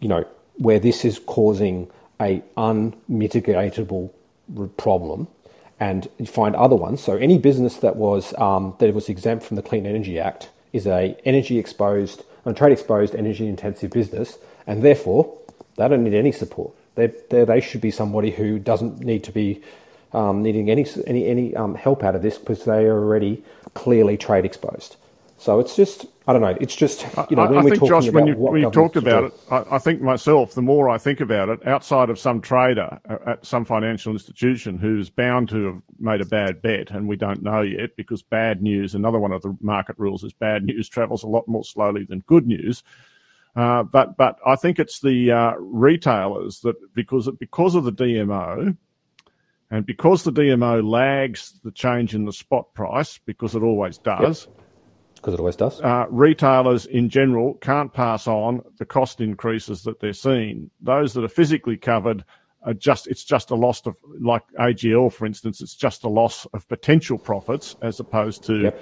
you 0.00 0.08
know, 0.08 0.24
where 0.58 0.78
this 0.78 1.04
is 1.04 1.18
causing 1.18 1.90
a 2.20 2.42
unmitigatable 2.56 4.10
problem 4.76 5.28
and 5.78 6.08
find 6.26 6.56
other 6.56 6.76
ones. 6.76 7.02
So 7.02 7.16
any 7.16 7.38
business 7.38 7.76
that 7.78 7.96
was 7.96 8.34
um, 8.38 8.74
that 8.78 8.94
was 8.94 9.08
exempt 9.08 9.44
from 9.44 9.56
the 9.56 9.62
Clean 9.62 9.86
Energy 9.86 10.18
Act 10.18 10.50
is 10.72 10.86
a 10.86 11.16
energy 11.24 11.58
exposed, 11.58 12.24
a 12.44 12.52
trade 12.52 12.72
exposed, 12.72 13.14
energy 13.14 13.46
intensive 13.46 13.90
business, 13.90 14.38
and 14.66 14.82
therefore 14.82 15.36
they 15.76 15.88
don't 15.88 16.04
need 16.04 16.14
any 16.14 16.32
support. 16.32 16.72
They 16.94 17.08
they 17.30 17.60
should 17.60 17.80
be 17.80 17.90
somebody 17.90 18.30
who 18.30 18.58
doesn't 18.58 19.00
need 19.00 19.24
to 19.24 19.32
be 19.32 19.62
um, 20.12 20.42
needing 20.42 20.70
any 20.70 20.86
any 21.06 21.26
any 21.26 21.56
um, 21.56 21.74
help 21.74 22.02
out 22.02 22.14
of 22.14 22.22
this 22.22 22.38
because 22.38 22.64
they 22.64 22.84
are 22.86 22.98
already 22.98 23.42
clearly 23.74 24.16
trade 24.16 24.44
exposed. 24.44 24.96
So 25.46 25.60
it's 25.60 25.76
just, 25.76 26.06
I 26.26 26.32
don't 26.32 26.42
know. 26.42 26.56
It's 26.60 26.74
just, 26.74 27.06
you 27.30 27.36
know, 27.36 27.44
I, 27.44 27.46
when 27.46 27.58
I 27.58 27.62
we're 27.62 27.70
think, 27.70 27.74
talking 27.78 27.88
Josh, 27.88 28.08
about 28.08 28.14
when 28.14 28.26
you, 28.26 28.34
when 28.34 28.62
you 28.62 28.70
talked 28.72 28.96
about 28.96 29.24
it, 29.26 29.32
I, 29.48 29.76
I, 29.76 29.78
think 29.78 30.02
myself, 30.02 30.54
the 30.54 30.60
more 30.60 30.90
I 30.90 30.98
think 30.98 31.20
about 31.20 31.50
it, 31.50 31.64
outside 31.68 32.10
of 32.10 32.18
some 32.18 32.40
trader 32.40 32.98
at 33.24 33.46
some 33.46 33.64
financial 33.64 34.12
institution 34.12 34.76
who's 34.76 35.08
bound 35.08 35.48
to 35.50 35.64
have 35.66 35.82
made 36.00 36.20
a 36.20 36.24
bad 36.24 36.62
bet, 36.62 36.90
and 36.90 37.06
we 37.06 37.14
don't 37.14 37.44
know 37.44 37.62
yet 37.62 37.94
because 37.94 38.22
bad 38.22 38.60
news, 38.60 38.96
another 38.96 39.20
one 39.20 39.30
of 39.30 39.40
the 39.42 39.56
market 39.60 39.94
rules 40.00 40.24
is 40.24 40.32
bad 40.32 40.64
news 40.64 40.88
travels 40.88 41.22
a 41.22 41.28
lot 41.28 41.46
more 41.46 41.62
slowly 41.62 42.02
than 42.02 42.24
good 42.26 42.48
news. 42.48 42.82
Uh, 43.54 43.84
but 43.84 44.16
but 44.16 44.40
I 44.44 44.56
think 44.56 44.80
it's 44.80 44.98
the 44.98 45.30
uh, 45.30 45.52
retailers 45.60 46.58
that 46.62 46.74
because 46.92 47.30
because 47.38 47.76
of 47.76 47.84
the 47.84 47.92
DMO, 47.92 48.76
and 49.70 49.86
because 49.86 50.24
the 50.24 50.32
DMO 50.32 50.82
lags 50.82 51.60
the 51.62 51.70
change 51.70 52.16
in 52.16 52.24
the 52.24 52.32
spot 52.32 52.74
price 52.74 53.20
because 53.26 53.54
it 53.54 53.62
always 53.62 53.98
does. 53.98 54.48
Yep 54.48 54.62
because 55.16 55.34
it 55.34 55.40
always 55.40 55.56
does. 55.56 55.80
Uh, 55.80 56.06
retailers 56.10 56.86
in 56.86 57.08
general 57.08 57.54
can't 57.54 57.92
pass 57.92 58.26
on 58.26 58.62
the 58.78 58.84
cost 58.84 59.20
increases 59.20 59.82
that 59.82 60.00
they're 60.00 60.12
seeing. 60.12 60.70
Those 60.80 61.14
that 61.14 61.24
are 61.24 61.28
physically 61.28 61.76
covered 61.76 62.24
are 62.62 62.74
just 62.74 63.06
it's 63.06 63.24
just 63.24 63.50
a 63.50 63.54
loss 63.54 63.84
of 63.86 63.96
like 64.20 64.42
AGL 64.58 65.12
for 65.12 65.26
instance, 65.26 65.60
it's 65.60 65.74
just 65.74 66.04
a 66.04 66.08
loss 66.08 66.46
of 66.52 66.68
potential 66.68 67.18
profits 67.18 67.76
as 67.82 68.00
opposed 68.00 68.44
to 68.44 68.62
yep. 68.62 68.80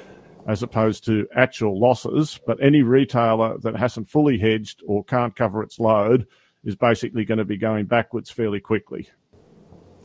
as 0.48 0.62
opposed 0.62 1.04
to 1.06 1.26
actual 1.36 1.78
losses. 1.78 2.40
But 2.46 2.62
any 2.62 2.82
retailer 2.82 3.58
that 3.58 3.76
hasn't 3.76 4.08
fully 4.08 4.38
hedged 4.38 4.82
or 4.86 5.04
can't 5.04 5.36
cover 5.36 5.62
its 5.62 5.78
load 5.78 6.26
is 6.64 6.74
basically 6.74 7.24
going 7.24 7.38
to 7.38 7.44
be 7.44 7.56
going 7.56 7.84
backwards 7.84 8.30
fairly 8.30 8.60
quickly. 8.60 9.08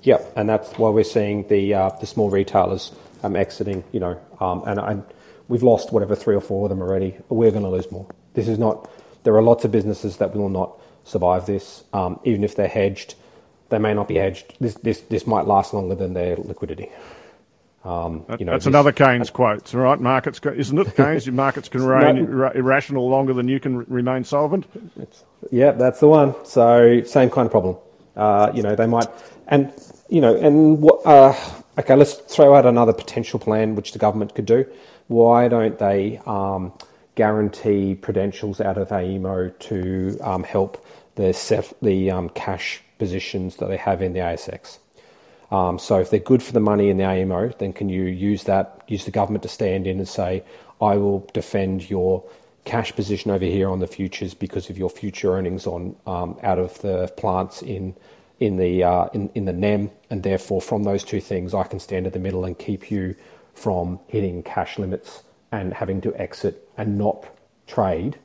Yep, 0.02 0.34
and 0.36 0.48
that's 0.48 0.72
why 0.78 0.90
we're 0.90 1.04
seeing 1.04 1.48
the 1.48 1.74
uh, 1.74 1.90
the 2.00 2.06
small 2.06 2.30
retailers 2.30 2.92
um, 3.24 3.36
exiting. 3.36 3.84
You 3.92 4.00
know, 4.00 4.22
um, 4.40 4.64
and 4.66 4.80
I 4.80 5.02
we've 5.50 5.64
lost 5.64 5.92
whatever 5.92 6.16
three 6.16 6.36
or 6.36 6.42
four 6.42 6.66
of 6.66 6.70
them 6.70 6.82
already. 6.82 7.18
We're 7.28 7.52
going 7.52 7.64
to 7.64 7.70
lose 7.70 7.92
more. 7.92 8.08
This 8.34 8.48
is 8.48 8.58
not. 8.58 8.90
There 9.24 9.36
are 9.36 9.42
lots 9.42 9.66
of 9.66 9.72
businesses 9.74 10.18
that 10.18 10.34
will 10.34 10.48
not 10.48 10.80
survive 11.04 11.46
this, 11.46 11.84
um, 11.92 12.22
even 12.24 12.46
if 12.46 12.56
they're 12.56 12.70
hedged. 12.70 13.16
They 13.68 13.80
may 13.80 13.94
not 13.94 14.08
be 14.08 14.16
hedged. 14.16 14.56
This 14.62 14.76
this 14.76 15.02
this 15.02 15.28
might 15.28 15.46
last 15.46 15.74
longer 15.74 15.96
than 15.96 16.14
their 16.14 16.38
liquidity. 16.38 16.90
Um, 17.84 18.26
you 18.38 18.46
know, 18.46 18.52
that's 18.54 18.66
this, 18.66 18.72
another 18.72 18.92
Keynes 18.92 19.30
uh, 19.30 19.34
quote, 19.34 19.74
right? 19.74 20.00
Markets, 20.00 20.40
isn't 20.44 20.78
it? 20.78 20.96
Keynes, 20.96 21.26
your 21.26 21.36
markets 21.36 21.70
can 21.70 21.82
remain 21.86 22.30
no, 22.30 22.50
irrational 22.50 23.10
longer 23.10 23.34
than 23.34 23.48
you 23.48 23.60
can 23.60 23.86
remain 23.86 24.24
solvent. 24.24 24.66
yeah, 25.52 25.72
that's 25.72 26.00
the 26.00 26.08
one. 26.08 26.36
So 26.46 27.04
same 27.04 27.30
kind 27.30 27.46
of 27.46 27.52
problem. 27.52 27.78
Uh, 28.16 28.52
you 28.54 28.64
know, 28.64 28.76
they 28.76 28.86
might, 28.86 29.08
and 29.48 29.72
you 30.10 30.20
know, 30.20 30.36
and 30.36 30.82
what? 30.82 31.06
Uh, 31.06 31.34
okay, 31.78 31.96
let's 31.96 32.14
throw 32.14 32.54
out 32.54 32.66
another 32.66 32.94
potential 32.94 33.40
plan 33.40 33.76
which 33.76 33.94
the 33.94 34.00
government 34.00 34.36
could 34.36 34.46
do 34.46 34.66
why 35.10 35.48
don't 35.48 35.78
they 35.80 36.22
um, 36.26 36.72
guarantee 37.16 37.98
prudentials 38.00 38.64
out 38.64 38.78
of 38.78 38.90
AEMO 38.90 39.58
to 39.60 40.18
um, 40.22 40.44
help 40.44 40.86
the, 41.16 41.34
set, 41.34 41.74
the 41.82 42.12
um, 42.12 42.30
cash 42.30 42.82
positions 43.00 43.58
that 43.58 43.68
they 43.68 43.78
have 43.78 44.02
in 44.02 44.14
the 44.14 44.20
ASX? 44.20 44.78
Um, 45.52 45.80
so 45.80 46.00
if 46.00 46.12
they're 46.12 46.20
good 46.20 46.44
for 46.44 46.54
the 46.54 46.60
money 46.60 46.90
in 46.90 46.98
the 46.98 47.04
AEMO, 47.04 47.58
then 47.58 47.74
can 47.74 47.90
you 47.90 48.04
use 48.04 48.44
that, 48.44 48.84
use 48.88 49.06
the 49.06 49.12
government 49.12 49.42
to 49.44 49.50
stand 49.50 49.88
in 49.88 49.98
and 49.98 50.08
say, 50.08 50.44
I 50.80 50.96
will 50.98 51.28
defend 51.34 51.90
your 51.90 52.24
cash 52.66 52.96
position 52.96 53.32
over 53.32 53.46
here 53.46 53.68
on 53.68 53.80
the 53.80 53.88
futures 53.88 54.36
because 54.36 54.70
of 54.70 54.78
your 54.78 54.92
future 54.92 55.34
earnings 55.34 55.66
on 55.66 55.96
um, 56.06 56.38
out 56.44 56.60
of 56.60 56.80
the 56.82 57.12
plants 57.18 57.64
in 57.64 57.96
in 58.40 58.58
the 58.58 58.84
uh, 58.84 59.06
in 59.12 59.30
in 59.34 59.46
the 59.46 59.54
NEM, 59.54 59.90
and 60.10 60.24
therefore 60.24 60.62
from 60.62 60.84
those 60.84 61.04
two 61.04 61.20
things, 61.20 61.54
I 61.54 61.64
can 61.64 61.80
stand 61.80 62.06
in 62.06 62.14
the 62.14 62.20
middle 62.20 62.46
and 62.46 62.58
keep 62.58 62.90
you 62.92 63.16
from 63.60 64.00
hitting 64.08 64.44
cash 64.44 64.80
limits 64.80 65.24
and 65.52 65.74
having 65.74 66.02
to 66.02 66.16
exit 66.16 66.70
and 66.78 66.98
not 66.98 67.26
trade 67.68 68.18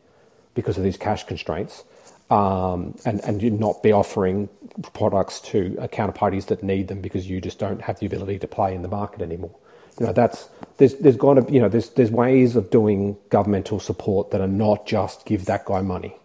because 0.55 0.79
of 0.79 0.85
these 0.85 0.97
cash 0.97 1.25
constraints, 1.25 1.85
um, 2.31 2.97
and 3.05 3.21
and 3.25 3.43
you 3.43 3.51
not 3.51 3.83
be 3.83 3.93
offering 3.93 4.49
products 4.93 5.41
to 5.41 5.77
counterparties 5.93 6.47
that 6.47 6.63
need 6.63 6.89
them 6.89 7.01
because 7.01 7.29
you 7.29 7.41
just 7.41 7.59
don't 7.59 7.83
have 7.83 7.99
the 7.99 8.07
ability 8.07 8.39
to 8.39 8.47
play 8.47 8.75
in 8.75 8.83
the 8.83 8.89
market 8.89 9.21
anymore. 9.21 9.55
You 9.99 10.07
know 10.07 10.13
that's 10.13 10.49
there's 10.79 10.95
there's 10.97 11.17
got 11.17 11.35
to 11.35 11.53
you 11.53 11.61
know 11.61 11.69
there's 11.69 11.91
there's 11.91 12.11
ways 12.11 12.57
of 12.57 12.71
doing 12.71 13.17
governmental 13.31 13.81
support 13.81 14.31
that 14.31 14.41
are 14.41 14.49
not 14.49 14.87
just 14.87 15.27
give 15.27 15.47
that 15.47 15.65
guy 15.65 15.83
money 15.83 16.17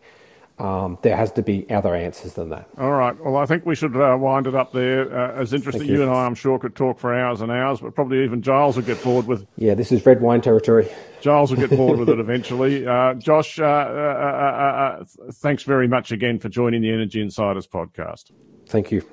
um, 0.60 0.98
there 1.02 1.16
has 1.16 1.32
to 1.34 1.42
be 1.42 1.70
other 1.70 1.96
answers 1.96 2.34
than 2.34 2.50
that. 2.50 2.68
All 2.78 2.92
right. 2.92 3.18
Well, 3.24 3.38
I 3.38 3.46
think 3.46 3.66
we 3.66 3.76
should 3.76 3.96
uh, 3.96 4.18
wind 4.20 4.46
it 4.46 4.56
up 4.56 4.74
there. 4.74 5.12
Uh, 5.12 5.42
as 5.42 5.54
interesting, 5.54 5.88
you. 5.88 5.96
you. 5.96 6.02
and 6.04 6.12
I, 6.12 6.26
I'm 6.26 6.36
sure, 6.36 6.60
could 6.60 6.76
talk 6.76 7.00
for 7.00 7.14
hours 7.14 7.40
and 7.40 7.50
hours, 7.50 7.80
but 7.80 7.96
probably 7.96 8.24
even 8.24 8.42
Giles 8.42 8.76
will 8.76 8.84
get 8.84 9.02
bored 9.02 9.26
with. 9.26 9.48
Yeah, 9.56 9.74
this 9.74 9.92
is 9.92 10.06
red 10.06 10.22
wine 10.22 10.42
territory. 10.42 10.90
Giles 11.22 11.52
will 11.52 11.66
get 11.66 11.76
bored 11.76 11.98
with 11.98 12.10
it 12.10 12.20
eventually. 12.20 12.86
Uh, 12.86 13.14
Josh, 13.14 13.58
uh, 13.60 13.64
uh, 13.64 13.68
uh, 13.68 15.06
thanks 15.34 15.64
very 15.64 15.88
much 15.88 16.12
again 16.12 16.40
for 16.40 16.50
joining 16.50 16.82
the 16.82 16.92
Energy 16.92 17.22
Insiders 17.22 17.68
podcast. 17.68 18.32
Thank 18.68 18.92
you. 18.92 19.04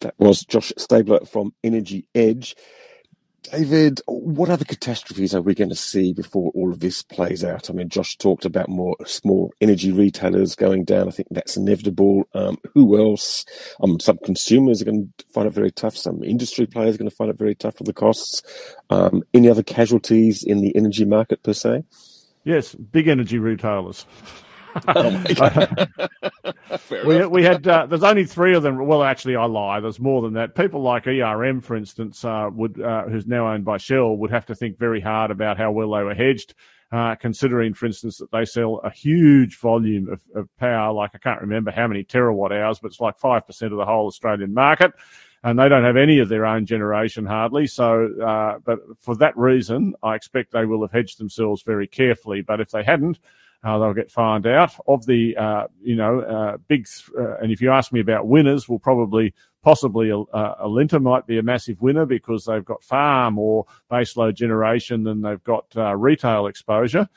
That 0.00 0.14
was 0.18 0.44
Josh 0.44 0.72
Stabler 0.76 1.24
from 1.24 1.54
Energy 1.64 2.06
Edge. 2.14 2.54
David, 3.52 4.00
what 4.06 4.50
other 4.50 4.64
catastrophes 4.64 5.34
are 5.34 5.40
we 5.40 5.54
going 5.54 5.70
to 5.70 5.76
see 5.76 6.12
before 6.12 6.50
all 6.54 6.72
of 6.72 6.80
this 6.80 7.02
plays 7.02 7.44
out? 7.44 7.70
I 7.70 7.72
mean, 7.72 7.88
Josh 7.88 8.16
talked 8.16 8.44
about 8.44 8.68
more 8.68 8.96
small 9.04 9.52
energy 9.60 9.92
retailers 9.92 10.54
going 10.54 10.84
down. 10.84 11.08
I 11.08 11.12
think 11.12 11.28
that's 11.30 11.56
inevitable. 11.56 12.24
Um, 12.34 12.58
who 12.74 12.98
else? 12.98 13.44
Um, 13.82 14.00
some 14.00 14.18
consumers 14.24 14.82
are 14.82 14.86
going 14.86 15.12
to 15.18 15.24
find 15.26 15.46
it 15.46 15.54
very 15.54 15.70
tough. 15.70 15.96
Some 15.96 16.22
industry 16.24 16.66
players 16.66 16.94
are 16.94 16.98
going 16.98 17.10
to 17.10 17.16
find 17.16 17.30
it 17.30 17.38
very 17.38 17.54
tough 17.54 17.76
for 17.76 17.84
the 17.84 17.92
costs. 17.92 18.42
Um, 18.90 19.22
any 19.32 19.48
other 19.48 19.62
casualties 19.62 20.42
in 20.42 20.60
the 20.60 20.74
energy 20.76 21.04
market 21.04 21.42
per 21.42 21.52
se? 21.52 21.84
Yes, 22.44 22.74
big 22.74 23.08
energy 23.08 23.38
retailers. 23.38 24.06
oh 24.88 25.86
we, 27.06 27.26
we 27.26 27.42
had 27.42 27.66
uh, 27.66 27.86
there's 27.86 28.02
only 28.02 28.24
three 28.24 28.54
of 28.54 28.62
them. 28.62 28.86
Well, 28.86 29.02
actually, 29.02 29.36
I 29.36 29.44
lie. 29.44 29.80
There's 29.80 30.00
more 30.00 30.22
than 30.22 30.34
that. 30.34 30.54
People 30.54 30.82
like 30.82 31.06
ERM, 31.06 31.60
for 31.60 31.76
instance, 31.76 32.24
uh, 32.24 32.50
would 32.52 32.80
uh, 32.80 33.04
who's 33.04 33.26
now 33.26 33.52
owned 33.52 33.64
by 33.64 33.78
Shell, 33.78 34.16
would 34.16 34.30
have 34.30 34.46
to 34.46 34.54
think 34.54 34.78
very 34.78 35.00
hard 35.00 35.30
about 35.30 35.58
how 35.58 35.70
well 35.72 35.92
they 35.92 36.02
were 36.02 36.14
hedged. 36.14 36.54
Uh, 36.92 37.16
considering, 37.16 37.74
for 37.74 37.86
instance, 37.86 38.18
that 38.18 38.30
they 38.30 38.44
sell 38.44 38.80
a 38.84 38.90
huge 38.90 39.58
volume 39.58 40.08
of, 40.08 40.20
of 40.36 40.48
power, 40.56 40.92
like 40.92 41.10
I 41.14 41.18
can't 41.18 41.40
remember 41.40 41.72
how 41.72 41.88
many 41.88 42.04
terawatt 42.04 42.52
hours, 42.52 42.78
but 42.78 42.92
it's 42.92 43.00
like 43.00 43.18
5% 43.18 43.62
of 43.62 43.76
the 43.76 43.84
whole 43.84 44.06
Australian 44.06 44.54
market 44.54 44.92
and 45.46 45.58
they 45.58 45.68
don't 45.68 45.84
have 45.84 45.96
any 45.96 46.18
of 46.18 46.28
their 46.28 46.44
own 46.44 46.66
generation 46.66 47.24
hardly. 47.24 47.68
So, 47.68 48.08
uh, 48.20 48.58
but 48.64 48.80
for 48.98 49.14
that 49.16 49.36
reason, 49.36 49.94
I 50.02 50.16
expect 50.16 50.50
they 50.50 50.64
will 50.64 50.82
have 50.82 50.90
hedged 50.90 51.18
themselves 51.18 51.62
very 51.62 51.86
carefully. 51.86 52.40
But 52.40 52.60
if 52.60 52.70
they 52.70 52.82
hadn't, 52.82 53.20
uh, 53.66 53.78
they'll 53.78 53.92
get 53.92 54.10
found 54.10 54.46
out. 54.46 54.72
Of 54.86 55.06
the, 55.06 55.36
uh, 55.36 55.66
you 55.82 55.96
know, 55.96 56.20
uh, 56.20 56.56
big, 56.68 56.86
uh, 57.18 57.38
and 57.38 57.50
if 57.50 57.60
you 57.60 57.72
ask 57.72 57.92
me 57.92 57.98
about 57.98 58.28
winners, 58.28 58.68
we'll 58.68 58.78
probably, 58.78 59.34
possibly, 59.62 60.12
uh, 60.12 60.54
Alinta 60.64 61.02
might 61.02 61.26
be 61.26 61.38
a 61.38 61.42
massive 61.42 61.82
winner 61.82 62.06
because 62.06 62.44
they've 62.44 62.64
got 62.64 62.84
far 62.84 63.30
more 63.32 63.66
baseload 63.90 64.34
generation 64.34 65.02
than 65.02 65.20
they've 65.20 65.42
got 65.42 65.66
uh, 65.76 65.96
retail 65.96 66.46
exposure. 66.46 67.08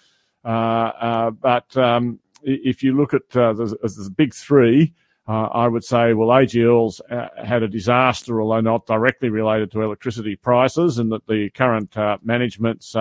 but 0.44 1.78
um, 1.78 2.20
if 2.42 2.82
you 2.82 2.98
look 2.98 3.14
at 3.14 3.30
the, 3.30 3.54
the 3.54 4.14
big 4.18 4.34
three, 4.34 4.94
I 5.28 5.68
would 5.68 5.84
say, 5.84 6.14
well, 6.14 6.30
AGL's 6.30 7.00
had 7.46 7.62
a 7.62 7.68
disaster, 7.68 8.42
although 8.42 8.62
not 8.62 8.88
directly 8.88 9.30
related 9.30 9.70
to 9.72 9.84
electricity 9.84 10.36
prices, 10.36 10.98
and 10.98 11.12
that 11.12 11.28
the 11.28 11.52
current 11.52 11.96
management's 12.24 12.96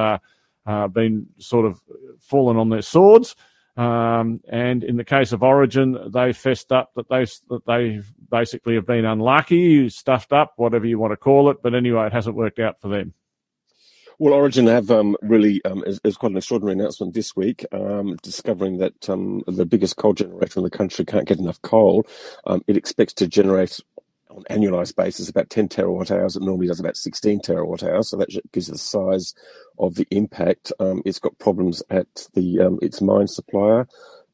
uh, 0.69 0.87
been 0.87 1.27
sort 1.39 1.65
of 1.65 1.81
fallen 2.21 2.59
on 2.59 2.69
their 2.69 2.83
swords. 2.83 3.35
Um, 3.77 4.41
and 4.49 4.85
in 4.85 4.97
the 4.97 5.05
case 5.05 5.33
of 5.33 5.43
Origin, 5.43 5.97
they 6.13 6.33
fessed 6.33 6.73
up 6.73 6.91
that 6.97 7.09
they 7.09 7.25
that 7.49 7.65
they 7.67 8.01
basically 8.29 8.75
have 8.75 8.87
been 8.87 9.05
unlucky, 9.05 9.89
stuffed 9.89 10.33
up, 10.33 10.53
whatever 10.57 10.85
you 10.85 10.99
want 10.99 11.13
to 11.13 11.17
call 11.17 11.49
it. 11.51 11.63
But 11.63 11.75
anyway, 11.75 12.07
it 12.07 12.13
hasn't 12.13 12.37
worked 12.37 12.59
out 12.59 12.81
for 12.81 12.89
them. 12.89 13.15
Well, 14.19 14.35
Origin 14.35 14.67
have 14.67 14.91
um, 14.91 15.17
really 15.23 15.65
um, 15.65 15.85
is, 15.87 16.01
is, 16.03 16.17
quite 16.17 16.33
an 16.33 16.39
extraordinary 16.39 16.77
announcement 16.77 17.15
this 17.15 17.37
week, 17.37 17.65
um, 17.71 18.17
discovering 18.21 18.79
that 18.79 19.09
um, 19.09 19.45
the 19.47 19.65
biggest 19.65 19.97
coal 19.97 20.13
generator 20.13 20.59
in 20.59 20.65
the 20.65 20.71
country 20.71 21.05
can't 21.05 21.29
get 21.29 21.39
enough 21.39 21.63
coal. 21.63 22.05
Um, 22.45 22.65
it 22.67 22.77
expects 22.77 23.13
to 23.15 23.29
generate 23.29 23.79
on 24.39 24.57
annualized 24.57 24.97
basis 24.97 25.29
about 25.29 25.51
10 25.51 25.69
terawatt 25.69 26.11
hours. 26.11 26.37
It 26.37 26.43
normally 26.43 26.69
does 26.69 26.81
about 26.81 26.97
16 26.97 27.41
terawatt 27.41 27.83
hours. 27.83 28.09
So 28.09 28.17
that 28.17 28.31
gives 28.53 28.69
you 28.69 28.73
the 28.73 28.79
size 28.79 29.35
of 29.79 29.95
the 29.97 30.07
impact. 30.11 30.73
Um, 30.81 31.03
it's 31.05 31.19
got 31.19 31.39
problems 31.39 31.83
at 31.91 32.29
the 32.35 32.61
um, 32.61 32.79
its 32.83 33.01
mine 33.01 33.29
supplier. 33.29 33.87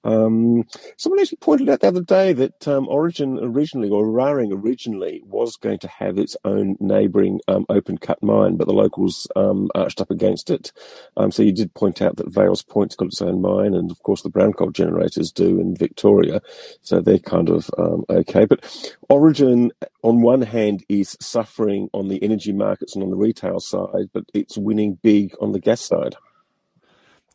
Um, 0.05 0.65
someone 0.97 1.21
actually 1.21 1.39
pointed 1.39 1.69
out 1.69 1.81
the 1.81 1.89
other 1.89 2.03
day 2.03 2.33
that 2.35 2.69
um, 2.69 2.89
Origin 2.89 3.39
originally, 3.43 3.89
or 3.89 4.05
Eraring 4.07 4.53
originally, 4.53 5.23
was 5.25 5.57
going 5.57 5.79
to 5.81 5.89
have 5.89 6.19
its 6.19 6.37
own 6.45 6.77
neighbouring 6.81 7.41
um, 7.49 7.67
open 7.69 7.99
cut 7.99 8.23
mine, 8.23 8.57
but 8.57 8.67
the 8.67 8.75
locals 8.75 9.27
um, 9.35 9.71
arched 9.75 10.01
up 10.01 10.11
against 10.11 10.51
it. 10.51 10.73
Um, 11.17 11.31
so 11.31 11.43
you 11.43 11.53
did 11.53 11.75
point 11.75 12.03
out 12.03 12.17
that 12.17 12.33
Vales 12.33 12.63
Point's 12.63 12.97
got 12.97 13.07
its 13.07 13.23
own 13.23 13.41
mine, 13.41 13.75
and 13.75 13.91
of 13.91 14.03
course 14.03 14.23
the 14.23 14.31
brown 14.31 14.53
coal 14.53 14.71
generators 14.71 15.33
do 15.33 15.61
in 15.61 15.75
Victoria. 15.75 16.41
So 16.83 17.01
they're 17.01 17.19
kind 17.19 17.49
of 17.49 17.71
um, 17.79 18.05
okay. 18.11 18.45
But 18.45 18.65
Origin, 19.09 19.73
on 20.03 20.21
one 20.21 20.43
hand, 20.43 20.85
is 20.89 21.17
suffering 21.21 21.89
on 21.93 22.09
the 22.09 22.23
energy 22.23 22.53
markets 22.53 22.95
and 22.95 23.03
on 23.03 23.11
the 23.11 23.17
retail 23.17 23.61
side, 23.61 24.11
but 24.13 24.25
it's 24.35 24.59
winning 24.59 24.99
big 25.03 25.35
on 25.41 25.53
the 25.53 25.61
gas 25.61 25.81
side. 25.81 26.17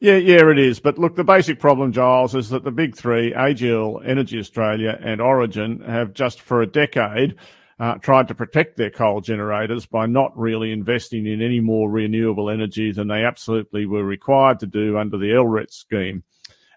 Yeah, 0.02 0.16
yeah, 0.16 0.50
it 0.50 0.58
is. 0.58 0.80
But 0.80 0.98
look, 0.98 1.18
the 1.18 1.26
basic 1.26 1.60
problem, 1.60 1.92
Giles, 1.92 2.34
is 2.34 2.50
that 2.50 2.64
the 2.64 2.72
big 2.72 2.96
three, 2.96 3.34
AGL, 3.34 4.02
Energy 4.08 4.40
Australia, 4.40 4.98
and 5.02 5.20
Origin, 5.20 5.82
have 5.82 6.14
just 6.14 6.40
for 6.40 6.62
a 6.62 6.68
decade 6.68 7.36
uh, 7.80 7.96
tried 7.96 8.30
to 8.30 8.36
protect 8.36 8.78
their 8.78 8.90
coal 8.90 9.20
generators 9.20 9.86
by 9.86 10.06
not 10.06 10.38
really 10.38 10.72
investing 10.72 11.26
in 11.26 11.42
any 11.42 11.60
more 11.60 11.90
renewable 11.90 12.50
energy 12.50 12.92
than 12.94 13.10
they 13.10 13.26
absolutely 13.26 13.86
were 13.86 14.04
required 14.04 14.60
to 14.60 14.68
do 14.68 14.98
under 14.98 15.18
the 15.18 15.32
LRET 15.32 15.72
scheme. 15.72 16.24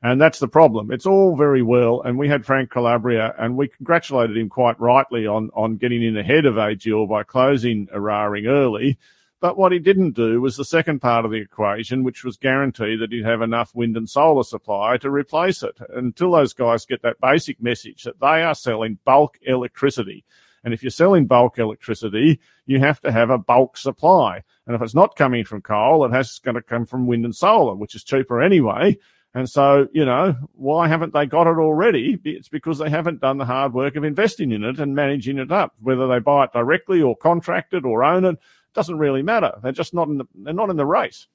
And 0.02 0.20
that's 0.20 0.40
the 0.40 0.48
problem. 0.48 0.90
It's 0.90 1.06
all 1.06 1.36
very 1.36 1.62
well. 1.62 2.02
And 2.02 2.18
we 2.18 2.28
had 2.28 2.44
Frank 2.44 2.70
Calabria 2.70 3.34
and 3.38 3.56
we 3.56 3.68
congratulated 3.68 4.36
him 4.36 4.48
quite 4.48 4.80
rightly 4.80 5.28
on, 5.28 5.50
on 5.54 5.76
getting 5.76 6.02
in 6.02 6.16
ahead 6.16 6.44
of 6.44 6.56
AGL 6.56 7.08
by 7.08 7.22
closing 7.22 7.86
Eraring 7.88 8.48
early. 8.48 8.98
But 9.42 9.58
what 9.58 9.72
he 9.72 9.80
didn't 9.80 10.12
do 10.12 10.40
was 10.40 10.56
the 10.56 10.64
second 10.64 11.00
part 11.00 11.24
of 11.24 11.32
the 11.32 11.38
equation, 11.40 12.04
which 12.04 12.22
was 12.22 12.36
guarantee 12.36 12.94
that 12.94 13.10
he'd 13.10 13.24
have 13.24 13.42
enough 13.42 13.74
wind 13.74 13.96
and 13.96 14.08
solar 14.08 14.44
supply 14.44 14.98
to 14.98 15.10
replace 15.10 15.64
it. 15.64 15.76
Until 15.88 16.30
those 16.30 16.54
guys 16.54 16.86
get 16.86 17.02
that 17.02 17.20
basic 17.20 17.60
message 17.60 18.04
that 18.04 18.20
they 18.20 18.44
are 18.44 18.54
selling 18.54 19.00
bulk 19.04 19.38
electricity. 19.42 20.24
And 20.62 20.72
if 20.72 20.84
you're 20.84 20.90
selling 20.90 21.26
bulk 21.26 21.58
electricity, 21.58 22.38
you 22.66 22.78
have 22.78 23.00
to 23.00 23.10
have 23.10 23.30
a 23.30 23.36
bulk 23.36 23.76
supply. 23.76 24.44
And 24.68 24.76
if 24.76 24.80
it's 24.80 24.94
not 24.94 25.16
coming 25.16 25.44
from 25.44 25.60
coal, 25.60 26.04
it 26.04 26.12
has 26.12 26.38
going 26.38 26.54
to 26.54 26.62
come 26.62 26.86
from 26.86 27.08
wind 27.08 27.24
and 27.24 27.34
solar, 27.34 27.74
which 27.74 27.96
is 27.96 28.04
cheaper 28.04 28.40
anyway. 28.40 28.96
And 29.34 29.50
so, 29.50 29.88
you 29.92 30.04
know, 30.04 30.36
why 30.52 30.86
haven't 30.86 31.14
they 31.14 31.26
got 31.26 31.48
it 31.48 31.58
already? 31.58 32.16
It's 32.22 32.48
because 32.48 32.78
they 32.78 32.90
haven't 32.90 33.22
done 33.22 33.38
the 33.38 33.46
hard 33.46 33.72
work 33.72 33.96
of 33.96 34.04
investing 34.04 34.52
in 34.52 34.62
it 34.62 34.78
and 34.78 34.94
managing 34.94 35.38
it 35.38 35.50
up, 35.50 35.74
whether 35.80 36.06
they 36.06 36.20
buy 36.20 36.44
it 36.44 36.52
directly 36.52 37.02
or 37.02 37.16
contract 37.16 37.74
it 37.74 37.84
or 37.84 38.04
own 38.04 38.24
it 38.24 38.38
doesn't 38.74 38.98
really 38.98 39.22
matter. 39.22 39.52
They're 39.62 39.72
just 39.72 39.94
not 39.94 40.08
in 40.08 40.18
the, 40.18 40.24
they're 40.34 40.54
not 40.54 40.70
in 40.70 40.76
the 40.76 40.86
race. 40.86 41.26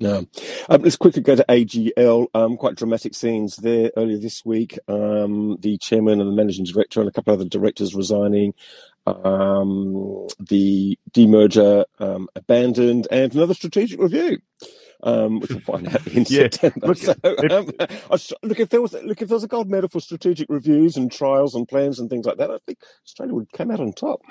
No. 0.00 0.26
Um, 0.68 0.82
let's 0.82 0.96
quickly 0.96 1.22
go 1.22 1.36
to 1.36 1.44
AGL. 1.48 2.26
Um, 2.34 2.56
quite 2.56 2.74
dramatic 2.74 3.14
scenes 3.14 3.56
there 3.56 3.90
earlier 3.96 4.18
this 4.18 4.44
week. 4.44 4.78
Um, 4.88 5.56
the 5.60 5.78
chairman 5.78 6.20
and 6.20 6.28
the 6.28 6.34
managing 6.34 6.64
director 6.64 7.00
and 7.00 7.08
a 7.08 7.12
couple 7.12 7.32
of 7.32 7.40
other 7.40 7.48
directors 7.48 7.94
resigning. 7.94 8.54
Um, 9.06 10.26
the 10.40 10.98
demerger 11.12 11.84
um, 12.00 12.28
abandoned 12.34 13.06
and 13.10 13.34
another 13.34 13.54
strategic 13.54 14.00
review. 14.00 14.38
Um, 15.02 15.40
which 15.40 15.50
we'll 15.50 15.60
find 15.60 15.86
out 15.86 16.06
in 16.06 16.24
yeah. 16.28 16.48
September. 16.50 16.86
Look, 16.86 16.96
so, 16.96 17.14
if, 17.22 18.32
look, 18.42 18.60
if 18.60 18.70
there 18.70 18.80
was 18.80 18.94
look 18.94 19.20
if 19.20 19.28
there 19.28 19.36
was 19.36 19.44
a 19.44 19.48
gold 19.48 19.68
medal 19.68 19.90
for 19.90 20.00
strategic 20.00 20.48
reviews 20.48 20.96
and 20.96 21.12
trials 21.12 21.54
and 21.54 21.68
plans 21.68 22.00
and 22.00 22.08
things 22.08 22.24
like 22.24 22.38
that, 22.38 22.50
I 22.50 22.56
think 22.66 22.78
Australia 23.04 23.34
would 23.34 23.52
come 23.52 23.70
out 23.70 23.80
on 23.80 23.92
top. 23.92 24.22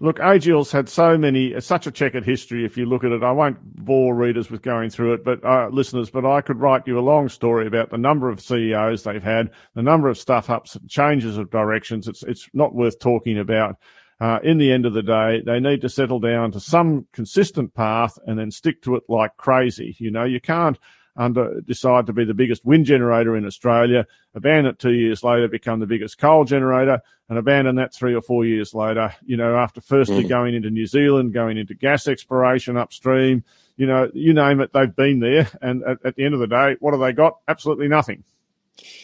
Look, 0.00 0.18
AGL's 0.18 0.70
had 0.70 0.88
so 0.88 1.18
many, 1.18 1.60
such 1.60 1.88
a 1.88 1.90
checkered 1.90 2.24
history. 2.24 2.64
If 2.64 2.76
you 2.76 2.86
look 2.86 3.02
at 3.02 3.10
it, 3.10 3.24
I 3.24 3.32
won't 3.32 3.58
bore 3.60 4.14
readers 4.14 4.48
with 4.48 4.62
going 4.62 4.90
through 4.90 5.14
it, 5.14 5.24
but 5.24 5.44
uh, 5.44 5.68
listeners, 5.72 6.08
but 6.08 6.24
I 6.24 6.40
could 6.40 6.60
write 6.60 6.86
you 6.86 6.98
a 6.98 7.00
long 7.00 7.28
story 7.28 7.66
about 7.66 7.90
the 7.90 7.98
number 7.98 8.28
of 8.28 8.40
CEOs 8.40 9.02
they've 9.02 9.22
had, 9.22 9.50
the 9.74 9.82
number 9.82 10.08
of 10.08 10.16
stuff 10.16 10.50
ups, 10.50 10.76
and 10.76 10.88
changes 10.88 11.36
of 11.36 11.50
directions. 11.50 12.06
It's 12.06 12.22
it's 12.22 12.48
not 12.52 12.74
worth 12.74 13.00
talking 13.00 13.38
about. 13.38 13.76
Uh, 14.20 14.40
in 14.42 14.58
the 14.58 14.72
end 14.72 14.84
of 14.84 14.94
the 14.94 15.02
day, 15.02 15.40
they 15.46 15.60
need 15.60 15.80
to 15.80 15.88
settle 15.88 16.18
down 16.18 16.50
to 16.50 16.58
some 16.58 17.06
consistent 17.12 17.72
path 17.74 18.18
and 18.26 18.36
then 18.36 18.50
stick 18.50 18.82
to 18.82 18.96
it 18.96 19.04
like 19.08 19.36
crazy. 19.36 19.94
You 20.00 20.10
know, 20.10 20.24
you 20.24 20.40
can't 20.40 20.76
under 21.18 21.60
decide 21.60 22.06
to 22.06 22.12
be 22.12 22.24
the 22.24 22.32
biggest 22.32 22.64
wind 22.64 22.86
generator 22.86 23.36
in 23.36 23.44
Australia, 23.44 24.06
abandon 24.34 24.72
it 24.72 24.78
two 24.78 24.92
years 24.92 25.22
later, 25.22 25.48
become 25.48 25.80
the 25.80 25.86
biggest 25.86 26.16
coal 26.16 26.44
generator, 26.44 27.00
and 27.28 27.38
abandon 27.38 27.76
that 27.76 27.92
three 27.92 28.14
or 28.14 28.22
four 28.22 28.46
years 28.46 28.72
later. 28.72 29.14
You 29.26 29.36
know, 29.36 29.56
after 29.56 29.80
firstly 29.80 30.24
mm. 30.24 30.28
going 30.28 30.54
into 30.54 30.70
New 30.70 30.86
Zealand, 30.86 31.34
going 31.34 31.58
into 31.58 31.74
gas 31.74 32.08
exploration 32.08 32.76
upstream, 32.76 33.44
you 33.76 33.86
know, 33.86 34.10
you 34.14 34.32
name 34.32 34.60
it, 34.60 34.72
they've 34.72 34.94
been 34.94 35.20
there. 35.20 35.50
And 35.60 35.82
at, 35.82 35.98
at 36.04 36.16
the 36.16 36.24
end 36.24 36.34
of 36.34 36.40
the 36.40 36.46
day, 36.46 36.76
what 36.80 36.92
have 36.92 37.00
they 37.00 37.12
got? 37.12 37.38
Absolutely 37.48 37.88
nothing. 37.88 38.24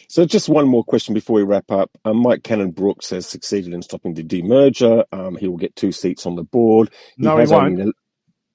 So, 0.07 0.25
just 0.25 0.47
one 0.47 0.67
more 0.67 0.83
question 0.83 1.13
before 1.13 1.35
we 1.35 1.43
wrap 1.43 1.69
up. 1.69 1.91
Um, 2.05 2.17
Mike 2.17 2.43
Cannon-Brookes 2.43 3.09
has 3.09 3.27
succeeded 3.27 3.73
in 3.73 3.81
stopping 3.81 4.13
the 4.13 4.23
demerger. 4.23 5.03
Um, 5.11 5.35
he 5.35 5.49
will 5.49 5.57
get 5.57 5.75
two 5.75 5.91
seats 5.91 6.25
on 6.25 6.35
the 6.35 6.43
board. 6.43 6.91
He 7.17 7.23
no, 7.23 7.37
he 7.37 7.47
won't. 7.47 7.79
Only, 7.79 7.93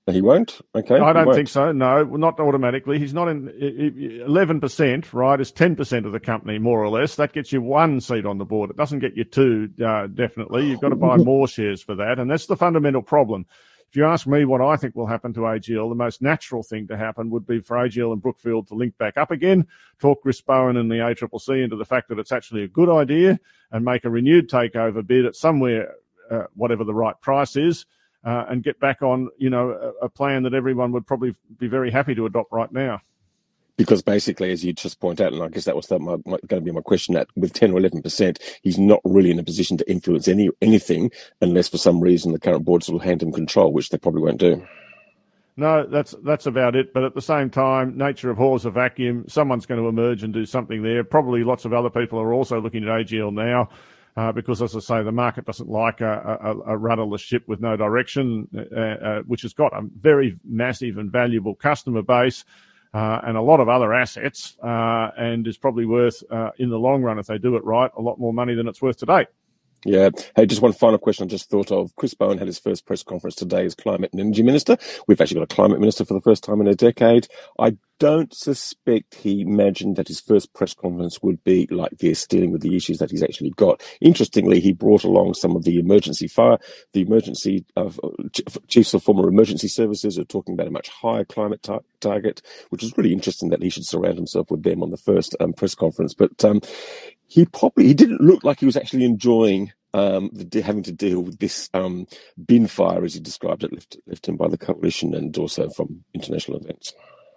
he 0.07 0.23
won't. 0.23 0.61
Okay. 0.75 0.99
I 0.99 1.13
don't 1.13 1.35
think 1.35 1.49
so. 1.49 1.73
No, 1.73 2.03
not 2.03 2.41
automatically. 2.41 2.99
He's 2.99 3.15
not 3.15 3.29
in 3.29 3.49
eleven 4.25 4.61
percent. 4.61 5.13
Right, 5.13 5.41
is 5.41 5.53
ten 5.53 5.77
percent 5.77 6.07
of 6.07 6.13
the 6.13 6.21
company, 6.21 6.59
more 6.59 6.83
or 6.83 6.89
less. 6.89 7.17
That 7.17 7.33
gets 7.33 7.53
you 7.53 7.61
one 7.61 8.01
seat 8.01 8.27
on 8.27 8.39
the 8.39 8.45
board. 8.45 8.71
It 8.71 8.77
doesn't 8.77 9.01
get 9.01 9.17
you 9.17 9.25
two. 9.25 9.71
Uh, 9.85 10.07
definitely, 10.07 10.67
you've 10.67 10.81
got 10.81 10.89
to 10.89 10.97
buy 10.97 11.17
more 11.19 11.47
shares 11.47 11.83
for 11.83 11.95
that, 11.97 12.19
and 12.19 12.31
that's 12.31 12.47
the 12.47 12.57
fundamental 12.57 13.03
problem. 13.03 13.47
If 13.89 13.97
you 13.97 14.07
ask 14.07 14.27
me 14.27 14.45
what 14.45 14.61
I 14.61 14.77
think 14.77 14.95
will 14.95 15.09
happen 15.09 15.33
to 15.35 15.41
AGL, 15.41 15.89
the 15.89 15.97
most 15.97 16.23
natural 16.23 16.63
thing 16.63 16.87
to 16.89 16.97
happen 16.97 17.29
would 17.31 17.45
be 17.45 17.59
for 17.61 17.77
AGL 17.77 18.13
and 18.13 18.23
Brookfield 18.23 18.69
to 18.69 18.75
link 18.75 18.97
back 18.99 19.17
up 19.17 19.33
again, 19.33 19.67
talk 19.99 20.23
Chris 20.23 20.41
Bowen 20.41 20.77
and 20.77 20.89
the 20.89 20.97
ACCC 20.97 21.65
into 21.65 21.75
the 21.75 21.85
fact 21.85 22.09
that 22.09 22.21
it's 22.21 22.31
actually 22.31 22.63
a 22.63 22.69
good 22.69 22.89
idea, 22.89 23.41
and 23.73 23.85
make 23.85 24.05
a 24.05 24.11
renewed 24.11 24.49
takeover 24.49 25.05
bid 25.05 25.27
at 25.27 25.35
somewhere, 25.35 25.95
uh, 26.31 26.45
whatever 26.55 26.85
the 26.85 26.95
right 26.95 27.21
price 27.21 27.57
is 27.57 27.85
uh, 28.25 28.45
and 28.49 28.63
get 28.63 28.79
back 28.81 29.03
on, 29.03 29.29
you 29.39 29.51
know, 29.51 29.71
a, 29.71 30.05
a, 30.05 30.09
plan 30.09 30.43
that 30.43 30.55
everyone 30.55 30.93
would 30.93 31.07
probably 31.07 31.35
be 31.59 31.69
very 31.69 31.91
happy 31.91 32.15
to 32.15 32.27
adopt 32.27 32.53
right 32.53 32.71
now. 32.71 33.01
Because 33.77 34.03
basically, 34.03 34.53
as 34.53 34.63
you 34.63 34.75
just 34.75 35.01
point 35.01 35.23
out, 35.23 35.33
and 35.33 35.43
I 35.43 35.49
guess 35.49 35.65
that 35.65 35.75
was 35.75 35.87
the, 35.87 35.99
my, 35.99 36.17
my, 36.27 36.37
going 36.47 36.61
to 36.63 36.65
be 36.65 36.71
my 36.71 36.83
question, 36.83 37.15
that 37.15 37.29
with 37.35 37.55
10 37.55 37.73
or 37.73 37.79
11 37.79 38.03
percent, 38.03 38.39
he's 38.63 38.79
not 38.79 39.01
really 39.05 39.31
in 39.31 39.39
a 39.39 39.43
position 39.43 39.79
to 39.79 39.91
influence 39.91 40.29
any 40.29 40.51
anything 40.61 41.11
unless 41.41 41.69
for 41.69 41.79
some 41.79 42.01
reason 42.01 42.33
the 42.33 42.39
current 42.39 42.67
boards 42.67 42.91
will 42.91 42.99
hand 42.99 43.23
him 43.23 43.33
control, 43.33 43.73
which 43.73 43.89
they 43.89 43.97
probably 43.97 44.21
won't 44.21 44.39
do. 44.39 44.67
No, 45.57 45.87
that's 45.87 46.15
that's 46.25 46.45
about 46.45 46.77
it. 46.77 46.93
But 46.93 47.05
at 47.05 47.15
the 47.15 47.23
same 47.23 47.49
time, 47.49 47.97
nature 47.97 48.29
abhors 48.29 48.67
a 48.67 48.71
vacuum. 48.71 49.25
Someone's 49.29 49.65
going 49.65 49.81
to 49.81 49.89
emerge 49.89 50.23
and 50.23 50.33
do 50.33 50.45
something 50.45 50.83
there. 50.83 51.03
Probably 51.03 51.43
lots 51.43 51.65
of 51.65 51.73
other 51.73 51.91
people 51.91 52.19
are 52.19 52.35
also 52.35 52.61
looking 52.61 52.83
at 52.83 52.89
AGL 52.91 53.33
now 53.33 53.71
uh, 54.21 54.33
because, 54.33 54.61
as 54.61 54.77
I 54.77 54.81
say, 54.81 55.03
the 55.03 55.13
market 55.13 55.47
doesn't 55.47 55.71
like 55.71 56.03
a, 56.03 56.39
a, 56.43 56.75
a 56.75 56.77
rudderless 56.77 57.23
ship 57.23 57.45
with 57.47 57.61
no 57.61 57.75
direction, 57.75 58.49
uh, 58.55 58.81
uh, 58.81 59.23
which 59.23 59.41
has 59.43 59.55
got 59.55 59.73
a 59.73 59.81
very 59.99 60.39
massive 60.45 60.99
and 60.99 61.11
valuable 61.11 61.55
customer 61.55 62.03
base. 62.03 62.45
Uh, 62.93 63.21
and 63.25 63.37
a 63.37 63.41
lot 63.41 63.61
of 63.61 63.69
other 63.69 63.95
assets, 63.95 64.59
uh, 64.63 65.11
and 65.17 65.47
is 65.47 65.57
probably 65.57 65.87
worth, 65.87 66.23
uh, 66.31 66.51
in 66.59 66.69
the 66.69 66.79
long 66.79 67.03
run, 67.03 67.19
if 67.19 67.27
they 67.29 67.39
do 67.39 67.57
it 67.57 67.65
right, 67.65 67.91
a 67.97 68.03
lot 68.03 68.19
more 68.19 68.35
money 68.35 68.55
than 68.55 68.69
it's 68.69 68.83
worth 68.83 68.99
today. 68.99 69.25
Yeah. 69.85 70.11
Hey, 70.37 70.47
just 70.47 70.63
one 70.63 70.75
final 70.75 70.99
question 70.99 71.25
I 71.25 71.29
just 71.29 71.51
thought 71.51 71.73
of. 71.73 71.97
Chris 71.97 72.15
Bowen 72.15 72.39
had 72.39 72.47
his 72.47 72.59
first 72.59 72.87
press 72.87 73.03
conference 73.03 73.35
today 73.35 73.65
as 73.65 73.75
Climate 73.75 74.11
and 74.13 74.21
Energy 74.21 74.43
Minister. 74.43 74.77
We've 75.09 75.21
actually 75.21 75.37
got 75.37 75.53
a 75.53 75.55
Climate 75.55 75.81
Minister 75.81 76.05
for 76.05 76.15
the 76.15 76.21
first 76.21 76.45
time 76.45 76.61
in 76.61 76.69
a 76.69 76.75
decade. 76.75 77.29
I 77.59 77.77
don't 77.99 78.35
suspect 78.35 79.15
he 79.15 79.41
imagined 79.43 79.97
that 79.97 80.09
his 80.09 80.21
first 80.21 80.53
press 80.55 80.75
conference 80.75 81.23
would 81.23 81.43
be 81.45 81.67
like 81.71 81.99
this, 81.99 82.27
dealing 82.27 82.53
with 82.53 82.63
the 82.63 82.77
issues 82.77 82.99
that 82.99 83.11
he's 83.11 83.23
actually 83.23 83.51
got. 83.51 83.83
Interestingly, 84.01 84.61
he 84.61 84.73
brought 84.73 85.05
along 85.05 85.35
some 85.35 85.57
of 85.57 85.65
the 85.65 85.79
emergency 85.79 86.29
fire, 86.29 86.59
the 86.93 87.03
emergency 87.03 87.65
uh, 87.77 87.91
chiefs 88.69 88.95
of 88.95 89.03
former 89.03 89.29
emergency 89.29 89.69
services 89.69 90.19
are 90.19 90.25
talking 90.25 90.55
about 90.55 90.69
a 90.69 90.73
much 90.73 90.89
higher 90.89 91.25
climate 91.25 91.63
tar- 91.63 91.83
target, 92.01 92.43
which 92.71 92.83
is 92.83 92.97
really 92.97 93.13
interesting 93.13 93.51
that 93.51 93.63
he 93.63 93.71
should 93.71 93.87
surround 93.87 94.17
himself 94.17 94.51
with 94.51 94.63
them 94.63 94.83
on 94.83 94.91
the 94.91 94.97
first 94.97 95.37
um, 95.41 95.53
press 95.53 95.75
conference. 95.75 96.15
But 96.15 96.45
um, 96.45 96.61
he 97.31 97.47
probably 97.47 97.87
he 97.87 97.95
didn't 97.95 98.21
look 98.21 98.43
like 98.43 98.59
he 98.59 98.67
was 98.67 98.77
actually 98.77 99.05
enjoying 99.05 99.73
um, 99.95 100.31
the, 100.33 100.61
having 100.61 100.83
to 100.83 100.93
deal 100.93 101.21
with 101.21 101.39
this 101.39 101.71
um, 101.75 102.07
bin 102.45 102.67
fire, 102.67 103.05
as 103.05 103.15
he 103.15 103.21
described 103.21 103.65
it, 103.65 103.73
left, 103.73 103.97
left 104.07 104.29
him 104.29 104.37
by 104.37 104.49
the 104.49 104.59
coalition 104.59 105.15
and 105.15 105.37
also 105.39 105.69
from 105.71 106.05
international 106.13 106.59
events. 106.59 106.93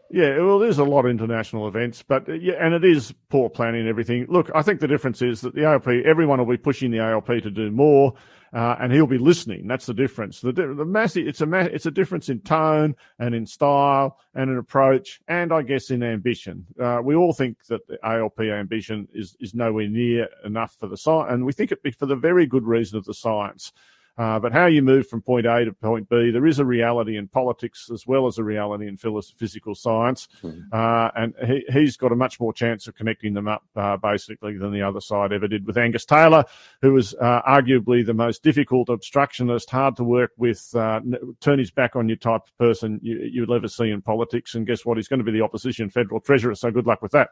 Yeah, 0.09 0.39
well, 0.41 0.59
there's 0.59 0.79
a 0.79 0.83
lot 0.83 1.05
of 1.05 1.11
international 1.11 1.67
events, 1.67 2.03
but 2.07 2.27
uh, 2.27 2.33
yeah, 2.33 2.53
and 2.59 2.73
it 2.73 2.83
is 2.83 3.13
poor 3.29 3.49
planning 3.49 3.81
and 3.81 3.89
everything. 3.89 4.25
Look, 4.29 4.49
I 4.53 4.61
think 4.61 4.79
the 4.79 4.87
difference 4.87 5.21
is 5.21 5.41
that 5.41 5.55
the 5.55 5.65
ALP, 5.65 5.87
everyone 5.87 6.39
will 6.39 6.45
be 6.45 6.57
pushing 6.57 6.91
the 6.91 6.99
ALP 6.99 7.27
to 7.27 7.51
do 7.51 7.71
more, 7.71 8.13
uh, 8.53 8.75
and 8.79 8.93
he'll 8.93 9.07
be 9.07 9.17
listening. 9.17 9.67
That's 9.67 9.87
the 9.87 9.93
difference. 9.93 10.41
The, 10.41 10.51
the 10.51 10.85
massive, 10.85 11.27
it's 11.27 11.41
a 11.41 11.51
it's 11.73 11.87
a 11.87 11.91
difference 11.91 12.29
in 12.29 12.41
tone 12.41 12.95
and 13.17 13.33
in 13.33 13.45
style 13.45 14.19
and 14.35 14.51
in 14.51 14.57
approach, 14.57 15.21
and 15.27 15.51
I 15.51 15.63
guess 15.63 15.89
in 15.89 16.03
ambition. 16.03 16.65
Uh, 16.79 16.99
we 17.03 17.15
all 17.15 17.33
think 17.33 17.65
that 17.67 17.87
the 17.87 17.97
ALP 18.03 18.39
ambition 18.41 19.07
is 19.13 19.35
is 19.39 19.55
nowhere 19.55 19.87
near 19.87 20.27
enough 20.45 20.75
for 20.79 20.87
the 20.87 20.97
science, 20.97 21.31
and 21.31 21.45
we 21.45 21.53
think 21.53 21.71
it 21.71 21.79
for 21.95 22.05
the 22.05 22.15
very 22.15 22.45
good 22.45 22.65
reason 22.65 22.97
of 22.97 23.05
the 23.05 23.13
science. 23.13 23.73
Uh, 24.17 24.39
but 24.39 24.51
how 24.51 24.67
you 24.67 24.83
move 24.83 25.07
from 25.07 25.21
point 25.21 25.45
A 25.47 25.65
to 25.65 25.73
point 25.73 26.07
B, 26.07 26.29
there 26.29 26.45
is 26.45 26.59
a 26.59 26.65
reality 26.65 27.17
in 27.17 27.27
politics 27.27 27.89
as 27.91 28.05
well 28.05 28.27
as 28.27 28.37
a 28.37 28.43
reality 28.43 28.87
in 28.87 28.95
physical 28.95 29.73
science. 29.73 30.27
Mm-hmm. 30.43 30.61
Uh, 30.71 31.09
and 31.15 31.33
he, 31.47 31.65
has 31.83 31.97
got 31.97 32.11
a 32.11 32.15
much 32.15 32.39
more 32.39 32.53
chance 32.53 32.87
of 32.87 32.95
connecting 32.95 33.33
them 33.33 33.47
up, 33.47 33.63
uh, 33.75 33.97
basically, 33.97 34.57
than 34.57 34.71
the 34.71 34.83
other 34.83 35.01
side 35.01 35.33
ever 35.33 35.47
did 35.47 35.65
with 35.65 35.77
Angus 35.77 36.05
Taylor, 36.05 36.45
who 36.81 36.93
was 36.93 37.15
uh, 37.15 37.41
arguably 37.47 38.05
the 38.05 38.13
most 38.13 38.43
difficult 38.43 38.89
obstructionist, 38.89 39.69
hard 39.69 39.95
to 39.95 40.03
work 40.03 40.31
with, 40.37 40.75
uh, 40.75 41.01
turn 41.39 41.57
his 41.57 41.71
back 41.71 41.95
on 41.95 42.07
you 42.07 42.15
type 42.15 42.41
of 42.47 42.57
person 42.59 42.99
you, 43.01 43.17
you'd 43.31 43.51
ever 43.51 43.67
see 43.67 43.89
in 43.89 44.01
politics. 44.01 44.53
And 44.53 44.67
guess 44.67 44.85
what? 44.85 44.97
He's 44.97 45.07
going 45.07 45.19
to 45.19 45.25
be 45.25 45.31
the 45.31 45.41
opposition 45.41 45.89
federal 45.89 46.19
treasurer. 46.19 46.53
So 46.53 46.69
good 46.69 46.85
luck 46.85 47.01
with 47.01 47.11
that. 47.13 47.29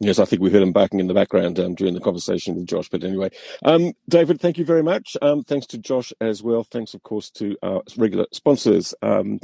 Yes, 0.00 0.18
I 0.18 0.24
think 0.24 0.42
we 0.42 0.50
heard 0.50 0.62
him 0.62 0.72
backing 0.72 1.00
in 1.00 1.06
the 1.06 1.14
background 1.14 1.58
um, 1.60 1.74
during 1.74 1.94
the 1.94 2.00
conversation 2.00 2.54
with 2.54 2.66
Josh. 2.66 2.88
But 2.88 3.04
anyway, 3.04 3.30
um, 3.64 3.92
David, 4.08 4.40
thank 4.40 4.58
you 4.58 4.64
very 4.64 4.82
much. 4.82 5.16
Um, 5.22 5.44
thanks 5.44 5.66
to 5.68 5.78
Josh 5.78 6.12
as 6.20 6.42
well. 6.42 6.64
Thanks, 6.64 6.94
of 6.94 7.02
course, 7.02 7.30
to 7.32 7.56
our 7.62 7.82
regular 7.96 8.26
sponsors. 8.32 8.94
Um, 9.02 9.40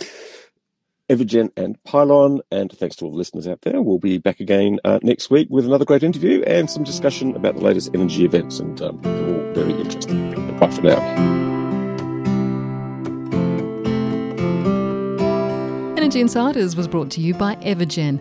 Evergen 1.09 1.51
and 1.57 1.83
Pylon, 1.83 2.41
and 2.53 2.71
thanks 2.71 2.95
to 2.97 3.05
all 3.05 3.11
the 3.11 3.17
listeners 3.17 3.49
out 3.49 3.63
there. 3.63 3.83
We'll 3.83 3.99
be 3.99 4.19
back 4.19 4.39
again 4.39 4.79
uh, 4.85 5.01
next 5.03 5.29
week 5.29 5.49
with 5.51 5.67
another 5.67 5.85
great 5.85 6.05
interview 6.05 6.43
and 6.43 6.71
some 6.71 6.85
discussion 6.85 7.35
about 7.35 7.57
the 7.57 7.63
latest 7.63 7.91
energy 7.95 8.25
events, 8.25 8.61
and 8.61 8.81
um, 8.81 9.01
all 9.05 9.53
very 9.53 9.73
interesting. 9.73 10.57
Bye 10.59 10.71
for 10.71 10.83
now. 10.83 11.01
Energy 15.97 16.21
Insiders 16.21 16.77
was 16.77 16.87
brought 16.87 17.11
to 17.11 17.21
you 17.21 17.35
by 17.35 17.57
Evergen 17.57 18.21